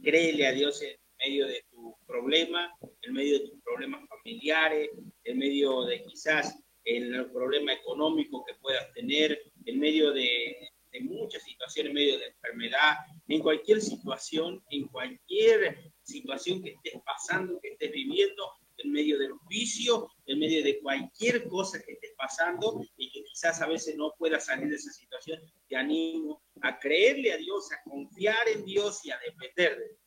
Créele 0.00 0.46
a 0.46 0.52
Dios 0.52 0.80
en 0.82 0.96
medio 1.18 1.48
de 1.48 1.64
tu 1.68 1.96
problema, 2.06 2.76
en 3.02 3.12
medio 3.12 3.40
de 3.40 3.48
tus 3.48 3.60
problemas 3.64 4.08
familiares, 4.08 4.88
en 5.24 5.36
medio 5.36 5.82
de 5.82 6.04
quizás 6.04 6.56
el 6.84 7.28
problema 7.32 7.72
económico 7.72 8.44
que 8.44 8.54
puedas 8.54 8.92
tener, 8.92 9.36
en 9.64 9.80
medio 9.80 10.12
de, 10.12 10.70
muchas 11.02 11.42
situaciones, 11.42 11.90
en 11.90 11.94
medio 11.94 12.18
de 12.18 12.26
enfermedad, 12.26 12.98
en 13.26 13.40
cualquier 13.40 13.80
situación, 13.80 14.62
en 14.70 14.86
cualquier 14.88 15.92
situación 16.10 16.62
que 16.62 16.70
estés 16.70 17.00
pasando, 17.04 17.60
que 17.60 17.68
estés 17.72 17.92
viviendo, 17.92 18.52
en 18.82 18.92
medio 18.92 19.18
de 19.18 19.28
los 19.28 19.38
vicios, 19.48 20.04
en 20.26 20.38
medio 20.38 20.64
de 20.64 20.80
cualquier 20.80 21.46
cosa 21.48 21.82
que 21.82 21.92
estés 21.92 22.12
pasando 22.16 22.80
y 22.96 23.10
que 23.10 23.22
quizás 23.24 23.60
a 23.60 23.66
veces 23.66 23.96
no 23.96 24.12
puedas 24.18 24.46
salir 24.46 24.68
de 24.68 24.76
esa 24.76 24.90
situación, 24.90 25.40
te 25.68 25.76
animo 25.76 26.42
a 26.62 26.78
creerle 26.78 27.32
a 27.32 27.36
Dios, 27.36 27.70
a 27.72 27.82
confiar 27.88 28.48
en 28.48 28.64
Dios 28.64 29.04
y 29.04 29.10
a 29.10 29.18
depender 29.18 29.78
de 29.78 29.88
Dios. 29.88 30.00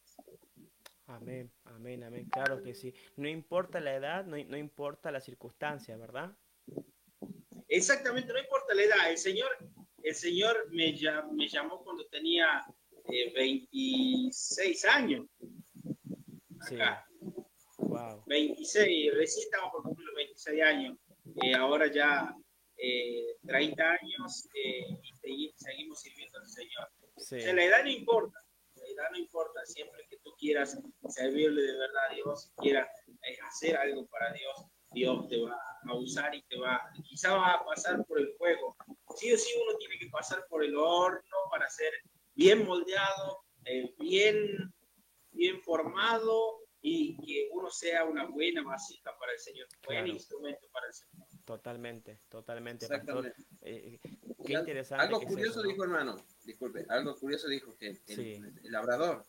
Amén, 1.06 1.52
amén, 1.66 2.04
amén. 2.04 2.28
Claro 2.32 2.64
que 2.64 2.74
sí. 2.74 2.94
No 3.18 3.28
importa 3.28 3.80
la 3.80 3.96
edad, 3.96 4.26
no, 4.26 4.38
no 4.44 4.58
importa 4.58 5.12
la 5.12 5.22
circunstancia, 5.22 5.96
¿verdad? 5.98 6.36
Exactamente, 7.68 8.32
no 8.32 8.40
importa 8.40 8.74
la 8.74 8.84
edad. 8.84 9.12
El 9.12 9.18
Señor, 9.18 9.50
el 10.02 10.16
Señor 10.16 10.72
me, 10.72 10.96
me 11.34 11.48
llamó 11.48 11.84
cuando 11.84 12.08
tenía 12.08 12.66
26 13.36 14.84
eh, 14.84 14.88
años. 16.72 16.82
Acá. 16.82 17.08
26, 18.26 19.14
recién 19.14 19.46
estamos 19.46 19.72
por 19.72 19.84
cumplir 19.84 20.08
los 20.08 20.16
26 20.16 20.64
años. 20.64 20.98
Eh, 21.42 21.56
ahora 21.56 21.92
ya 21.92 22.36
30 23.46 23.84
eh, 23.84 23.98
años 24.02 24.48
y 25.24 25.54
seguimos 25.56 26.02
sirviendo 26.02 26.40
al 26.40 26.48
Señor. 26.48 27.56
la 27.56 27.64
edad 27.64 27.84
no 27.84 27.90
importa. 27.90 28.40
La 28.76 28.88
edad 28.88 29.10
no 29.12 29.18
importa. 29.18 29.66
Siempre 29.66 30.06
que 30.10 30.18
tú 30.18 30.32
quieras 30.38 30.78
servirle 31.10 31.62
de 31.62 31.78
verdad 31.78 32.10
a 32.10 32.14
Dios, 32.14 32.52
quieras 32.58 32.88
hacer 33.50 33.78
algo 33.78 34.06
para 34.08 34.34
Dios, 34.34 34.66
Dios 34.92 35.28
te 35.28 35.42
va 35.42 35.60
a 35.88 35.96
usar 35.96 36.34
y 36.36 36.42
te 36.44 36.58
va, 36.58 36.82
quizá 37.04 37.36
va 37.36 37.54
a 37.54 37.66
pasar 37.66 38.06
por 38.06 38.20
el 38.20 38.34
fuego. 38.38 38.76
Sí 39.16 39.34
o 39.34 39.38
sí 39.38 39.50
uno 39.62 39.78
tiene 39.78 39.98
que 40.00 40.10
pasar 40.10 40.46
por 40.50 40.64
el 40.64 40.76
horno 40.76 41.38
para 41.50 41.70
ser 41.70 41.92
bien 42.36 42.66
moldeado, 42.66 43.44
eh, 43.66 43.94
bien, 44.00 44.74
bien 45.34 45.62
formado 45.62 46.60
y 46.82 47.16
que 47.18 47.50
uno 47.54 47.70
sea 47.70 48.04
una 48.06 48.26
buena 48.26 48.64
vasija 48.64 49.18
para 49.18 49.32
el 49.32 49.40
Señor, 49.40 49.68
un 49.72 49.86
buen 49.86 50.08
instrumento 50.08 50.68
para 50.72 50.88
el 50.88 50.94
Señor. 50.94 51.28
Totalmente, 51.46 52.20
totalmente. 52.30 52.86
Exactamente. 52.86 53.36
Eh, 53.62 54.00
qué 54.46 54.54
interesante. 54.54 55.06
Algo 55.06 55.22
curioso 55.22 55.62
dijo, 55.62 55.84
hermano, 55.84 56.18
disculpe, 56.44 56.86
algo 56.90 57.16
curioso 57.16 57.48
dijo 57.48 57.76
que 57.78 58.02
el, 58.08 58.72
labrador, 58.72 59.26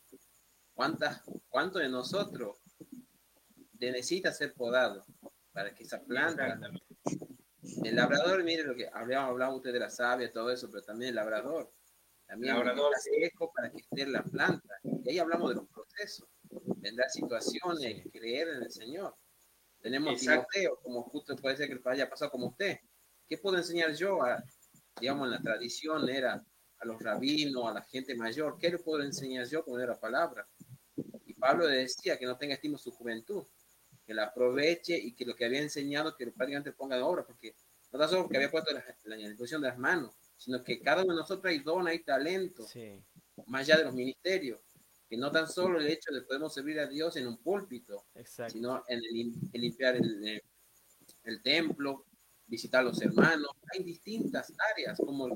¿cuántas, 0.74 1.22
¿cuánto 1.48 1.78
de 1.78 1.88
nosotros 1.88 2.58
necesita 3.78 4.32
ser 4.32 4.54
podado? 4.54 5.04
para 5.54 5.72
que 5.72 5.84
esa 5.84 6.02
planta, 6.02 6.58
el 7.84 7.96
labrador, 7.96 8.42
mire 8.42 8.64
lo 8.64 8.74
que 8.74 8.88
hablábamos, 8.92 9.30
hablaba 9.30 9.54
usted 9.54 9.72
de 9.72 9.78
la 9.78 9.88
savia, 9.88 10.30
todo 10.32 10.50
eso, 10.50 10.68
pero 10.68 10.82
también 10.82 11.10
el 11.10 11.14
labrador, 11.14 11.72
también 12.26 12.54
el 12.54 12.58
labrador 12.58 12.92
seco 12.98 13.52
para 13.54 13.70
que 13.70 13.78
esté 13.78 14.04
la 14.06 14.24
planta. 14.24 14.80
Y 14.82 15.10
ahí 15.10 15.18
hablamos 15.20 15.50
de 15.50 15.54
los 15.54 15.68
procesos, 15.94 16.28
vendrá 16.76 17.08
situaciones, 17.08 18.06
creer 18.12 18.48
en 18.48 18.62
el 18.62 18.70
Señor. 18.70 19.14
Tenemos 19.80 20.20
Timoteo, 20.20 20.78
como 20.82 21.02
justo 21.02 21.36
puede 21.36 21.56
ser 21.56 21.68
que 21.68 21.88
haya 21.88 22.08
pasado 22.08 22.30
como 22.30 22.48
usted. 22.48 22.78
¿Qué 23.26 23.38
puedo 23.38 23.56
enseñar 23.56 23.94
yo 23.94 24.22
a, 24.22 24.42
digamos, 25.00 25.26
en 25.26 25.32
la 25.32 25.42
tradición 25.42 26.08
era 26.08 26.44
a 26.78 26.86
los 26.86 27.00
rabinos, 27.02 27.66
a 27.66 27.74
la 27.74 27.82
gente 27.82 28.14
mayor? 28.14 28.58
¿Qué 28.58 28.70
le 28.70 28.78
puedo 28.78 29.02
enseñar 29.02 29.46
yo 29.46 29.64
con 29.64 29.80
la 29.80 29.98
palabra? 29.98 30.48
Y 31.26 31.34
Pablo 31.34 31.66
decía 31.66 32.18
que 32.18 32.26
no 32.26 32.36
tenga 32.36 32.54
estima 32.54 32.78
su 32.78 32.90
juventud 32.92 33.46
que 34.04 34.14
la 34.14 34.24
aproveche 34.24 34.96
y 34.96 35.14
que 35.14 35.24
lo 35.24 35.34
que 35.34 35.44
había 35.44 35.60
enseñado, 35.60 36.14
que 36.16 36.26
prácticamente 36.30 36.72
ponga 36.72 36.96
de 36.96 37.02
obra, 37.02 37.24
porque 37.26 37.54
no 37.90 37.98
tan 37.98 38.08
solo 38.08 38.28
que 38.28 38.36
había 38.36 38.50
puesto 38.50 38.72
la, 38.72 38.84
la, 39.04 39.16
disposición 39.16 39.62
de 39.62 39.68
las 39.68 39.78
manos, 39.78 40.14
sino 40.36 40.62
que 40.62 40.80
cada 40.80 41.02
uno 41.02 41.14
de 41.14 41.20
nosotros 41.20 41.50
hay 41.50 41.60
don, 41.60 41.86
hay 41.86 42.00
talento, 42.00 42.66
más 43.46 43.62
allá 43.62 43.78
de 43.78 43.84
los 43.84 43.94
ministerios, 43.94 44.60
que 45.14 45.20
no 45.20 45.30
tan 45.30 45.48
solo 45.48 45.78
el 45.78 45.86
hecho 45.86 46.12
de 46.12 46.22
podemos 46.22 46.52
servir 46.52 46.80
a 46.80 46.88
Dios 46.88 47.16
en 47.16 47.28
un 47.28 47.36
púlpito, 47.36 48.06
sino 48.48 48.82
en, 48.88 49.00
limpiar 49.52 49.94
el, 49.94 50.42
el, 51.22 51.42
templo, 51.42 52.06
visitar 52.48 52.80
a 52.80 52.84
los 52.84 53.00
hermanos, 53.00 53.50
hay 53.72 53.84
distintas 53.84 54.52
áreas 54.72 54.98
como 54.98 55.28
el 55.28 55.34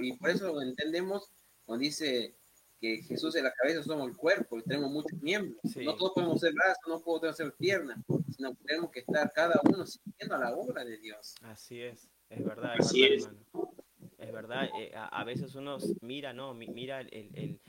y 0.00 0.16
por 0.16 0.30
eso 0.30 0.62
entendemos 0.62 1.30
cuando 1.66 1.82
dice 1.82 2.38
que 2.80 3.02
Jesús 3.02 3.36
es 3.36 3.42
la 3.42 3.52
cabeza, 3.52 3.82
somos 3.82 4.08
el 4.08 4.16
cuerpo 4.16 4.58
y 4.58 4.62
tenemos 4.62 4.90
muchos 4.90 5.20
miembros. 5.20 5.60
No 5.76 5.94
todos 5.96 6.12
podemos 6.14 6.40
ser 6.40 6.54
brazos, 6.54 6.82
no 6.88 7.00
podemos 7.00 7.36
ser 7.36 7.52
piernas, 7.52 7.98
sino 8.34 8.54
que 8.54 8.64
tenemos 8.64 8.90
que 8.90 9.00
estar 9.00 9.30
cada 9.34 9.60
uno 9.64 9.86
siguiendo 9.86 10.36
a 10.36 10.38
la 10.38 10.56
obra 10.56 10.84
de 10.86 10.96
Dios. 10.96 11.34
Así 11.42 11.82
es, 11.82 12.08
es 12.30 12.42
verdad. 12.42 12.76
Es 12.78 12.86
Así 12.86 13.02
verdad, 13.02 13.32
es. 13.52 13.76
Es 14.18 14.32
verdad, 14.32 14.68
eh, 14.80 14.92
a, 14.94 15.24
veces 15.24 15.54
uno 15.54 15.76
mira, 16.00 16.32
¿no? 16.32 16.54
Mira 16.54 17.00
el, 17.00 17.30
el, 17.34 17.60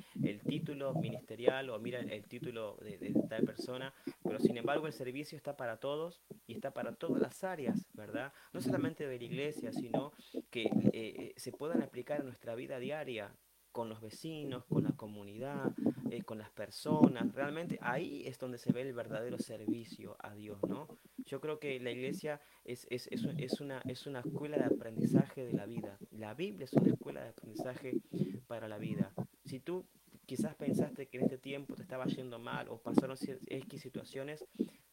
título 0.43 0.93
ministerial 0.93 1.69
o 1.69 1.79
mira 1.79 1.99
el, 1.99 2.27
título 2.27 2.77
de, 2.81 2.97
de, 2.97 3.13
tal 3.27 3.43
persona, 3.43 3.93
pero 4.23 4.39
sin 4.39 4.57
embargo 4.57 4.87
el 4.87 4.93
servicio 4.93 5.35
está 5.35 5.57
para 5.57 5.77
todos 5.77 6.21
y 6.45 6.53
está 6.53 6.73
para 6.73 6.95
todas 6.95 7.21
las 7.21 7.43
áreas, 7.43 7.87
¿verdad? 7.93 8.33
No 8.53 8.61
solamente 8.61 9.07
de 9.07 9.17
la 9.17 9.23
iglesia, 9.23 9.71
sino 9.71 10.13
que 10.49 10.63
eh, 10.63 10.71
eh, 10.93 11.33
se 11.37 11.51
puedan 11.51 11.81
aplicar 11.81 12.19
en 12.19 12.25
nuestra 12.25 12.55
vida 12.55 12.79
diaria, 12.79 13.35
con 13.77 13.89
los 13.89 14.01
vecinos, 14.01 14.65
con 14.65 14.85
la 14.85 14.93
comunidad, 14.93 15.71
eh, 16.09 16.23
con 16.23 16.39
las 16.39 16.49
personas. 16.49 17.31
Realmente 17.35 17.77
ahí 17.81 18.23
es 18.25 18.39
donde 18.39 18.57
se 18.57 18.73
ve 18.73 18.81
el 18.81 18.93
verdadero 18.93 19.37
servicio 19.37 20.17
a 20.19 20.33
Dios, 20.33 20.57
¿no? 20.67 20.87
Yo 21.27 21.39
creo 21.41 21.59
que 21.59 21.79
la 21.79 21.91
iglesia 21.91 22.41
es, 22.63 22.87
es, 22.89 23.07
es, 23.11 23.23
es, 23.37 23.61
una, 23.61 23.83
es 23.85 24.07
una 24.07 24.21
escuela 24.21 24.57
de 24.57 24.65
aprendizaje 24.65 25.45
de 25.45 25.53
la 25.53 25.67
vida. 25.67 25.99
La 26.09 26.33
Biblia 26.33 26.65
es 26.65 26.73
una 26.73 26.91
escuela 26.91 27.21
de 27.21 27.29
aprendizaje 27.29 28.01
para 28.47 28.67
la 28.67 28.79
vida. 28.79 29.13
Si 29.45 29.59
tú 29.59 29.85
quizás 30.27 30.53
pensaste 30.55 31.07
que 31.07 31.17
en 31.17 31.23
este 31.23 31.37
tiempo 31.37 31.73
te 31.73 31.81
estaba 31.81 32.05
yendo 32.05 32.37
mal 32.37 32.67
o 32.67 32.77
pasaron 32.77 33.17
X 33.47 33.81
situaciones, 33.81 34.45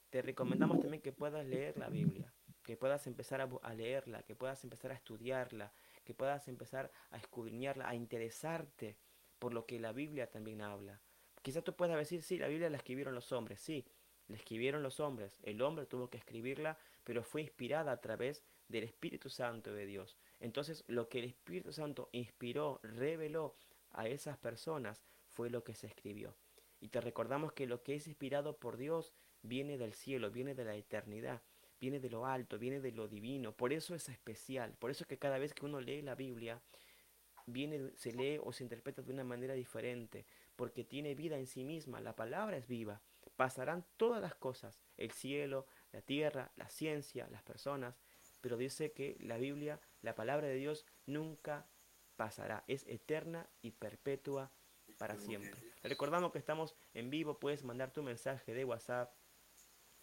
te 0.08 0.22
recomendamos 0.22 0.80
también 0.80 1.02
que 1.02 1.12
puedas 1.12 1.44
leer 1.44 1.76
la 1.76 1.88
Biblia, 1.88 2.32
que 2.62 2.76
puedas 2.76 3.06
empezar 3.08 3.40
a, 3.40 3.50
a 3.62 3.74
leerla, 3.74 4.22
que 4.22 4.36
puedas 4.36 4.62
empezar 4.62 4.92
a 4.92 4.94
estudiarla, 4.94 5.72
que 6.04 6.14
puedas 6.14 6.46
empezar 6.46 6.92
a 7.10 7.18
escudriñarla, 7.18 7.88
a 7.88 7.96
interesarte 7.96 8.96
por 9.40 9.52
lo 9.52 9.66
que 9.66 9.80
la 9.80 9.92
Biblia 9.92 10.30
también 10.30 10.62
habla. 10.62 11.00
Quizás 11.42 11.64
tú 11.64 11.74
puedas 11.74 11.98
decir, 11.98 12.22
sí, 12.22 12.38
la 12.38 12.48
Biblia 12.48 12.70
la 12.70 12.76
escribieron 12.76 13.14
los 13.14 13.32
hombres, 13.32 13.60
sí, 13.60 13.84
la 14.28 14.36
escribieron 14.36 14.84
los 14.84 15.00
hombres, 15.00 15.40
el 15.42 15.60
hombre 15.62 15.86
tuvo 15.86 16.08
que 16.08 16.18
escribirla, 16.18 16.78
pero 17.02 17.24
fue 17.24 17.42
inspirada 17.42 17.90
a 17.90 18.00
través 18.00 18.44
del 18.68 18.84
Espíritu 18.84 19.28
Santo 19.28 19.74
de 19.74 19.84
Dios. 19.84 20.16
Entonces, 20.38 20.84
lo 20.86 21.08
que 21.08 21.18
el 21.18 21.24
Espíritu 21.24 21.72
Santo 21.72 22.08
inspiró, 22.12 22.80
reveló 22.82 23.56
a 23.90 24.06
esas 24.08 24.38
personas, 24.38 25.02
fue 25.34 25.50
lo 25.50 25.64
que 25.64 25.74
se 25.74 25.86
escribió. 25.86 26.34
Y 26.80 26.88
te 26.88 27.00
recordamos 27.00 27.52
que 27.52 27.66
lo 27.66 27.82
que 27.82 27.94
es 27.94 28.06
inspirado 28.06 28.56
por 28.58 28.76
Dios 28.76 29.12
viene 29.42 29.78
del 29.78 29.94
cielo, 29.94 30.30
viene 30.30 30.54
de 30.54 30.64
la 30.64 30.74
eternidad, 30.74 31.42
viene 31.80 32.00
de 32.00 32.10
lo 32.10 32.26
alto, 32.26 32.58
viene 32.58 32.80
de 32.80 32.92
lo 32.92 33.08
divino. 33.08 33.52
Por 33.52 33.72
eso 33.72 33.94
es 33.94 34.08
especial. 34.08 34.74
Por 34.78 34.90
eso 34.90 35.04
es 35.04 35.08
que 35.08 35.18
cada 35.18 35.38
vez 35.38 35.54
que 35.54 35.66
uno 35.66 35.80
lee 35.80 36.02
la 36.02 36.14
Biblia, 36.14 36.62
viene, 37.46 37.90
se 37.96 38.12
lee 38.12 38.38
o 38.42 38.52
se 38.52 38.64
interpreta 38.64 39.02
de 39.02 39.12
una 39.12 39.24
manera 39.24 39.54
diferente, 39.54 40.26
porque 40.56 40.84
tiene 40.84 41.14
vida 41.14 41.36
en 41.36 41.46
sí 41.46 41.64
misma. 41.64 42.00
La 42.00 42.16
palabra 42.16 42.56
es 42.56 42.66
viva. 42.66 43.02
Pasarán 43.36 43.84
todas 43.96 44.22
las 44.22 44.34
cosas, 44.34 44.80
el 44.96 45.10
cielo, 45.10 45.66
la 45.92 46.00
tierra, 46.00 46.52
la 46.56 46.68
ciencia, 46.68 47.28
las 47.30 47.42
personas, 47.42 47.98
pero 48.40 48.56
dice 48.56 48.92
que 48.92 49.16
la 49.20 49.38
Biblia, 49.38 49.80
la 50.02 50.14
palabra 50.14 50.46
de 50.46 50.54
Dios, 50.54 50.86
nunca 51.06 51.66
pasará, 52.16 52.62
es 52.68 52.86
eterna 52.86 53.48
y 53.62 53.72
perpetua 53.72 54.52
para 55.06 55.18
siempre. 55.18 55.52
Recordamos 55.82 56.32
que 56.32 56.38
estamos 56.38 56.74
en 56.94 57.10
vivo, 57.10 57.38
puedes 57.38 57.62
mandar 57.62 57.92
tu 57.92 58.02
mensaje 58.02 58.54
de 58.54 58.64
WhatsApp, 58.64 59.12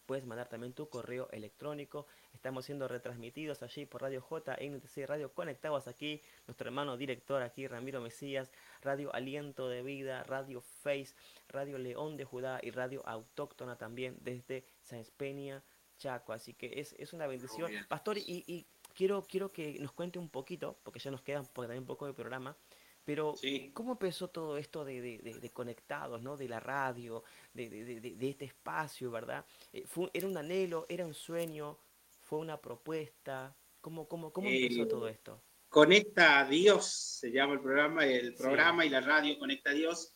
puedes 0.06 0.24
mandar 0.26 0.48
también 0.48 0.74
tu 0.74 0.88
correo 0.88 1.28
electrónico. 1.32 2.06
Estamos 2.32 2.66
siendo 2.66 2.86
retransmitidos 2.86 3.64
allí 3.64 3.84
por 3.84 4.02
Radio 4.02 4.20
J, 4.20 4.54
NTC 4.60 5.04
Radio, 5.08 5.32
conectados 5.34 5.88
aquí, 5.88 6.22
nuestro 6.46 6.68
hermano 6.68 6.96
director 6.96 7.42
aquí, 7.42 7.66
Ramiro 7.66 8.00
Mesías, 8.00 8.52
Radio 8.80 9.12
Aliento 9.12 9.68
de 9.68 9.82
Vida, 9.82 10.22
Radio 10.22 10.60
Face, 10.60 11.16
Radio 11.48 11.78
León 11.78 12.16
de 12.16 12.24
Judá 12.24 12.60
y 12.62 12.70
Radio 12.70 13.02
Autóctona 13.04 13.76
también 13.76 14.16
desde 14.20 14.64
San 14.82 15.02
Peña, 15.16 15.64
Chaco. 15.98 16.32
Así 16.32 16.54
que 16.54 16.78
es, 16.78 16.94
es 16.96 17.12
una 17.12 17.26
bendición. 17.26 17.72
Pastor, 17.88 18.18
y, 18.18 18.44
y, 18.46 18.68
quiero, 18.94 19.24
quiero 19.24 19.50
que 19.50 19.80
nos 19.80 19.90
cuente 19.90 20.20
un 20.20 20.28
poquito, 20.28 20.78
porque 20.84 21.00
ya 21.00 21.10
nos 21.10 21.22
queda 21.22 21.42
también 21.42 21.80
un 21.80 21.86
poco 21.86 22.06
de 22.06 22.14
programa, 22.14 22.56
pero 23.04 23.34
¿cómo 23.72 23.92
empezó 23.92 24.28
todo 24.28 24.56
esto 24.58 24.84
de, 24.84 25.00
de, 25.00 25.18
de, 25.18 25.50
conectados, 25.50 26.22
¿no? 26.22 26.36
de 26.36 26.48
la 26.48 26.60
radio, 26.60 27.24
de, 27.52 28.16
este 28.20 28.44
espacio, 28.44 29.10
¿verdad? 29.10 29.44
Eh, 29.72 29.84
fue, 29.86 30.10
¿Era 30.12 30.28
un 30.28 30.36
anhelo, 30.36 30.86
era 30.88 31.04
un 31.04 31.14
sueño, 31.14 31.78
fue 32.20 32.38
una 32.38 32.60
propuesta? 32.60 33.56
¿Cómo, 33.80 34.06
cómo, 34.06 34.32
cómo 34.32 34.48
empezó 34.48 34.86
todo 34.86 35.08
esto? 35.08 35.42
Conecta 35.68 36.40
a 36.40 36.44
Dios, 36.44 36.86
se 37.20 37.32
llama 37.32 37.54
el 37.54 37.60
programa, 37.60 38.06
el 38.06 38.34
programa 38.34 38.84
y 38.86 38.90
la 38.90 39.00
radio 39.00 39.38
Conecta 39.38 39.70
a 39.70 39.74
Dios. 39.74 40.14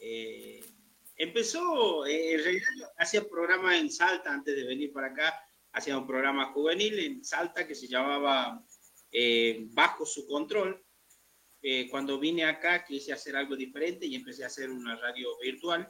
Eh, 0.00 0.64
empezó, 1.16 2.06
eh, 2.06 2.34
en 2.34 2.44
realidad 2.44 2.68
hacía 2.96 3.28
programa 3.28 3.76
en 3.76 3.90
Salta 3.90 4.32
antes 4.32 4.56
de 4.56 4.64
venir 4.64 4.92
para 4.92 5.08
acá, 5.08 5.38
hacía 5.72 5.98
un 5.98 6.06
programa 6.06 6.52
juvenil 6.52 6.98
en 6.98 7.24
Salta 7.24 7.66
que 7.66 7.74
se 7.74 7.88
llamaba 7.88 8.64
Bajo 9.74 10.06
su 10.06 10.26
control 10.26 10.82
eh, 11.62 11.88
cuando 11.88 12.18
vine 12.18 12.44
acá 12.44 12.84
quise 12.84 13.12
hacer 13.12 13.36
algo 13.36 13.54
diferente 13.54 14.04
y 14.04 14.16
empecé 14.16 14.42
a 14.42 14.48
hacer 14.48 14.68
una 14.68 14.96
radio 14.96 15.28
virtual. 15.40 15.88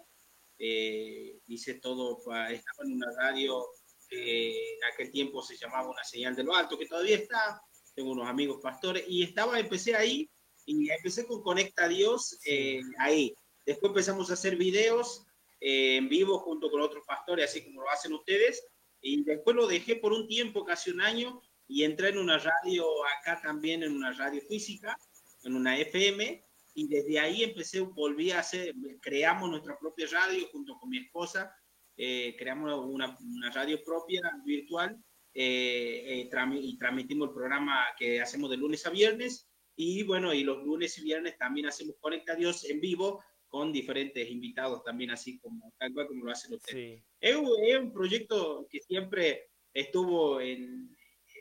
Eh, 0.59 1.41
hice 1.47 1.75
todo, 1.81 2.19
estaba 2.19 2.85
en 2.85 2.93
una 2.93 3.11
radio 3.17 3.65
que 4.07 4.75
en 4.75 4.85
aquel 4.93 5.11
tiempo 5.11 5.43
se 5.43 5.57
llamaba 5.57 5.89
Una 5.89 6.05
Señal 6.05 6.37
de 6.37 6.45
lo 6.45 6.55
Alto, 6.55 6.79
que 6.79 6.87
todavía 6.87 7.17
está, 7.17 7.61
tengo 7.95 8.13
unos 8.13 8.29
amigos 8.29 8.61
pastores, 8.63 9.05
y 9.09 9.23
estaba, 9.23 9.59
empecé 9.59 9.97
ahí, 9.97 10.31
y 10.67 10.91
empecé 10.91 11.27
con 11.27 11.43
Conecta 11.43 11.89
Dios 11.89 12.39
eh, 12.45 12.83
ahí. 12.99 13.35
Después 13.65 13.91
empezamos 13.91 14.31
a 14.31 14.35
hacer 14.35 14.57
videos 14.57 15.25
en 15.59 16.09
vivo 16.09 16.39
junto 16.41 16.71
con 16.71 16.83
otros 16.83 17.05
pastores, 17.07 17.47
así 17.47 17.65
como 17.65 17.83
lo 17.83 17.91
hacen 17.91 18.13
ustedes, 18.13 18.63
y 19.01 19.25
después 19.25 19.57
lo 19.57 19.67
dejé 19.67 19.97
por 19.97 20.13
un 20.13 20.29
tiempo, 20.29 20.65
casi 20.65 20.91
un 20.91 21.01
año, 21.01 21.41
y 21.67 21.85
entré 21.85 22.11
en 22.11 22.19
una 22.19 22.39
radio 22.39 22.87
acá 23.19 23.41
también, 23.41 23.83
en 23.83 23.97
una 23.97 24.13
radio 24.13 24.43
física, 24.43 24.97
en 25.45 25.57
una 25.57 25.79
FM 25.79 26.45
y 26.75 26.89
desde 26.89 27.19
ahí 27.19 27.43
empecé, 27.43 27.81
volví 27.81 28.31
a 28.31 28.41
hacer, 28.41 28.75
creamos 29.01 29.51
nuestra 29.51 29.79
propia 29.79 30.07
radio 30.11 30.47
junto 30.51 30.79
con 30.79 30.89
mi 30.89 30.99
esposa, 30.99 31.55
eh, 31.97 32.35
creamos 32.39 32.87
una, 32.87 33.17
una, 33.21 33.51
radio 33.51 33.83
propia 33.85 34.23
virtual 34.45 34.97
eh, 35.35 36.29
eh, 36.33 36.61
y 36.61 36.79
transmitimos 36.79 37.29
el 37.29 37.35
programa 37.35 37.85
que 37.99 38.21
hacemos 38.21 38.51
de 38.51 38.57
lunes 38.57 38.87
a 38.87 38.91
viernes 38.91 39.51
y 39.77 40.03
bueno, 40.03 40.33
y 40.33 40.45
los 40.45 40.65
lunes 40.65 40.97
y 40.99 41.05
viernes 41.05 41.37
también 41.37 41.67
hacemos 41.67 41.97
Conecta 42.01 42.35
Dios 42.35 42.65
en 42.65 42.81
vivo 42.81 43.23
con 43.49 43.71
diferentes 43.71 44.31
invitados 44.31 44.83
también 44.83 45.11
así 45.11 45.39
como 45.39 45.75
tal 45.79 45.93
cual 45.93 46.07
como 46.07 46.25
lo 46.25 46.33
hacen 46.33 46.55
ustedes. 46.55 47.03
Es, 47.21 47.37
es, 47.37 47.79
un 47.79 47.93
proyecto 47.93 48.67
que 48.71 48.81
siempre 48.81 49.51
estuvo 49.75 50.41
en 50.41 50.97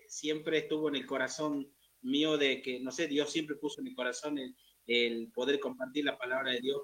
siempre 0.07 0.57
estuvo 0.59 0.89
en 0.89 0.95
el 0.95 1.05
corazón 1.05 1.73
mío 2.01 2.37
de 2.37 2.61
que, 2.61 2.79
no 2.79 2.91
sé, 2.91 3.07
Dios 3.07 3.31
siempre 3.31 3.55
puso 3.55 3.79
en 3.79 3.85
mi 3.85 3.93
corazón 3.93 4.37
el, 4.37 5.31
poder 5.33 5.59
compartir 5.59 6.05
la 6.05 6.17
palabra 6.17 6.51
de 6.51 6.59
Dios 6.59 6.81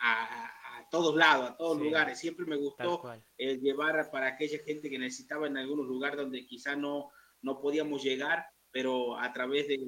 a, 0.00 0.50
todos 0.90 1.16
lados, 1.16 1.50
a 1.50 1.56
todos 1.56 1.78
lugares. 1.80 2.18
Siempre 2.18 2.44
me 2.46 2.56
gustó 2.56 3.02
el 3.38 3.60
llevar 3.60 4.10
para 4.10 4.28
aquella 4.28 4.58
gente 4.64 4.90
que 4.90 4.98
necesitaba 4.98 5.46
en 5.46 5.56
algunos 5.56 5.86
lugares 5.86 6.18
donde 6.18 6.46
quizá 6.46 6.76
no, 6.76 7.10
no 7.42 7.60
podíamos 7.60 8.02
llegar, 8.02 8.44
pero 8.70 9.16
a 9.18 9.32
través 9.32 9.68
de, 9.68 9.78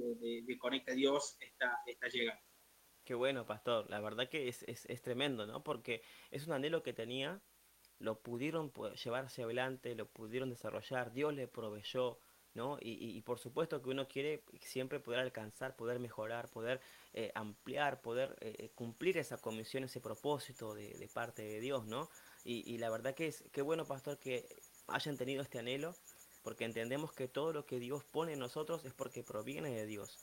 de, 0.44 0.58
Conecta 0.58 0.92
Dios 0.92 1.36
está, 1.40 1.78
está 1.86 2.08
llegando. 2.08 2.42
Qué 3.04 3.14
bueno, 3.14 3.46
pastor. 3.46 3.88
La 3.90 4.00
verdad 4.00 4.28
que 4.28 4.48
es, 4.48 4.62
es, 4.64 4.86
es, 4.86 5.02
tremendo, 5.02 5.46
¿no? 5.46 5.62
Porque 5.62 6.02
es 6.30 6.46
un 6.46 6.52
anhelo 6.52 6.82
que 6.82 6.92
tenía, 6.92 7.42
lo 7.98 8.20
pudieron 8.20 8.72
llevar 8.72 9.26
hacia 9.26 9.44
adelante, 9.44 9.94
lo 9.94 10.08
pudieron 10.10 10.50
desarrollar, 10.50 11.12
Dios 11.12 11.34
le 11.34 11.48
proveyó, 11.48 12.18
¿no? 12.56 12.78
Y, 12.80 13.20
por 13.20 13.38
supuesto 13.38 13.82
que 13.82 13.90
uno 13.90 14.08
quiere 14.08 14.42
siempre 14.60 14.98
poder 14.98 15.20
alcanzar, 15.20 15.76
poder 15.76 16.00
mejorar, 16.00 16.48
poder 16.48 16.80
eh, 17.12 17.30
ampliar, 17.34 18.00
poder 18.00 18.36
eh, 18.40 18.54
eh, 18.58 18.70
cumplir 18.74 19.18
esa 19.18 19.36
comisión, 19.36 19.84
ese 19.84 20.00
propósito 20.00 20.74
de, 20.74 21.08
parte 21.12 21.42
de 21.42 21.60
Dios, 21.60 21.86
¿no? 21.86 22.08
Y, 22.44 22.78
la 22.78 22.90
verdad 22.90 23.14
que 23.14 23.26
es, 23.26 23.44
qué 23.52 23.60
bueno, 23.60 23.84
pastor, 23.84 24.18
que 24.18 24.46
hayan 24.86 25.16
tenido 25.16 25.42
este 25.42 25.58
anhelo, 25.58 25.94
porque 26.42 26.64
entendemos 26.64 27.12
que 27.12 27.28
todo 27.28 27.52
lo 27.52 27.66
que 27.66 27.78
Dios 27.78 28.04
pone 28.04 28.32
en 28.32 28.38
nosotros 28.38 28.84
es 28.84 28.94
porque 28.94 29.22
proviene 29.22 29.70
de 29.70 29.84
Dios. 29.84 30.18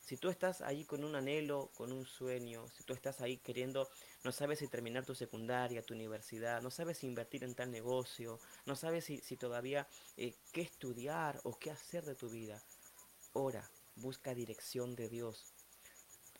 Si 0.00 0.16
tú 0.16 0.28
estás 0.28 0.60
ahí 0.60 0.84
con 0.84 1.04
un 1.04 1.16
anhelo, 1.16 1.70
con 1.76 1.92
un 1.92 2.06
sueño, 2.06 2.68
si 2.68 2.84
tú 2.84 2.94
estás 2.94 3.20
ahí 3.20 3.38
queriendo, 3.38 3.88
no 4.26 4.32
sabes 4.32 4.58
si 4.58 4.66
terminar 4.66 5.06
tu 5.06 5.14
secundaria, 5.14 5.86
tu 5.86 5.94
universidad, 5.94 6.60
no 6.60 6.72
sabes 6.72 6.98
si 6.98 7.06
invertir 7.06 7.44
en 7.44 7.54
tal 7.54 7.70
negocio, 7.70 8.40
no 8.64 8.74
sabes 8.74 9.04
si, 9.04 9.18
si 9.18 9.36
todavía 9.36 9.86
eh, 10.16 10.34
qué 10.50 10.62
estudiar 10.62 11.38
o 11.44 11.56
qué 11.56 11.70
hacer 11.70 12.04
de 12.04 12.16
tu 12.16 12.28
vida, 12.28 12.60
ora, 13.34 13.70
busca 13.94 14.34
dirección 14.34 14.96
de 14.96 15.08
Dios, 15.08 15.44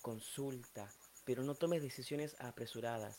consulta, 0.02 0.92
pero 1.24 1.44
no 1.44 1.54
tomes 1.54 1.80
decisiones 1.80 2.34
apresuradas, 2.40 3.18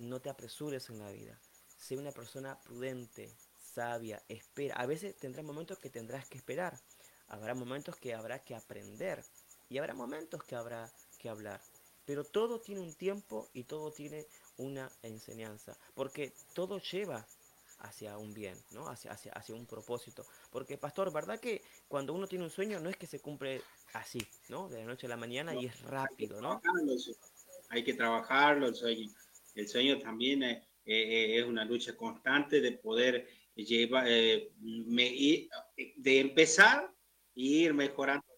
no 0.00 0.18
te 0.18 0.28
apresures 0.28 0.90
en 0.90 0.98
la 0.98 1.12
vida, 1.12 1.38
sé 1.78 1.96
una 1.96 2.10
persona 2.10 2.58
prudente, 2.64 3.32
sabia, 3.60 4.20
espera. 4.26 4.74
A 4.74 4.86
veces 4.86 5.16
tendrás 5.20 5.46
momentos 5.46 5.78
que 5.78 5.88
tendrás 5.88 6.26
que 6.26 6.36
esperar, 6.36 6.80
habrá 7.28 7.54
momentos 7.54 7.94
que 7.94 8.12
habrá 8.12 8.40
que 8.40 8.56
aprender 8.56 9.24
y 9.68 9.78
habrá 9.78 9.94
momentos 9.94 10.42
que 10.42 10.56
habrá 10.56 10.90
que 11.16 11.28
hablar. 11.28 11.60
Pero 12.10 12.24
todo 12.24 12.58
tiene 12.58 12.80
un 12.80 12.92
tiempo 12.92 13.48
y 13.54 13.62
todo 13.62 13.92
tiene 13.92 14.26
una 14.56 14.90
enseñanza, 15.04 15.78
porque 15.94 16.32
todo 16.54 16.80
lleva 16.80 17.24
hacia 17.78 18.18
un 18.18 18.34
bien, 18.34 18.56
¿no? 18.72 18.88
Hacia, 18.88 19.12
hacia, 19.12 19.30
hacia 19.30 19.54
un 19.54 19.64
propósito. 19.64 20.26
Porque, 20.50 20.76
pastor, 20.76 21.12
¿verdad 21.12 21.38
que 21.38 21.62
cuando 21.86 22.12
uno 22.12 22.26
tiene 22.26 22.42
un 22.42 22.50
sueño 22.50 22.80
no 22.80 22.90
es 22.90 22.96
que 22.96 23.06
se 23.06 23.20
cumple 23.20 23.62
así, 23.92 24.18
¿no? 24.48 24.68
De 24.68 24.78
la 24.78 24.86
noche 24.86 25.06
a 25.06 25.10
la 25.10 25.16
mañana 25.16 25.54
y 25.54 25.66
es 25.66 25.80
rápido, 25.82 26.40
¿no? 26.40 26.60
Hay 27.68 27.84
que 27.84 27.94
trabajarlo, 27.94 28.66
el 28.66 28.74
sueño. 28.74 29.08
El 29.54 29.68
sueño 29.68 30.00
también 30.00 30.42
es, 30.42 30.64
es 30.84 31.44
una 31.44 31.64
lucha 31.64 31.96
constante 31.96 32.60
de 32.60 32.72
poder 32.72 33.28
llevar, 33.54 34.06
eh, 34.08 34.50
de 34.58 36.18
empezar 36.18 36.92
e 37.36 37.40
ir 37.40 37.72
mejorando 37.72 38.29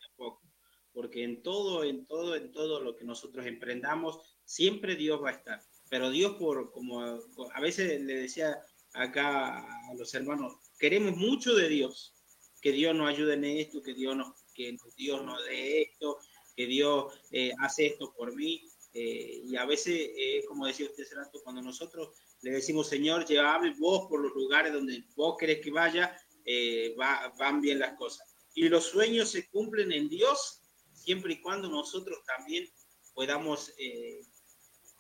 porque 0.93 1.25
en 1.25 1.43
todo, 1.43 1.85
en 1.85 2.07
todo, 2.07 2.37
en 2.37 2.53
todo 2.53 2.81
lo 2.81 2.97
que 2.97 3.05
nosotros 3.05 3.47
emprendamos, 3.47 4.21
siempre 4.45 4.97
Dios 4.97 5.23
va 5.23 5.31
a 5.31 5.33
estar. 5.33 5.63
Pero 5.89 6.11
Dios, 6.11 6.37
por 6.37 6.71
como 6.73 7.01
a 7.03 7.61
veces 7.61 8.01
le 8.01 8.15
decía 8.15 8.63
acá 8.95 9.59
a 9.59 9.95
los 9.95 10.15
hermanos, 10.15 10.55
queremos 10.79 11.17
mucho 11.17 11.55
de 11.55 11.69
Dios, 11.69 12.15
que 12.61 12.73
Dios 12.73 12.95
nos 12.95 13.09
ayude 13.09 13.35
en 13.35 13.45
esto, 13.45 13.83
que 13.83 13.95
Dios 13.95 14.17
nos, 14.17 14.33
que 14.55 14.77
Dios 14.97 15.25
nos 15.25 15.45
dé 15.45 15.83
esto, 15.83 16.19
que 16.57 16.67
Dios 16.67 17.13
eh, 17.31 17.53
hace 17.61 17.87
esto 17.87 18.13
por 18.17 18.35
mí. 18.35 18.65
Eh, 18.95 19.43
y 19.45 19.57
a 19.57 19.65
veces, 19.65 20.11
eh, 20.17 20.45
como 20.47 20.67
decía 20.67 20.87
usted 20.87 21.05
hace 21.05 21.15
rato, 21.15 21.41
cuando 21.43 21.63
nosotros 21.63 22.11
le 22.43 22.53
decimos, 22.53 22.89
Señor, 22.89 23.27
llévame 23.27 23.75
vos 23.79 24.07
por 24.09 24.21
los 24.21 24.33
lugares 24.35 24.73
donde 24.73 25.05
vos 25.17 25.37
querés 25.39 25.61
que 25.61 25.71
vaya, 25.71 26.17
va, 26.99 27.33
van 27.39 27.61
bien 27.61 27.79
las 27.79 27.95
cosas. 27.95 28.35
Y 28.55 28.69
los 28.69 28.85
sueños 28.85 29.31
se 29.31 29.49
cumplen 29.49 29.93
en 29.93 30.09
Dios 30.09 30.62
siempre 31.03 31.35
y 31.35 31.41
cuando 31.41 31.69
nosotros 31.69 32.19
también 32.25 32.69
podamos, 33.15 33.73
eh, 33.79 34.23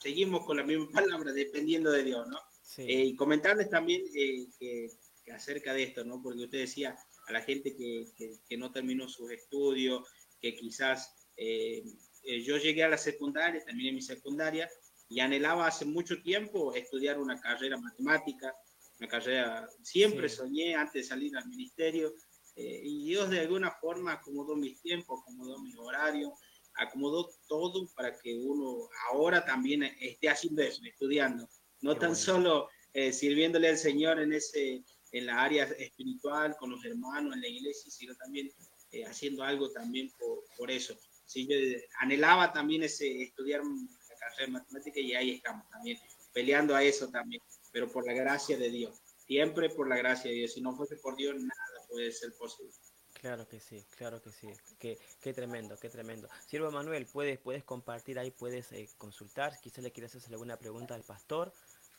seguimos 0.01 0.45
con 0.45 0.57
la 0.57 0.65
misma 0.65 0.89
palabra, 0.93 1.33
dependiendo 1.33 1.91
de 1.91 2.05
Dios, 2.05 2.27
¿no? 2.29 2.39
Eh, 2.79 3.05
y 3.05 3.17
comentarles 3.17 3.69
también 3.69 4.03
eh, 4.15 4.47
que, 4.59 4.89
acerca 5.33 5.75
de 5.75 5.85
esto, 5.85 6.05
¿no? 6.05 6.23
Porque 6.23 6.45
usted 6.45 6.59
decía 6.59 6.97
a 7.27 7.33
la 7.33 7.43
gente 7.43 7.77
que, 7.77 8.07
que, 8.49 8.57
no 8.57 8.73
terminó 8.73 9.09
sus 9.09 9.31
estudios, 9.31 10.09
que 10.41 10.55
quizás 10.55 11.15
yo 11.37 12.57
llegué 12.57 12.85
a 12.85 12.89
la 12.89 12.99
secundaria, 12.99 13.65
terminé 13.65 13.93
mi 13.93 14.03
secundaria, 14.03 14.69
y 15.09 15.21
anhelaba 15.21 15.67
hace 15.67 15.85
mucho 15.85 16.21
tiempo 16.23 16.75
estudiar 16.75 17.19
una 17.19 17.41
carrera 17.41 17.79
matemática, 17.79 18.55
una 18.99 19.09
carrera, 19.09 19.69
siempre 19.83 20.29
soñé 20.29 20.75
antes 20.75 21.03
de 21.03 21.09
salir 21.09 21.37
al 21.37 21.47
ministerio, 21.49 22.15
eh, 22.55 22.81
y 22.83 23.05
Dios 23.07 23.31
de 23.31 23.41
alguna 23.41 23.71
forma 23.71 24.13
acomodó 24.13 24.57
mis 24.57 24.81
tiempos, 24.81 25.21
acomodó 25.21 25.59
mi 25.61 25.75
horario, 25.77 26.35
acomodó 26.75 27.31
todo 27.49 27.87
para 27.95 28.19
que 28.19 28.35
uno 28.35 28.89
ahora 29.11 29.45
también 29.45 29.83
esté 30.01 30.29
haciendo 30.29 30.63
eso, 30.63 30.83
estudiando, 30.85 31.49
no 31.81 31.97
tan 31.97 32.17
solo 32.17 32.69
eh, 32.93 33.13
sirviéndole 33.13 33.69
al 33.69 33.79
Señor 33.79 34.21
en 34.21 34.33
ese 34.33 34.85
en 35.13 35.27
la 35.27 35.43
área 35.43 35.65
espiritual 35.65 36.57
con 36.57 36.71
los 36.71 36.83
hermanos 36.85 37.35
en 37.35 37.43
la 37.43 37.49
iglesia, 37.49 37.91
sino 37.91 38.15
también 38.15 38.51
eh, 38.93 39.05
haciendo 39.05 39.43
algo 39.43 39.71
también 39.71 40.11
por, 40.19 40.43
por 40.57 40.71
eso. 40.71 40.97
Sí, 41.27 41.47
yo 41.47 41.57
anhelaba 42.01 42.53
también 42.53 42.83
ese 42.83 43.23
estudiar 43.23 43.61
la 43.63 44.17
carrera 44.17 44.47
de 44.47 44.53
matemática 44.53 45.01
y 45.01 45.15
ahí 45.15 45.31
estamos 45.33 45.69
también 45.71 45.99
peleando 46.33 46.75
a 46.75 46.83
eso 46.83 47.09
también, 47.11 47.43
pero 47.73 47.91
por 47.91 48.07
la 48.07 48.15
gracia 48.15 48.57
de 48.57 48.71
Dios, 48.71 49.01
siempre 49.27 49.69
por 49.69 49.87
la 49.87 49.97
gracia 49.97 50.31
de 50.31 50.37
Dios. 50.39 50.53
Si 50.55 50.61
no 50.61 50.75
fuese 50.75 50.97
por 50.97 51.17
Dios, 51.17 51.35
nada 51.37 51.72
puede 51.93 52.11
ser 52.13 52.33
posible. 52.35 52.73
Claro 53.13 53.47
que 53.47 53.61
sí, 53.61 53.85
claro 53.97 54.21
que 54.21 54.33
sí. 54.33 54.49
Qué, 54.79 54.99
qué 55.21 55.33
tremendo, 55.33 55.79
qué 55.79 55.89
tremendo. 55.89 56.29
Siervo 56.47 56.71
Manuel, 56.71 57.07
puedes, 57.07 57.39
puedes 57.39 57.63
compartir 57.63 58.19
ahí, 58.19 58.31
puedes 58.31 58.73
eh, 58.73 58.89
consultar. 58.99 59.61
Quizás 59.61 59.85
le 59.85 59.93
quieras 59.93 60.15
hacer 60.15 60.33
alguna 60.33 60.57
pregunta 60.57 60.95
al 60.95 61.05
pastor. 61.05 61.53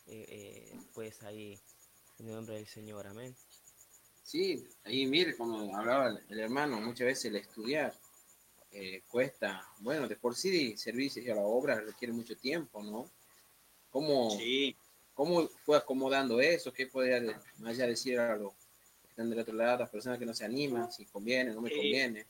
Eh, 0.08 0.26
eh, 0.28 0.80
pues 0.94 1.24
ahí, 1.24 1.58
en 2.20 2.28
el 2.28 2.36
nombre 2.36 2.56
del 2.56 2.68
Señor, 2.68 3.08
amén. 3.08 3.36
Sí, 4.24 4.68
ahí 4.84 5.06
mire, 5.06 5.38
como 5.38 5.78
hablaba 5.78 6.20
el 6.30 6.40
hermano, 6.40 6.82
muchas 6.82 7.08
veces 7.08 7.26
el 7.26 7.36
estudiar 7.38 7.94
cuesta, 9.08 9.70
bueno, 9.82 10.08
de 10.08 10.16
por 10.16 10.36
sí 10.36 10.76
servicio 10.78 11.32
a 11.32 11.36
la 11.36 11.44
obra 11.44 11.80
requiere 11.80 12.12
mucho 12.12 12.36
tiempo, 12.36 12.82
¿no? 12.82 13.08
¿Cómo, 13.92 14.32
sí. 14.32 14.76
¿Cómo 15.14 15.48
fue 15.64 15.78
acomodando 15.78 16.42
eso? 16.42 16.74
¿Qué 16.74 16.88
podría 16.88 17.22
más 17.60 17.76
allá 17.76 17.88
decir 17.88 18.20
a 18.20 18.36
lo 18.36 18.56
están 19.14 19.30
del 19.30 19.40
otro 19.40 19.56
lado, 19.56 19.80
las 19.80 19.90
personas 19.90 20.18
que 20.18 20.26
no 20.26 20.34
se 20.34 20.44
animan, 20.44 20.92
si 20.92 21.06
conviene, 21.06 21.54
no 21.54 21.62
me 21.62 21.72
conviene. 21.72 22.28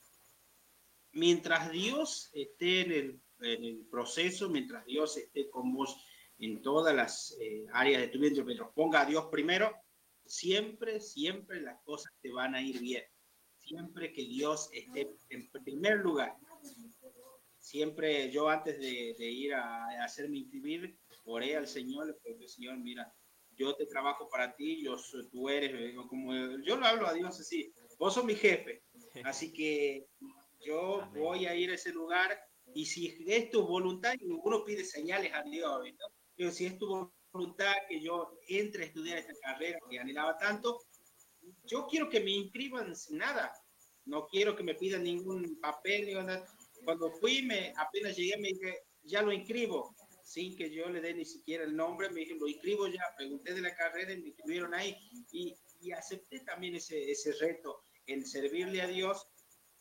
Mientras 1.12 1.72
Dios 1.72 2.30
esté 2.34 2.82
en 2.82 2.92
el, 2.92 3.20
en 3.40 3.64
el, 3.64 3.86
proceso, 3.90 4.48
mientras 4.50 4.84
Dios 4.84 5.16
esté 5.16 5.48
con 5.48 5.72
vos 5.72 5.96
en 6.38 6.60
todas 6.60 6.94
las 6.94 7.36
eh, 7.40 7.64
áreas 7.72 8.02
de 8.02 8.08
tu 8.08 8.18
vida, 8.18 8.44
pero 8.44 8.72
ponga 8.74 9.00
a 9.00 9.06
Dios 9.06 9.26
primero, 9.30 9.74
siempre, 10.26 11.00
siempre 11.00 11.60
las 11.60 11.80
cosas 11.82 12.12
te 12.20 12.30
van 12.30 12.54
a 12.54 12.60
ir 12.60 12.80
bien. 12.80 13.04
Siempre 13.58 14.12
que 14.12 14.22
Dios 14.22 14.68
esté 14.72 15.08
en 15.30 15.50
primer 15.50 15.98
lugar. 16.00 16.36
Siempre 17.58 18.30
yo 18.30 18.50
antes 18.50 18.78
de, 18.78 19.14
de 19.18 19.30
ir 19.30 19.54
a, 19.54 19.86
a 19.86 20.04
hacerme 20.04 20.38
inscribir, 20.38 20.98
oré 21.24 21.56
al 21.56 21.66
Señor, 21.66 22.18
porque 22.22 22.46
Señor, 22.46 22.76
mira, 22.76 23.14
yo 23.56 23.74
te 23.74 23.86
trabajo 23.86 24.28
para 24.28 24.54
ti, 24.54 24.82
yo 24.82 24.96
tú 25.30 25.48
eres, 25.48 25.94
como 26.08 26.32
yo 26.62 26.76
lo 26.76 26.86
hablo 26.86 27.06
a 27.06 27.14
Dios 27.14 27.38
así, 27.40 27.72
vos 27.98 28.14
sos 28.14 28.24
mi 28.24 28.34
jefe, 28.34 28.82
así 29.24 29.52
que 29.52 30.06
yo 30.60 31.08
voy 31.14 31.46
a 31.46 31.54
ir 31.54 31.70
a 31.70 31.74
ese 31.74 31.92
lugar 31.92 32.38
y 32.74 32.86
si 32.86 33.24
es 33.26 33.50
tu 33.50 33.66
voluntad, 33.66 34.14
uno 34.42 34.64
pide 34.64 34.84
señales 34.84 35.32
a 35.34 35.42
Dios, 35.42 35.84
¿no? 35.98 36.06
pero 36.36 36.50
si 36.50 36.66
es 36.66 36.78
tu 36.78 37.10
voluntad 37.32 37.74
que 37.88 38.00
yo 38.00 38.38
entre 38.48 38.84
a 38.84 38.86
estudiar 38.86 39.18
esta 39.18 39.34
carrera 39.42 39.78
que 39.88 39.98
anhelaba 39.98 40.36
tanto, 40.38 40.80
yo 41.64 41.86
quiero 41.86 42.08
que 42.08 42.20
me 42.20 42.30
inscriban 42.30 42.94
sin 42.96 43.18
nada, 43.18 43.52
no 44.06 44.26
quiero 44.26 44.56
que 44.56 44.62
me 44.62 44.74
pidan 44.74 45.04
ningún 45.04 45.58
papel, 45.60 46.06
ni 46.06 46.14
nada. 46.14 46.44
cuando 46.84 47.10
fui, 47.10 47.42
me, 47.42 47.72
apenas 47.76 48.16
llegué, 48.16 48.36
me 48.38 48.48
dije, 48.48 48.82
ya 49.02 49.22
lo 49.22 49.32
inscribo, 49.32 49.94
sin 50.24 50.56
que 50.56 50.70
yo 50.70 50.88
le 50.88 51.00
dé 51.00 51.14
ni 51.14 51.24
siquiera 51.24 51.64
el 51.64 51.76
nombre, 51.76 52.08
me 52.10 52.20
dije, 52.20 52.34
lo 52.34 52.48
inscribo 52.48 52.88
ya, 52.88 53.02
pregunté 53.16 53.52
de 53.52 53.60
la 53.60 53.74
carrera 53.76 54.12
y 54.12 54.20
me 54.20 54.28
inscribieron 54.28 54.74
ahí 54.74 54.96
y, 55.30 55.54
y 55.80 55.92
acepté 55.92 56.40
también 56.40 56.74
ese, 56.74 57.10
ese 57.10 57.32
reto 57.34 57.84
en 58.06 58.26
servirle 58.26 58.80
a 58.80 58.86
Dios 58.86 59.28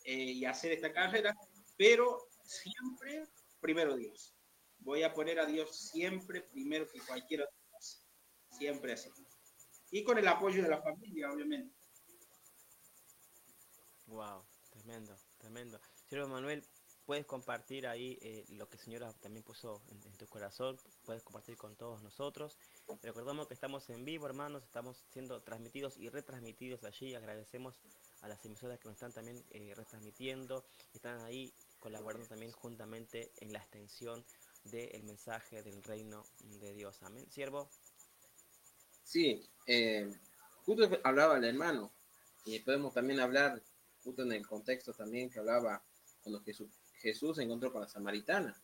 eh, 0.03 0.13
y 0.13 0.45
hacer 0.45 0.73
esta 0.73 0.91
carrera, 0.91 1.33
pero 1.77 2.27
siempre 2.43 3.25
primero 3.61 3.95
Dios. 3.95 4.35
Voy 4.79 5.03
a 5.03 5.13
poner 5.13 5.39
a 5.39 5.45
Dios 5.45 5.89
siempre 5.91 6.41
primero 6.41 6.85
que 6.91 6.99
cualquier 6.99 7.43
otra 7.43 7.57
cosa, 7.71 7.99
siempre 8.51 8.93
así. 8.93 9.09
Y 9.91 10.03
con 10.03 10.17
el 10.17 10.27
apoyo 10.27 10.61
de 10.61 10.69
la 10.69 10.81
familia, 10.81 11.31
obviamente. 11.31 11.73
Wow, 14.07 14.45
tremendo, 14.71 15.15
tremendo. 15.37 15.79
Señor 16.09 16.27
Manuel, 16.27 16.67
puedes 17.05 17.25
compartir 17.25 17.87
ahí 17.87 18.17
eh, 18.21 18.45
lo 18.49 18.69
que 18.69 18.77
Señora 18.77 19.11
también 19.21 19.43
puso 19.43 19.81
en, 19.89 19.99
tu 20.17 20.27
corazón, 20.27 20.77
puedes 21.05 21.23
compartir 21.23 21.57
con 21.57 21.75
todos 21.75 22.01
nosotros. 22.01 22.57
Recordamos 23.01 23.47
que 23.47 23.53
estamos 23.53 23.89
en 23.89 24.05
vivo, 24.05 24.25
hermanos, 24.25 24.63
estamos 24.63 25.03
siendo 25.11 25.41
transmitidos 25.41 25.97
y 25.97 26.09
retransmitidos 26.09 26.83
allí. 26.83 27.15
Agradecemos 27.15 27.75
a 28.21 28.27
las 28.27 28.43
emisoras 28.45 28.79
que 28.79 28.87
nos 28.87 28.95
están 28.95 29.11
también 29.11 29.43
eh, 29.51 29.73
retransmitiendo, 29.75 30.65
están 30.93 31.21
ahí 31.21 31.53
colaborando 31.79 32.27
también 32.27 32.51
juntamente 32.51 33.31
en 33.41 33.51
la 33.51 33.59
extensión 33.59 34.23
del 34.63 35.03
mensaje 35.03 35.61
del 35.61 35.83
reino 35.83 36.23
de 36.61 36.73
Dios. 36.73 37.03
Amén. 37.03 37.29
Siervo. 37.29 37.69
Sí, 39.03 39.45
eh, 39.67 40.09
justo 40.65 40.89
hablaba 41.03 41.37
el 41.37 41.43
hermano, 41.43 41.91
y 42.45 42.59
podemos 42.59 42.93
también 42.93 43.19
hablar, 43.19 43.61
justo 44.03 44.23
en 44.23 44.33
el 44.33 44.45
contexto 44.45 44.93
también 44.93 45.29
que 45.29 45.39
hablaba 45.39 45.83
cuando 46.21 46.41
Jesús, 46.41 46.69
Jesús 47.03 47.35
se 47.35 47.43
encontró 47.43 47.69
con 47.69 47.81
la 47.81 47.87
samaritana, 47.89 48.55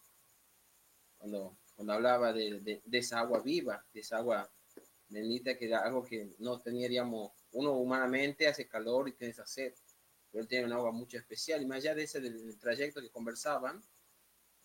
cuando, 1.17 1.57
cuando 1.75 1.91
hablaba 1.91 2.31
de, 2.31 2.81
esa 2.89 3.19
agua 3.19 3.41
viva, 3.41 3.85
de 3.93 3.99
esa 3.99 4.17
agua 4.17 4.49
bendita, 5.09 5.57
que 5.57 5.65
era 5.65 5.79
algo 5.79 6.05
que 6.05 6.31
no 6.39 6.57
teníamos, 6.61 7.33
uno 7.51 7.73
humanamente 7.73 8.47
hace 8.47 8.65
calor 8.65 9.09
y 9.09 9.11
tiene 9.11 9.31
esa 9.31 9.45
sed, 9.45 9.73
pero 10.31 10.41
él 10.43 10.47
tiene 10.47 10.65
una 10.67 10.75
agua 10.75 10.93
mucho 10.93 11.17
especial, 11.17 11.61
y 11.61 11.65
más 11.65 11.79
allá 11.79 11.95
de 11.95 12.03
ese 12.03 12.21
del, 12.21 12.57
trayecto 12.57 13.01
que 13.01 13.09
conversaban, 13.09 13.83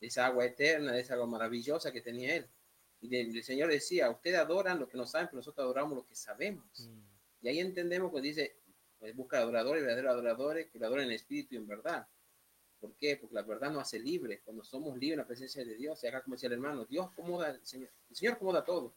de 0.01 0.07
esa 0.07 0.27
agua 0.27 0.45
eterna, 0.45 0.93
de 0.93 1.01
esa 1.01 1.15
agua 1.15 1.27
maravillosa 1.27 1.91
que 1.91 2.01
tenía 2.01 2.37
él. 2.37 2.49
Y 3.01 3.17
el, 3.17 3.43
Señor 3.43 3.71
decía, 3.71 4.09
ustedes 4.09 4.39
adoran 4.39 4.79
lo 4.79 4.89
que 4.89 4.97
no 4.97 5.05
saben, 5.05 5.27
pero 5.27 5.39
nosotros 5.39 5.65
adoramos 5.65 5.97
lo 5.97 6.07
que 6.07 6.15
sabemos. 6.15 6.65
Mm. 6.79 7.01
Y 7.43 7.49
ahí 7.49 7.59
entendemos 7.59 8.13
que 8.13 8.21
dice, 8.21 8.57
pues, 9.01 9.17
busca 9.17 9.39
adoradores, 9.39 9.83
verdaderos 9.83 10.13
adoradores, 10.13 10.71
que 10.71 10.79
lo 10.79 10.87
adoren 10.87 11.07
en 11.07 11.13
espíritu 11.13 11.55
y 11.55 11.59
en 11.59 11.67
verdad. 11.67 12.07
¿Por 12.85 12.97
qué? 12.97 13.17
Porque 13.17 13.35
la 13.35 13.41
verdad 13.41 13.71
nos 13.71 13.81
hace 13.81 13.99
libres. 13.99 14.43
Cuando 14.45 14.63
somos 14.63 14.99
libres 14.99 15.13
en 15.13 15.19
la 15.21 15.27
presencia 15.27 15.65
de 15.65 15.75
Dios, 15.75 16.05
y 16.05 16.07
acá 16.07 16.23
como 16.23 16.35
decía 16.35 16.49
el 16.49 16.53
hermano, 16.53 16.85
Dios 16.85 17.07
acomoda, 17.11 17.59
Señor, 17.63 17.89
el 18.11 18.15
Señor 18.15 18.35
acomoda 18.35 18.63
todo. 18.63 18.95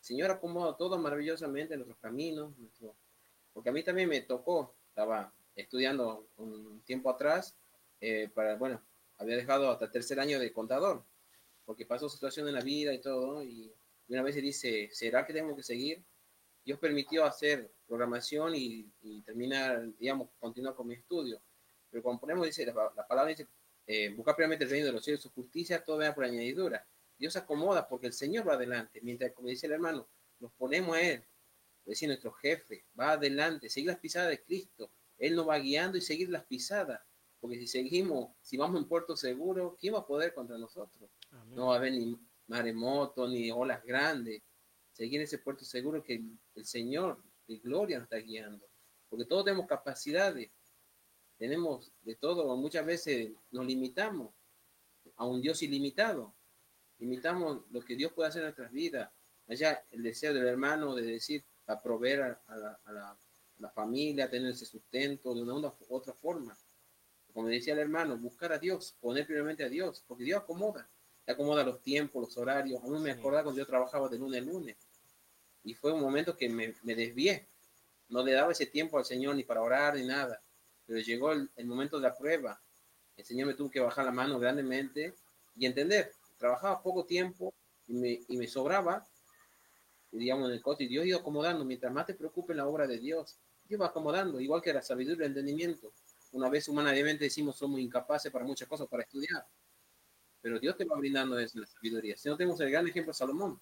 El 0.00 0.04
Señor 0.04 0.32
acomoda 0.32 0.76
todo 0.76 0.98
maravillosamente 0.98 1.74
en 1.74 1.80
nuestros 1.80 2.00
caminos. 2.00 2.52
Porque 3.52 3.68
a 3.68 3.72
mí 3.72 3.84
también 3.84 4.08
me 4.08 4.22
tocó, 4.22 4.74
estaba 4.88 5.32
estudiando 5.54 6.26
un 6.36 6.80
tiempo 6.80 7.08
atrás, 7.08 7.54
eh, 8.00 8.28
para, 8.34 8.56
bueno, 8.56 8.82
había 9.18 9.36
dejado 9.36 9.70
hasta 9.70 9.88
tercer 9.88 10.18
año 10.18 10.40
de 10.40 10.52
contador, 10.52 11.04
porque 11.64 11.86
pasó 11.86 12.08
situación 12.08 12.48
en 12.48 12.54
la 12.54 12.60
vida 12.60 12.92
y 12.92 13.00
todo, 13.00 13.44
y 13.44 13.72
una 14.08 14.22
vez 14.24 14.34
se 14.34 14.40
dice, 14.40 14.88
¿será 14.90 15.24
que 15.24 15.32
tengo 15.32 15.54
que 15.54 15.62
seguir? 15.62 16.02
Dios 16.64 16.80
permitió 16.80 17.24
hacer 17.24 17.70
programación 17.86 18.56
y, 18.56 18.90
y 19.00 19.22
terminar, 19.22 19.96
digamos, 19.96 20.28
continuar 20.40 20.74
con 20.74 20.88
mi 20.88 20.94
estudio 20.94 21.40
pero 21.96 22.02
cuando 22.02 22.20
ponemos, 22.20 22.44
dice, 22.44 22.66
la, 22.66 23.06
palabra 23.08 23.30
dice, 23.30 23.48
eh, 23.86 24.10
buscar 24.10 24.36
primeramente 24.36 24.64
el 24.64 24.70
reino 24.70 24.86
de 24.88 24.92
los 24.92 25.02
cielos, 25.02 25.22
su 25.22 25.30
justicia, 25.30 25.82
todo 25.82 25.96
vea 25.96 26.14
por 26.14 26.24
añadidura. 26.24 26.86
Dios 27.16 27.36
acomoda 27.36 27.88
porque 27.88 28.06
el 28.08 28.12
Señor 28.12 28.46
va 28.46 28.52
adelante, 28.52 29.00
mientras, 29.02 29.32
como 29.32 29.48
dice 29.48 29.66
el 29.66 29.72
hermano, 29.72 30.06
nos 30.38 30.52
ponemos 30.52 30.94
a 30.94 31.00
Él, 31.00 31.24
es 31.86 31.86
decir, 31.86 32.08
nuestro 32.08 32.32
jefe, 32.32 32.84
va 33.00 33.12
adelante, 33.12 33.70
seguir 33.70 33.88
las 33.88 33.98
pisadas 33.98 34.28
de 34.28 34.42
Cristo. 34.42 34.90
Él 35.16 35.34
nos 35.34 35.48
va 35.48 35.58
guiando 35.58 35.96
y 35.96 36.02
seguir 36.02 36.28
las 36.28 36.44
pisadas, 36.44 37.00
porque 37.40 37.56
si 37.56 37.66
seguimos, 37.66 38.36
si 38.42 38.58
vamos 38.58 38.78
en 38.78 38.86
puerto 38.86 39.16
seguro, 39.16 39.74
¿quién 39.80 39.94
va 39.94 40.00
a 40.00 40.06
poder 40.06 40.34
contra 40.34 40.58
nosotros? 40.58 41.08
No 41.46 41.68
va 41.68 41.76
a 41.76 41.78
haber 41.78 41.92
ni 41.92 42.14
maremoto, 42.46 43.26
ni 43.26 43.50
olas 43.50 43.82
grandes. 43.82 44.42
Seguir 44.92 45.22
ese 45.22 45.38
puerto 45.38 45.64
seguro 45.64 46.02
que 46.02 46.22
el 46.56 46.66
Señor 46.66 47.22
de 47.48 47.56
gloria 47.56 47.96
nos 47.96 48.04
está 48.04 48.18
guiando, 48.18 48.68
porque 49.08 49.24
todos 49.24 49.46
tenemos 49.46 49.66
capacidades 49.66 50.50
tenemos 51.38 51.92
de 52.02 52.14
todo, 52.14 52.56
muchas 52.56 52.84
veces 52.84 53.32
nos 53.50 53.66
limitamos 53.66 54.30
a 55.16 55.24
un 55.24 55.40
Dios 55.40 55.62
ilimitado, 55.62 56.34
limitamos 56.98 57.62
lo 57.70 57.80
que 57.84 57.96
Dios 57.96 58.12
puede 58.12 58.28
hacer 58.28 58.42
en 58.42 58.46
nuestras 58.46 58.72
vidas, 58.72 59.10
allá 59.48 59.84
el 59.90 60.02
deseo 60.02 60.32
del 60.34 60.46
hermano 60.46 60.94
de 60.94 61.02
decir, 61.02 61.44
a 61.66 61.80
proveer 61.80 62.22
a, 62.22 63.18
la, 63.58 63.70
familia, 63.70 64.30
tener 64.30 64.50
ese 64.50 64.66
sustento 64.66 65.34
de 65.34 65.42
una 65.42 65.54
u 65.54 65.72
otra 65.88 66.12
forma. 66.14 66.56
Como 67.32 67.48
decía 67.48 67.74
el 67.74 67.80
hermano, 67.80 68.16
buscar 68.16 68.52
a 68.52 68.58
Dios, 68.58 68.94
poner 69.00 69.26
primeramente 69.26 69.64
a 69.64 69.68
Dios, 69.68 70.04
porque 70.06 70.24
Dios 70.24 70.42
acomoda, 70.42 70.88
acomoda 71.26 71.64
los 71.64 71.82
tiempos, 71.82 72.22
los 72.22 72.36
horarios. 72.38 72.82
A 72.82 72.86
mí 72.86 72.98
me 73.00 73.10
acordaba 73.10 73.44
cuando 73.44 73.60
yo 73.60 73.66
trabajaba 73.66 74.08
de 74.08 74.18
lunes 74.18 74.40
a 74.40 74.44
lunes, 74.44 74.76
y 75.64 75.74
fue 75.74 75.92
un 75.92 76.00
momento 76.00 76.36
que 76.36 76.48
me, 76.48 76.74
me 76.82 76.94
desvié, 76.94 77.48
no 78.08 78.22
le 78.22 78.32
daba 78.32 78.52
ese 78.52 78.66
tiempo 78.66 78.98
al 78.98 79.04
Señor 79.04 79.34
ni 79.34 79.42
para 79.42 79.60
orar 79.60 79.96
ni 79.96 80.06
nada 80.06 80.40
pero 80.86 81.00
llegó 81.00 81.32
el, 81.32 81.50
momento 81.66 81.96
de 81.96 82.08
la 82.08 82.16
prueba. 82.16 82.60
El 83.16 83.24
Señor 83.24 83.48
me 83.48 83.54
tuvo 83.54 83.70
que 83.70 83.80
bajar 83.80 84.04
la 84.04 84.12
mano 84.12 84.38
grandemente 84.38 85.14
y 85.56 85.66
entender. 85.66 86.12
Trabajaba 86.38 86.82
poco 86.82 87.04
tiempo 87.04 87.54
y 87.86 87.94
me, 87.94 88.20
y 88.28 88.46
sobraba, 88.46 89.06
digamos, 90.12 90.48
en 90.48 90.54
el 90.54 90.62
coche, 90.62 90.84
y 90.84 90.88
Dios 90.88 91.06
iba 91.06 91.18
acomodando, 91.18 91.64
mientras 91.64 91.92
más 91.92 92.06
te 92.06 92.14
preocupe 92.14 92.52
en 92.52 92.58
la 92.58 92.66
obra 92.66 92.86
de 92.86 92.98
Dios, 92.98 93.38
Dios 93.64 93.80
va 93.80 93.86
acomodando, 93.86 94.40
igual 94.40 94.62
que 94.62 94.72
la 94.72 94.82
sabiduría 94.82 95.24
y 95.24 95.26
el 95.26 95.32
entendimiento. 95.32 95.92
Una 96.32 96.48
vez 96.48 96.68
humanamente 96.68 97.24
decimos 97.24 97.56
somos 97.56 97.80
incapaces 97.80 98.30
para 98.30 98.44
muchas 98.44 98.68
cosas, 98.68 98.86
para 98.88 99.02
estudiar, 99.02 99.46
pero 100.40 100.60
Dios 100.60 100.76
te 100.76 100.84
va 100.84 100.96
brindando 100.96 101.38
eso, 101.38 101.58
la 101.58 101.66
sabiduría. 101.66 102.16
Si 102.16 102.28
no 102.28 102.36
tenemos 102.36 102.60
el 102.60 102.70
gran 102.70 102.86
ejemplo 102.86 103.10
de 103.10 103.18
Salomón, 103.18 103.60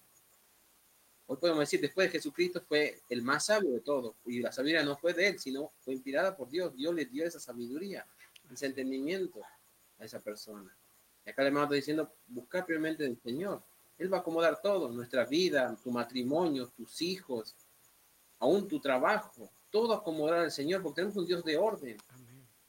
hoy 1.27 1.37
podemos 1.37 1.61
decir, 1.61 1.81
después 1.81 2.07
de 2.07 2.11
Jesucristo 2.11 2.61
fue 2.61 3.01
el 3.09 3.21
más 3.21 3.45
sabio 3.45 3.71
de 3.71 3.79
todo, 3.79 4.15
y 4.25 4.39
la 4.39 4.51
sabiduría 4.51 4.83
no 4.83 4.97
fue 4.97 5.13
de 5.13 5.29
él, 5.29 5.39
sino 5.39 5.71
fue 5.79 5.93
inspirada 5.93 6.35
por 6.35 6.49
Dios. 6.49 6.75
Dios 6.75 6.93
le 6.93 7.05
dio 7.05 7.25
esa 7.25 7.39
sabiduría, 7.39 8.05
ese 8.51 8.67
entendimiento 8.67 9.41
a 9.99 10.05
esa 10.05 10.19
persona. 10.19 10.75
Y 11.25 11.29
acá 11.29 11.41
le 11.41 11.47
hermano 11.47 11.65
está 11.65 11.75
diciendo, 11.75 12.11
buscar 12.27 12.65
primeramente 12.65 13.03
del 13.03 13.19
Señor. 13.21 13.61
Él 13.97 14.11
va 14.11 14.17
a 14.17 14.19
acomodar 14.19 14.61
todo, 14.61 14.89
nuestra 14.89 15.25
vida, 15.25 15.75
tu 15.83 15.89
matrimonio, 15.89 16.67
tus 16.75 17.01
hijos, 17.01 17.55
aún 18.39 18.67
tu 18.67 18.79
trabajo, 18.79 19.49
todo 19.71 19.93
acomodar 19.93 20.41
al 20.41 20.51
Señor, 20.51 20.81
porque 20.81 20.97
tenemos 20.97 21.17
un 21.17 21.25
Dios 21.25 21.43
de 21.43 21.57
orden. 21.57 21.97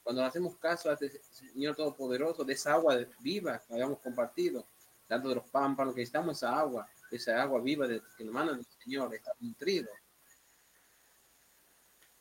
Cuando 0.03 0.25
hacemos 0.25 0.57
caso 0.57 0.89
a 0.89 0.95
este 0.95 1.21
Señor 1.21 1.75
Todopoderoso, 1.75 2.45
de 2.45 2.53
esa 2.53 2.75
agua 2.75 2.97
viva 3.21 3.61
que 3.67 3.75
habíamos 3.75 3.99
compartido, 3.99 4.65
tanto 5.09 5.29
de 5.29 5.35
los 5.35 5.45
pámpanos 5.51 5.95
que 5.95 6.01
necesitamos 6.01 6.37
esa 6.37 6.57
agua, 6.57 6.89
esa 7.17 7.43
agua 7.43 7.61
viva 7.61 7.87
de, 7.87 8.03
que 8.17 8.25
manda 8.25 8.55
el 8.55 8.65
Señor, 8.65 9.15
está 9.15 9.33
nutrido. 9.41 9.89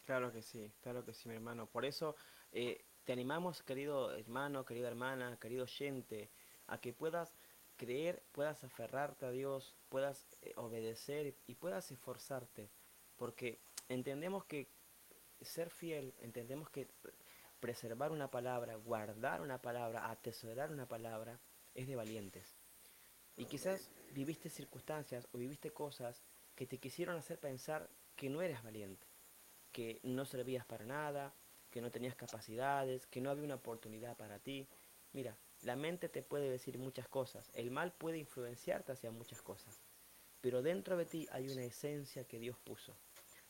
Claro 0.06 0.32
que 0.32 0.42
sí, 0.42 0.72
claro 0.82 1.04
que 1.04 1.14
sí, 1.14 1.30
mi 1.30 1.36
hermano. 1.36 1.68
Por 1.68 1.86
eso 1.86 2.16
eh, 2.52 2.86
te 3.06 3.14
animamos, 3.14 3.64
querido 3.64 4.16
hermano, 4.16 4.66
querida 4.66 4.88
hermana, 4.88 5.38
querido 5.40 5.64
oyente, 5.64 6.30
a 6.68 6.80
que 6.80 6.94
puedas 6.94 7.34
creer, 7.78 8.24
puedas 8.32 8.64
aferrarte 8.64 9.26
a 9.26 9.32
Dios, 9.32 9.76
puedas 9.90 10.26
eh, 10.42 10.54
obedecer 10.56 11.36
y 11.48 11.56
puedas 11.56 11.92
esforzarte, 11.92 12.70
porque 13.18 13.60
entendemos 13.90 14.46
que 14.46 14.70
ser 15.42 15.70
fiel, 15.70 16.14
entendemos 16.22 16.70
que 16.70 16.88
preservar 17.60 18.12
una 18.12 18.30
palabra, 18.30 18.76
guardar 18.76 19.42
una 19.42 19.62
palabra, 19.62 20.10
atesorar 20.10 20.72
una 20.72 20.88
palabra, 20.88 21.40
es 21.74 21.88
de 21.88 21.96
valientes. 21.96 22.55
Y 23.38 23.46
quizás 23.46 23.90
viviste 24.12 24.50
circunstancias 24.50 25.28
o 25.34 25.38
viviste 25.38 25.72
cosas 25.72 26.24
que 26.56 26.66
te 26.66 26.78
quisieron 26.78 27.18
hacer 27.18 27.40
pensar 27.40 27.90
que 28.16 28.30
no 28.30 28.42
eras 28.42 28.64
valiente, 28.64 29.06
que 29.72 30.00
no 30.04 30.26
servías 30.26 30.66
para 30.66 30.86
nada, 30.86 31.34
que 31.70 31.82
no 31.82 31.92
tenías 31.92 32.16
capacidades, 32.16 33.06
que 33.08 33.20
no 33.20 33.30
había 33.30 33.44
una 33.44 33.56
oportunidad 33.56 34.16
para 34.16 34.40
ti. 34.40 34.68
Mira, 35.12 35.38
la 35.64 35.76
mente 35.76 36.08
te 36.08 36.24
puede 36.24 36.50
decir 36.50 36.78
muchas 36.78 37.08
cosas, 37.08 37.50
el 37.54 37.72
mal 37.72 37.92
puede 37.92 38.18
influenciarte 38.18 38.94
hacia 38.94 39.12
muchas 39.12 39.42
cosas, 39.42 39.82
pero 40.40 40.62
dentro 40.62 40.96
de 40.96 41.06
ti 41.06 41.28
hay 41.32 41.50
una 41.50 41.64
esencia 41.64 42.24
que 42.26 42.40
Dios 42.40 42.58
puso. 42.60 42.96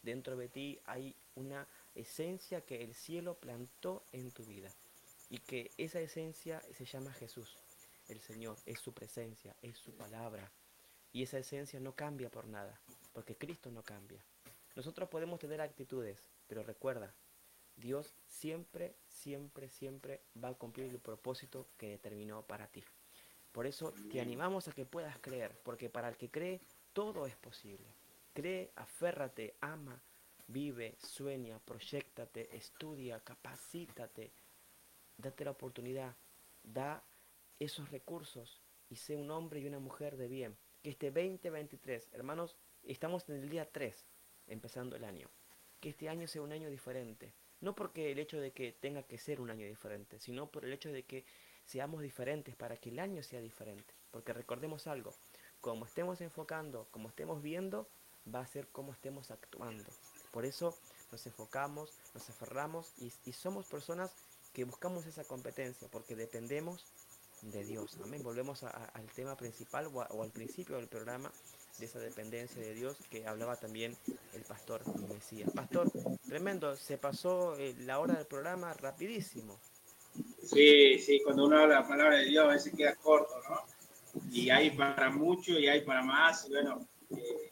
Dentro 0.02 0.36
de 0.36 0.50
ti 0.50 0.80
hay 0.86 1.16
una 1.34 1.68
esencia 1.96 2.62
que 2.62 2.84
el 2.84 2.94
cielo 2.94 3.40
plantó 3.40 4.04
en 4.12 4.32
tu 4.32 4.46
vida 4.46 4.72
y 5.30 5.40
que 5.40 5.72
esa 5.78 6.00
esencia 6.00 6.62
se 6.74 6.86
llama 6.86 7.12
Jesús, 7.14 7.58
el 8.08 8.20
Señor, 8.20 8.58
es 8.66 8.80
su 8.80 8.94
presencia, 8.94 9.56
es 9.62 9.78
su 9.78 9.96
palabra. 9.96 10.52
Y 11.12 11.24
esa 11.24 11.38
esencia 11.38 11.80
no 11.80 11.96
cambia 11.96 12.30
por 12.30 12.48
nada, 12.48 12.80
porque 13.14 13.38
Cristo 13.38 13.72
no 13.72 13.84
cambia. 13.84 14.24
Nosotros 14.76 15.10
podemos 15.10 15.40
tener 15.40 15.62
actitudes, 15.62 16.20
pero 16.48 16.64
recuerda, 16.64 17.14
Dios 17.78 18.14
siempre, 18.28 18.96
siempre, 19.08 19.70
siempre 19.70 20.22
va 20.42 20.50
a 20.50 20.54
cumplir 20.54 20.88
el 20.88 21.00
propósito 21.00 21.68
que 21.78 21.90
determinó 21.90 22.42
para 22.44 22.68
ti. 22.68 22.84
Por 23.52 23.66
eso 23.66 23.94
te 24.12 24.20
animamos 24.20 24.68
a 24.68 24.74
que 24.74 24.86
puedas 24.86 25.18
creer, 25.20 25.58
porque 25.64 25.90
para 25.90 26.10
el 26.10 26.18
que 26.18 26.30
cree, 26.30 26.60
todo 26.92 27.26
es 27.26 27.36
posible. 27.38 27.88
Cree, 28.34 28.72
aférrate, 28.76 29.56
ama, 29.62 30.02
vive, 30.48 30.98
sueña, 31.00 31.60
proyectate, 31.60 32.54
estudia, 32.56 33.22
capacítate, 33.22 34.34
date 35.18 35.46
la 35.46 35.52
oportunidad, 35.52 36.14
da 36.64 37.02
esos 37.60 37.92
recursos 37.92 38.62
y 38.90 38.98
sé 38.98 39.16
un 39.16 39.32
hombre 39.32 39.60
y 39.60 39.68
una 39.68 39.80
mujer 39.80 40.18
de 40.18 40.28
bien. 40.28 40.58
Que 40.84 40.90
este 40.92 41.12
2023, 41.12 42.10
hermanos, 42.14 42.56
estamos 42.84 43.28
en 43.30 43.36
el 43.36 43.50
día 43.50 43.70
3, 43.72 44.06
empezando 44.48 44.96
el 44.96 45.04
año. 45.04 45.30
Que 45.80 45.90
este 45.90 46.10
año 46.10 46.28
sea 46.28 46.42
un 46.42 46.52
año 46.52 46.70
diferente 46.70 47.34
no 47.62 47.76
porque 47.76 48.12
el 48.12 48.20
hecho 48.20 48.40
de 48.40 48.52
que 48.52 48.74
tenga 48.74 49.04
que 49.04 49.18
ser 49.18 49.42
un 49.42 49.50
año 49.50 49.66
diferente, 49.66 50.20
sino 50.20 50.52
por 50.52 50.66
el 50.66 50.74
hecho 50.74 50.92
de 50.92 51.04
que 51.04 51.26
seamos 51.66 52.02
diferentes 52.02 52.56
para 52.56 52.78
que 52.78 52.90
el 52.90 53.00
año 53.00 53.24
sea 53.24 53.42
diferente. 53.42 53.94
Porque 54.12 54.34
recordemos 54.34 54.88
algo, 54.88 55.14
como 55.62 55.86
estemos 55.86 56.22
enfocando, 56.22 56.88
como 56.92 57.10
estemos 57.10 57.42
viendo, 57.42 57.88
va 58.34 58.42
a 58.42 58.48
ser 58.48 58.68
como 58.68 58.94
estemos 58.94 59.32
actuando. 59.32 59.84
Por 60.32 60.46
eso 60.46 60.78
nos 61.12 61.26
enfocamos, 61.26 61.92
nos 62.14 62.30
aferramos 62.30 62.94
y, 63.00 63.32
somos 63.32 63.66
personas 63.66 64.14
que 64.54 64.64
buscamos 64.64 65.06
esa 65.06 65.24
competencia, 65.24 65.88
porque 65.90 66.16
dependemos 66.16 66.86
de 67.52 67.64
Dios. 67.64 67.98
Amén. 68.04 68.24
Volvemos 68.24 68.64
al 68.64 69.06
tema 69.16 69.36
principal 69.36 69.90
o, 69.94 70.24
al 70.24 70.32
principio 70.32 70.78
del 70.78 70.88
programa 70.88 71.32
de 71.80 71.86
esa 71.86 72.00
dependencia 72.00 72.62
de 72.62 72.74
Dios 72.74 72.98
que 73.10 73.28
hablaba 73.28 73.56
también 73.56 73.96
el 74.34 74.42
pastor 74.42 74.82
Mesías. 75.10 75.52
Pastor, 75.54 75.92
tremendo, 76.28 76.76
se 76.76 76.98
pasó 76.98 77.58
eh, 77.58 77.76
la 77.80 78.00
hora 78.00 78.16
del 78.16 78.26
programa 78.26 78.74
rapidísimo. 78.74 79.60
Sí, 80.44 81.00
sí, 81.00 81.22
cuando 81.24 81.46
uno 81.46 81.60
habla 81.60 81.82
la 81.82 81.88
palabra 81.88 82.18
de 82.18 82.26
Dios 82.26 82.46
a 82.46 82.54
veces 82.54 82.74
queda 82.76 82.96
corto, 82.96 83.34
¿no? 83.50 83.62
Y 84.32 84.50
hay 84.50 84.72
para 84.72 85.10
mucho 85.10 85.52
y 85.60 85.68
hay 85.68 85.82
para 85.82 86.02
más, 86.02 86.48
bueno, 86.50 86.88
eh, 87.10 87.52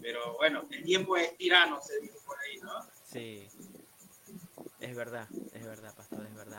pero 0.00 0.36
bueno, 0.36 0.64
el 0.70 0.84
tiempo 0.84 1.16
es 1.16 1.36
tirano, 1.36 1.80
se 1.82 2.00
dice 2.00 2.18
por 2.24 2.38
ahí, 2.38 2.58
¿no? 2.60 2.86
Sí, 3.04 3.48
es 4.80 4.94
verdad, 4.94 5.28
es 5.52 5.64
verdad, 5.64 5.94
pastor, 5.96 6.05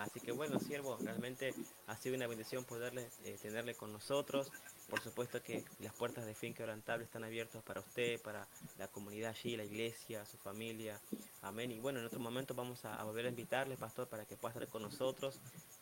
Así 0.01 0.19
que 0.19 0.31
bueno, 0.31 0.59
siervo, 0.59 0.97
realmente 1.01 1.53
ha 1.87 1.95
sido 1.97 2.15
una 2.15 2.27
bendición 2.27 2.63
poderle 2.63 3.07
eh, 3.25 3.37
tenerle 3.41 3.75
con 3.75 3.91
nosotros. 3.91 4.51
Por 4.89 5.01
supuesto 5.01 5.41
que 5.41 5.63
las 5.79 5.93
puertas 5.93 6.25
de 6.25 6.33
Fin 6.33 6.53
Quebrantable 6.53 7.03
están 7.03 7.23
abiertas 7.23 7.61
para 7.63 7.81
usted, 7.81 8.21
para 8.21 8.47
la 8.77 8.87
comunidad 8.87 9.31
allí, 9.31 9.57
la 9.57 9.63
iglesia, 9.63 10.25
su 10.25 10.37
familia. 10.37 10.99
Amén. 11.41 11.71
Y 11.71 11.79
bueno, 11.79 11.99
en 11.99 12.05
otro 12.05 12.19
momento 12.19 12.53
vamos 12.53 12.85
a, 12.85 13.03
volver 13.03 13.25
a 13.25 13.29
invitarle, 13.29 13.75
pastor, 13.75 14.07
para 14.07 14.25
que 14.25 14.37
pueda 14.37 14.53
estar 14.53 14.67
con 14.67 14.81
nosotros. 14.81 15.39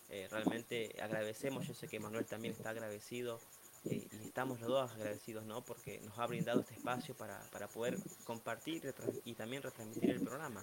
Eh, 0.10 0.28
realmente 0.32 0.96
agradecemos, 1.02 1.68
yo 1.68 1.74
sé 1.74 1.88
que 1.88 2.00
Manuel 2.00 2.26
también 2.26 2.54
está 2.54 2.70
agradecido 2.70 3.40
eh, 3.86 4.08
y 4.12 4.28
estamos 4.28 4.60
los 4.60 4.70
dos 4.70 4.92
agradecidos, 4.92 5.46
¿no? 5.46 5.62
Porque 5.62 6.00
nos 6.02 6.18
ha 6.18 6.26
brindado 6.26 6.62
este 6.62 6.76
espacio 6.76 7.16
para, 7.16 7.40
para 7.52 7.68
poder 7.68 7.98
compartir 8.24 8.94
y 9.26 9.34
también 9.34 9.62
retransmitir 9.62 10.12
el 10.12 10.22
programa. 10.22 10.62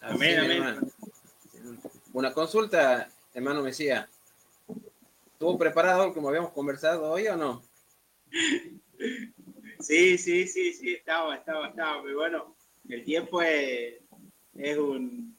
Amén, 0.00 0.38
amén. 0.38 0.92
Una 2.18 2.34
consulta, 2.34 3.08
hermano 3.32 3.62
Mesía. 3.62 4.08
¿Estuvo 5.34 5.56
preparado 5.56 6.12
como 6.12 6.28
habíamos 6.28 6.50
conversado 6.50 7.12
hoy 7.12 7.28
o 7.28 7.36
no? 7.36 7.62
Sí, 9.78 10.18
sí, 10.18 10.48
sí, 10.48 10.72
sí, 10.72 10.94
estaba, 10.94 11.36
estaba, 11.36 11.68
estaba. 11.68 12.02
Pero 12.02 12.16
bueno, 12.16 12.56
el 12.88 13.04
tiempo 13.04 13.40
es, 13.40 14.02
es 14.56 14.78
un, 14.78 15.38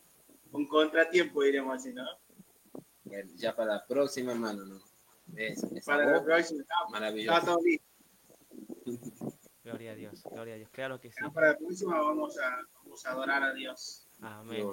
un 0.53 0.67
contratiempo, 0.69 1.43
diremos 1.43 1.75
así, 1.75 1.91
¿no? 1.91 2.05
Ya 3.35 3.53
para 3.53 3.73
la 3.73 3.85
próxima, 3.85 4.31
hermano, 4.31 4.63
¿no? 4.63 4.79
Es, 5.35 5.61
para 5.85 6.09
la 6.09 6.23
próxima, 6.23 6.63
maravilloso. 6.91 7.59
Gloria 9.65 9.91
a 9.91 9.95
Dios, 9.95 10.23
gloria 10.31 10.53
a 10.53 10.57
Dios, 10.57 10.69
claro 10.69 10.97
que 11.01 11.11
sí. 11.11 11.19
para 11.33 11.49
la 11.49 11.57
próxima 11.57 11.99
vamos 11.99 12.37
a, 12.37 12.57
vamos 12.81 13.05
a 13.05 13.11
adorar 13.11 13.43
a 13.43 13.53
Dios. 13.53 14.08
Amén. 14.21 14.67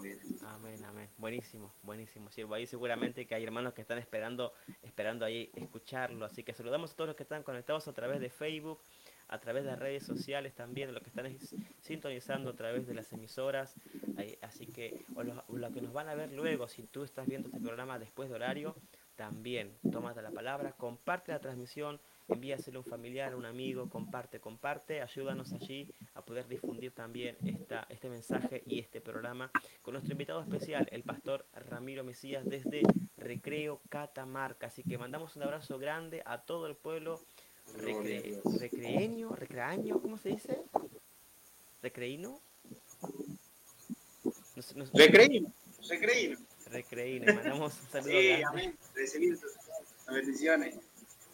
Amén, 0.45 0.85
amén. 0.85 1.09
Buenísimo, 1.19 1.73
buenísimo. 1.83 2.31
Sí, 2.31 2.43
ahí 2.53 2.67
seguramente 2.67 3.27
que 3.27 3.35
hay 3.35 3.45
hermanos 3.45 3.75
que 3.75 3.81
están 3.81 3.99
esperando, 3.99 4.53
esperando 4.83 5.25
ahí 5.25 5.51
escucharlo. 5.55 6.25
Así 6.25 6.43
que 6.43 6.53
saludamos 6.53 6.93
a 6.93 6.97
todos 6.97 7.09
los 7.09 7.17
que 7.17 7.23
están 7.23 7.45
conectados 7.45 7.87
a 7.87 7.93
través 7.93 8.21
de 8.21 8.29
Facebook, 8.29 8.81
a 9.29 9.39
través 9.39 9.65
de 9.65 9.77
redes 9.77 10.05
sociales 10.05 10.55
también, 10.55 10.93
los 10.93 11.03
que 11.03 11.11
están 11.11 11.37
sintonizando 11.81 12.51
a 12.51 12.57
través 12.57 12.89
de 12.89 12.95
las 12.95 13.13
emisoras. 13.13 13.75
Así 14.43 14.67
que, 14.67 15.05
o 15.15 15.23
los, 15.23 15.73
que 15.73 15.81
nos 15.81 15.93
van 15.93 16.09
a 16.09 16.15
ver 16.15 16.33
luego, 16.33 16.67
si 16.67 16.83
tú 16.89 17.05
estás 17.05 17.27
viendo 17.27 17.49
este 17.49 17.61
programa 17.61 18.01
después 18.01 18.29
de 18.29 18.35
horario, 18.35 18.75
también 19.15 19.79
tómate 19.93 20.23
la 20.23 20.33
palabra, 20.33 20.73
comparte 20.73 21.31
la 21.31 21.41
transmisión 21.41 22.01
envíaselo 22.29 22.79
a 22.79 22.83
un 22.83 22.89
familiar, 22.89 23.33
a 23.33 23.37
un 23.37 23.47
amigo, 23.47 23.89
comparte, 23.89 24.41
comparte, 24.41 25.01
ayúdanos 25.01 25.53
allí 25.53 25.93
a 26.15 26.25
poder 26.25 26.49
difundir 26.49 26.93
también 26.93 27.37
esta, 27.45 27.87
este 27.89 28.09
mensaje 28.09 28.63
y 28.67 28.81
este 28.81 29.01
programa 29.01 29.51
con 29.83 29.95
nuestro 29.95 30.13
invitado 30.13 30.41
especial, 30.41 30.89
el 30.91 31.03
pastor 31.03 31.47
Ramiro 31.53 32.05
Mesías 32.05 32.45
desde 32.45 32.83
Recreo 33.17 33.81
Catamarca. 33.89 34.67
Así 34.67 34.83
que 34.83 34.99
mandamos 34.99 35.37
un 35.37 35.43
abrazo 35.43 35.79
grande 35.79 36.23
a 36.25 36.43
todo 36.43 36.67
el 36.67 36.77
pueblo 36.77 37.21
recre, 37.75 38.41
recreeño, 38.59 39.35
recreaño, 39.35 40.01
¿cómo 40.01 40.19
se 40.19 40.31
dice? 40.31 40.63
Recreíno. 41.83 42.41
Recreíno, 44.95 45.53
recreíno. 45.89 46.39
Recreíno, 46.71 47.35
mandamos 47.35 47.81
un 47.81 47.89
saludo. 47.91 48.11
Sí, 48.11 48.43
amén. 48.43 48.77
Recibir 48.95 49.39
bendiciones. 50.09 50.75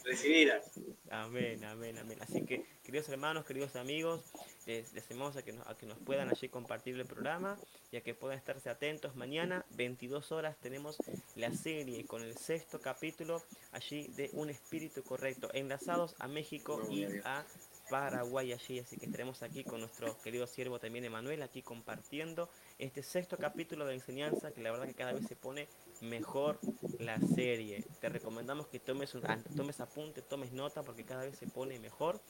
Recibidas. 0.05 0.71
Amén, 1.11 1.65
amén, 1.65 1.99
amén. 1.99 2.19
Así 2.21 2.45
que, 2.45 2.65
queridos 2.83 3.09
hermanos, 3.09 3.45
queridos 3.45 3.77
amigos, 3.77 4.23
les 4.67 4.93
decimos 4.93 5.37
a 5.37 5.43
que, 5.43 5.53
nos, 5.53 5.67
a 5.67 5.77
que 5.77 5.87
nos 5.87 5.99
puedan 5.99 6.31
allí 6.31 6.49
compartir 6.49 6.99
el 6.99 7.07
programa 7.07 7.59
y 7.91 7.97
a 7.97 8.01
que 8.03 8.15
puedan 8.15 8.39
estarse 8.39 8.71
atentos. 8.71 9.17
Mañana, 9.17 9.65
22 9.71 10.33
horas, 10.33 10.57
tenemos 10.61 10.97
la 11.37 11.53
serie 11.53 12.05
con 12.07 12.23
el 12.23 12.37
sexto 12.37 12.81
capítulo 12.81 13.43
allí 13.73 14.09
de 14.09 14.31
Un 14.33 14.51
Espíritu 14.51 15.03
Correcto, 15.03 15.51
enlazados 15.53 16.15
a 16.19 16.29
México 16.29 16.81
y 16.91 17.05
a 17.25 17.45
Paraguay 17.91 18.53
allí, 18.53 18.79
así 18.79 18.97
que 18.97 19.07
estaremos 19.07 19.43
aquí 19.43 19.65
con 19.65 19.81
nuestro 19.81 20.17
querido 20.23 20.47
siervo 20.47 20.79
también 20.79 21.05
Emanuel, 21.05 21.43
aquí 21.43 21.61
compartiendo 21.61 22.49
este 22.79 23.03
sexto 23.03 23.37
capítulo 23.37 23.85
de 23.85 23.95
enseñanza, 23.95 24.53
que 24.53 24.63
la 24.63 24.71
verdad 24.71 24.87
que 24.87 24.95
cada 24.95 25.13
vez 25.13 25.27
se 25.27 25.37
pone 25.37 25.69
mejor 26.03 26.59
la 26.99 27.19
serie. 27.21 27.85
Te 28.01 28.09
recomendamos 28.09 28.67
que 28.67 28.79
tomes, 28.79 29.15
un, 29.15 29.23
tomes 29.57 29.81
apunte, 29.81 30.23
tomes 30.23 30.53
nota, 30.53 30.83
porque 30.83 31.05
cada 31.05 31.25
vez 31.25 31.37
se 31.37 31.47
pone 31.47 31.79
mejor. 31.79 32.21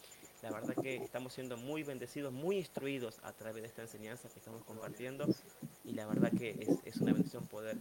La 0.43 0.51
verdad 0.51 0.75
que 0.81 0.97
estamos 0.97 1.33
siendo 1.33 1.57
muy 1.57 1.83
bendecidos, 1.83 2.33
muy 2.33 2.57
instruidos 2.57 3.21
a 3.23 3.33
través 3.33 3.63
de 3.63 3.69
esta 3.69 3.83
enseñanza 3.83 4.29
que 4.29 4.39
estamos 4.39 4.65
compartiendo 4.65 5.27
y 5.85 5.93
la 5.93 6.07
verdad 6.07 6.33
que 6.37 6.51
es, 6.51 6.79
es 6.85 6.97
una 7.01 7.13
bendición 7.13 7.47
poder 7.47 7.79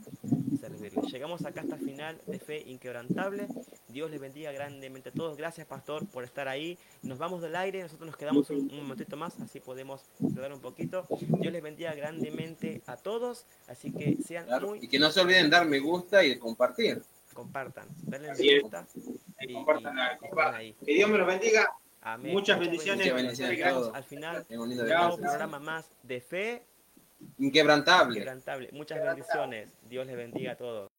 servirle. 0.59 1.01
Llegamos 1.11 1.43
acá 1.45 1.61
hasta 1.61 1.76
el 1.76 1.81
final 1.81 2.22
de 2.27 2.39
Fe 2.39 2.61
Inquebrantable. 2.68 3.47
Dios 3.91 4.09
les 4.11 4.19
bendiga 4.19 4.51
grandemente 4.51 5.09
a 5.09 5.11
todos. 5.11 5.38
Gracias, 5.38 5.68
Pastor, 5.68 6.07
por 6.07 6.23
estar 6.23 6.47
ahí. 6.47 6.77
Nos 7.03 7.18
vamos 7.18 7.41
del 7.41 7.55
aire, 7.55 7.81
nosotros 7.84 8.07
nos 8.07 8.18
quedamos 8.18 8.49
un, 8.49 8.59
un 8.72 8.77
momentito 8.77 9.18
más, 9.18 9.39
así 9.39 9.59
podemos 9.59 10.05
hablar 10.23 10.53
un 10.53 10.61
poquito. 10.61 11.05
Dios 11.09 11.51
les 11.53 11.61
bendiga 11.61 11.93
grandemente 11.93 12.81
a 12.88 12.97
todos, 12.97 13.45
así 13.68 13.91
que 13.91 14.18
sean 14.23 14.45
Claro, 14.45 14.69
muy... 14.69 14.80
Y 14.81 14.88
que 14.88 14.99
no 14.99 15.11
se 15.11 15.19
olviden 15.22 15.49
dar 15.49 15.65
me 15.65 15.80
gusta 15.80 16.23
y 16.23 16.38
compartir. 16.38 17.01
Compartan, 17.34 17.88
denle 18.03 18.34
me 18.34 18.59
gusta 18.61 18.85
y, 19.39 19.53
Compartan, 19.53 19.95
y 19.95 20.18
compartan. 20.18 20.55
estén 20.55 20.55
ahí. 20.55 20.76
Que 20.85 20.93
Dios 20.93 21.09
me 21.09 21.18
los 21.18 21.27
bendiga. 21.27 21.69
Amén. 22.01 22.34
Muchas 22.34 22.59
bendiciones. 22.59 23.05
Muchas 23.05 23.15
bendiciones 23.15 23.93
al 23.93 24.03
final 24.03 24.45
un 24.49 25.22
programa 25.22 25.59
más 25.59 25.85
de 26.03 26.19
fe 26.19 26.63
Inquebrantable. 27.38 28.18
quebrantable. 28.19 28.69
Muchas 28.72 29.03
bendiciones. 29.03 29.69
Dios 29.88 30.07
les 30.07 30.15
bendiga 30.18 30.53
a 30.53 30.55
todos. 30.55 30.89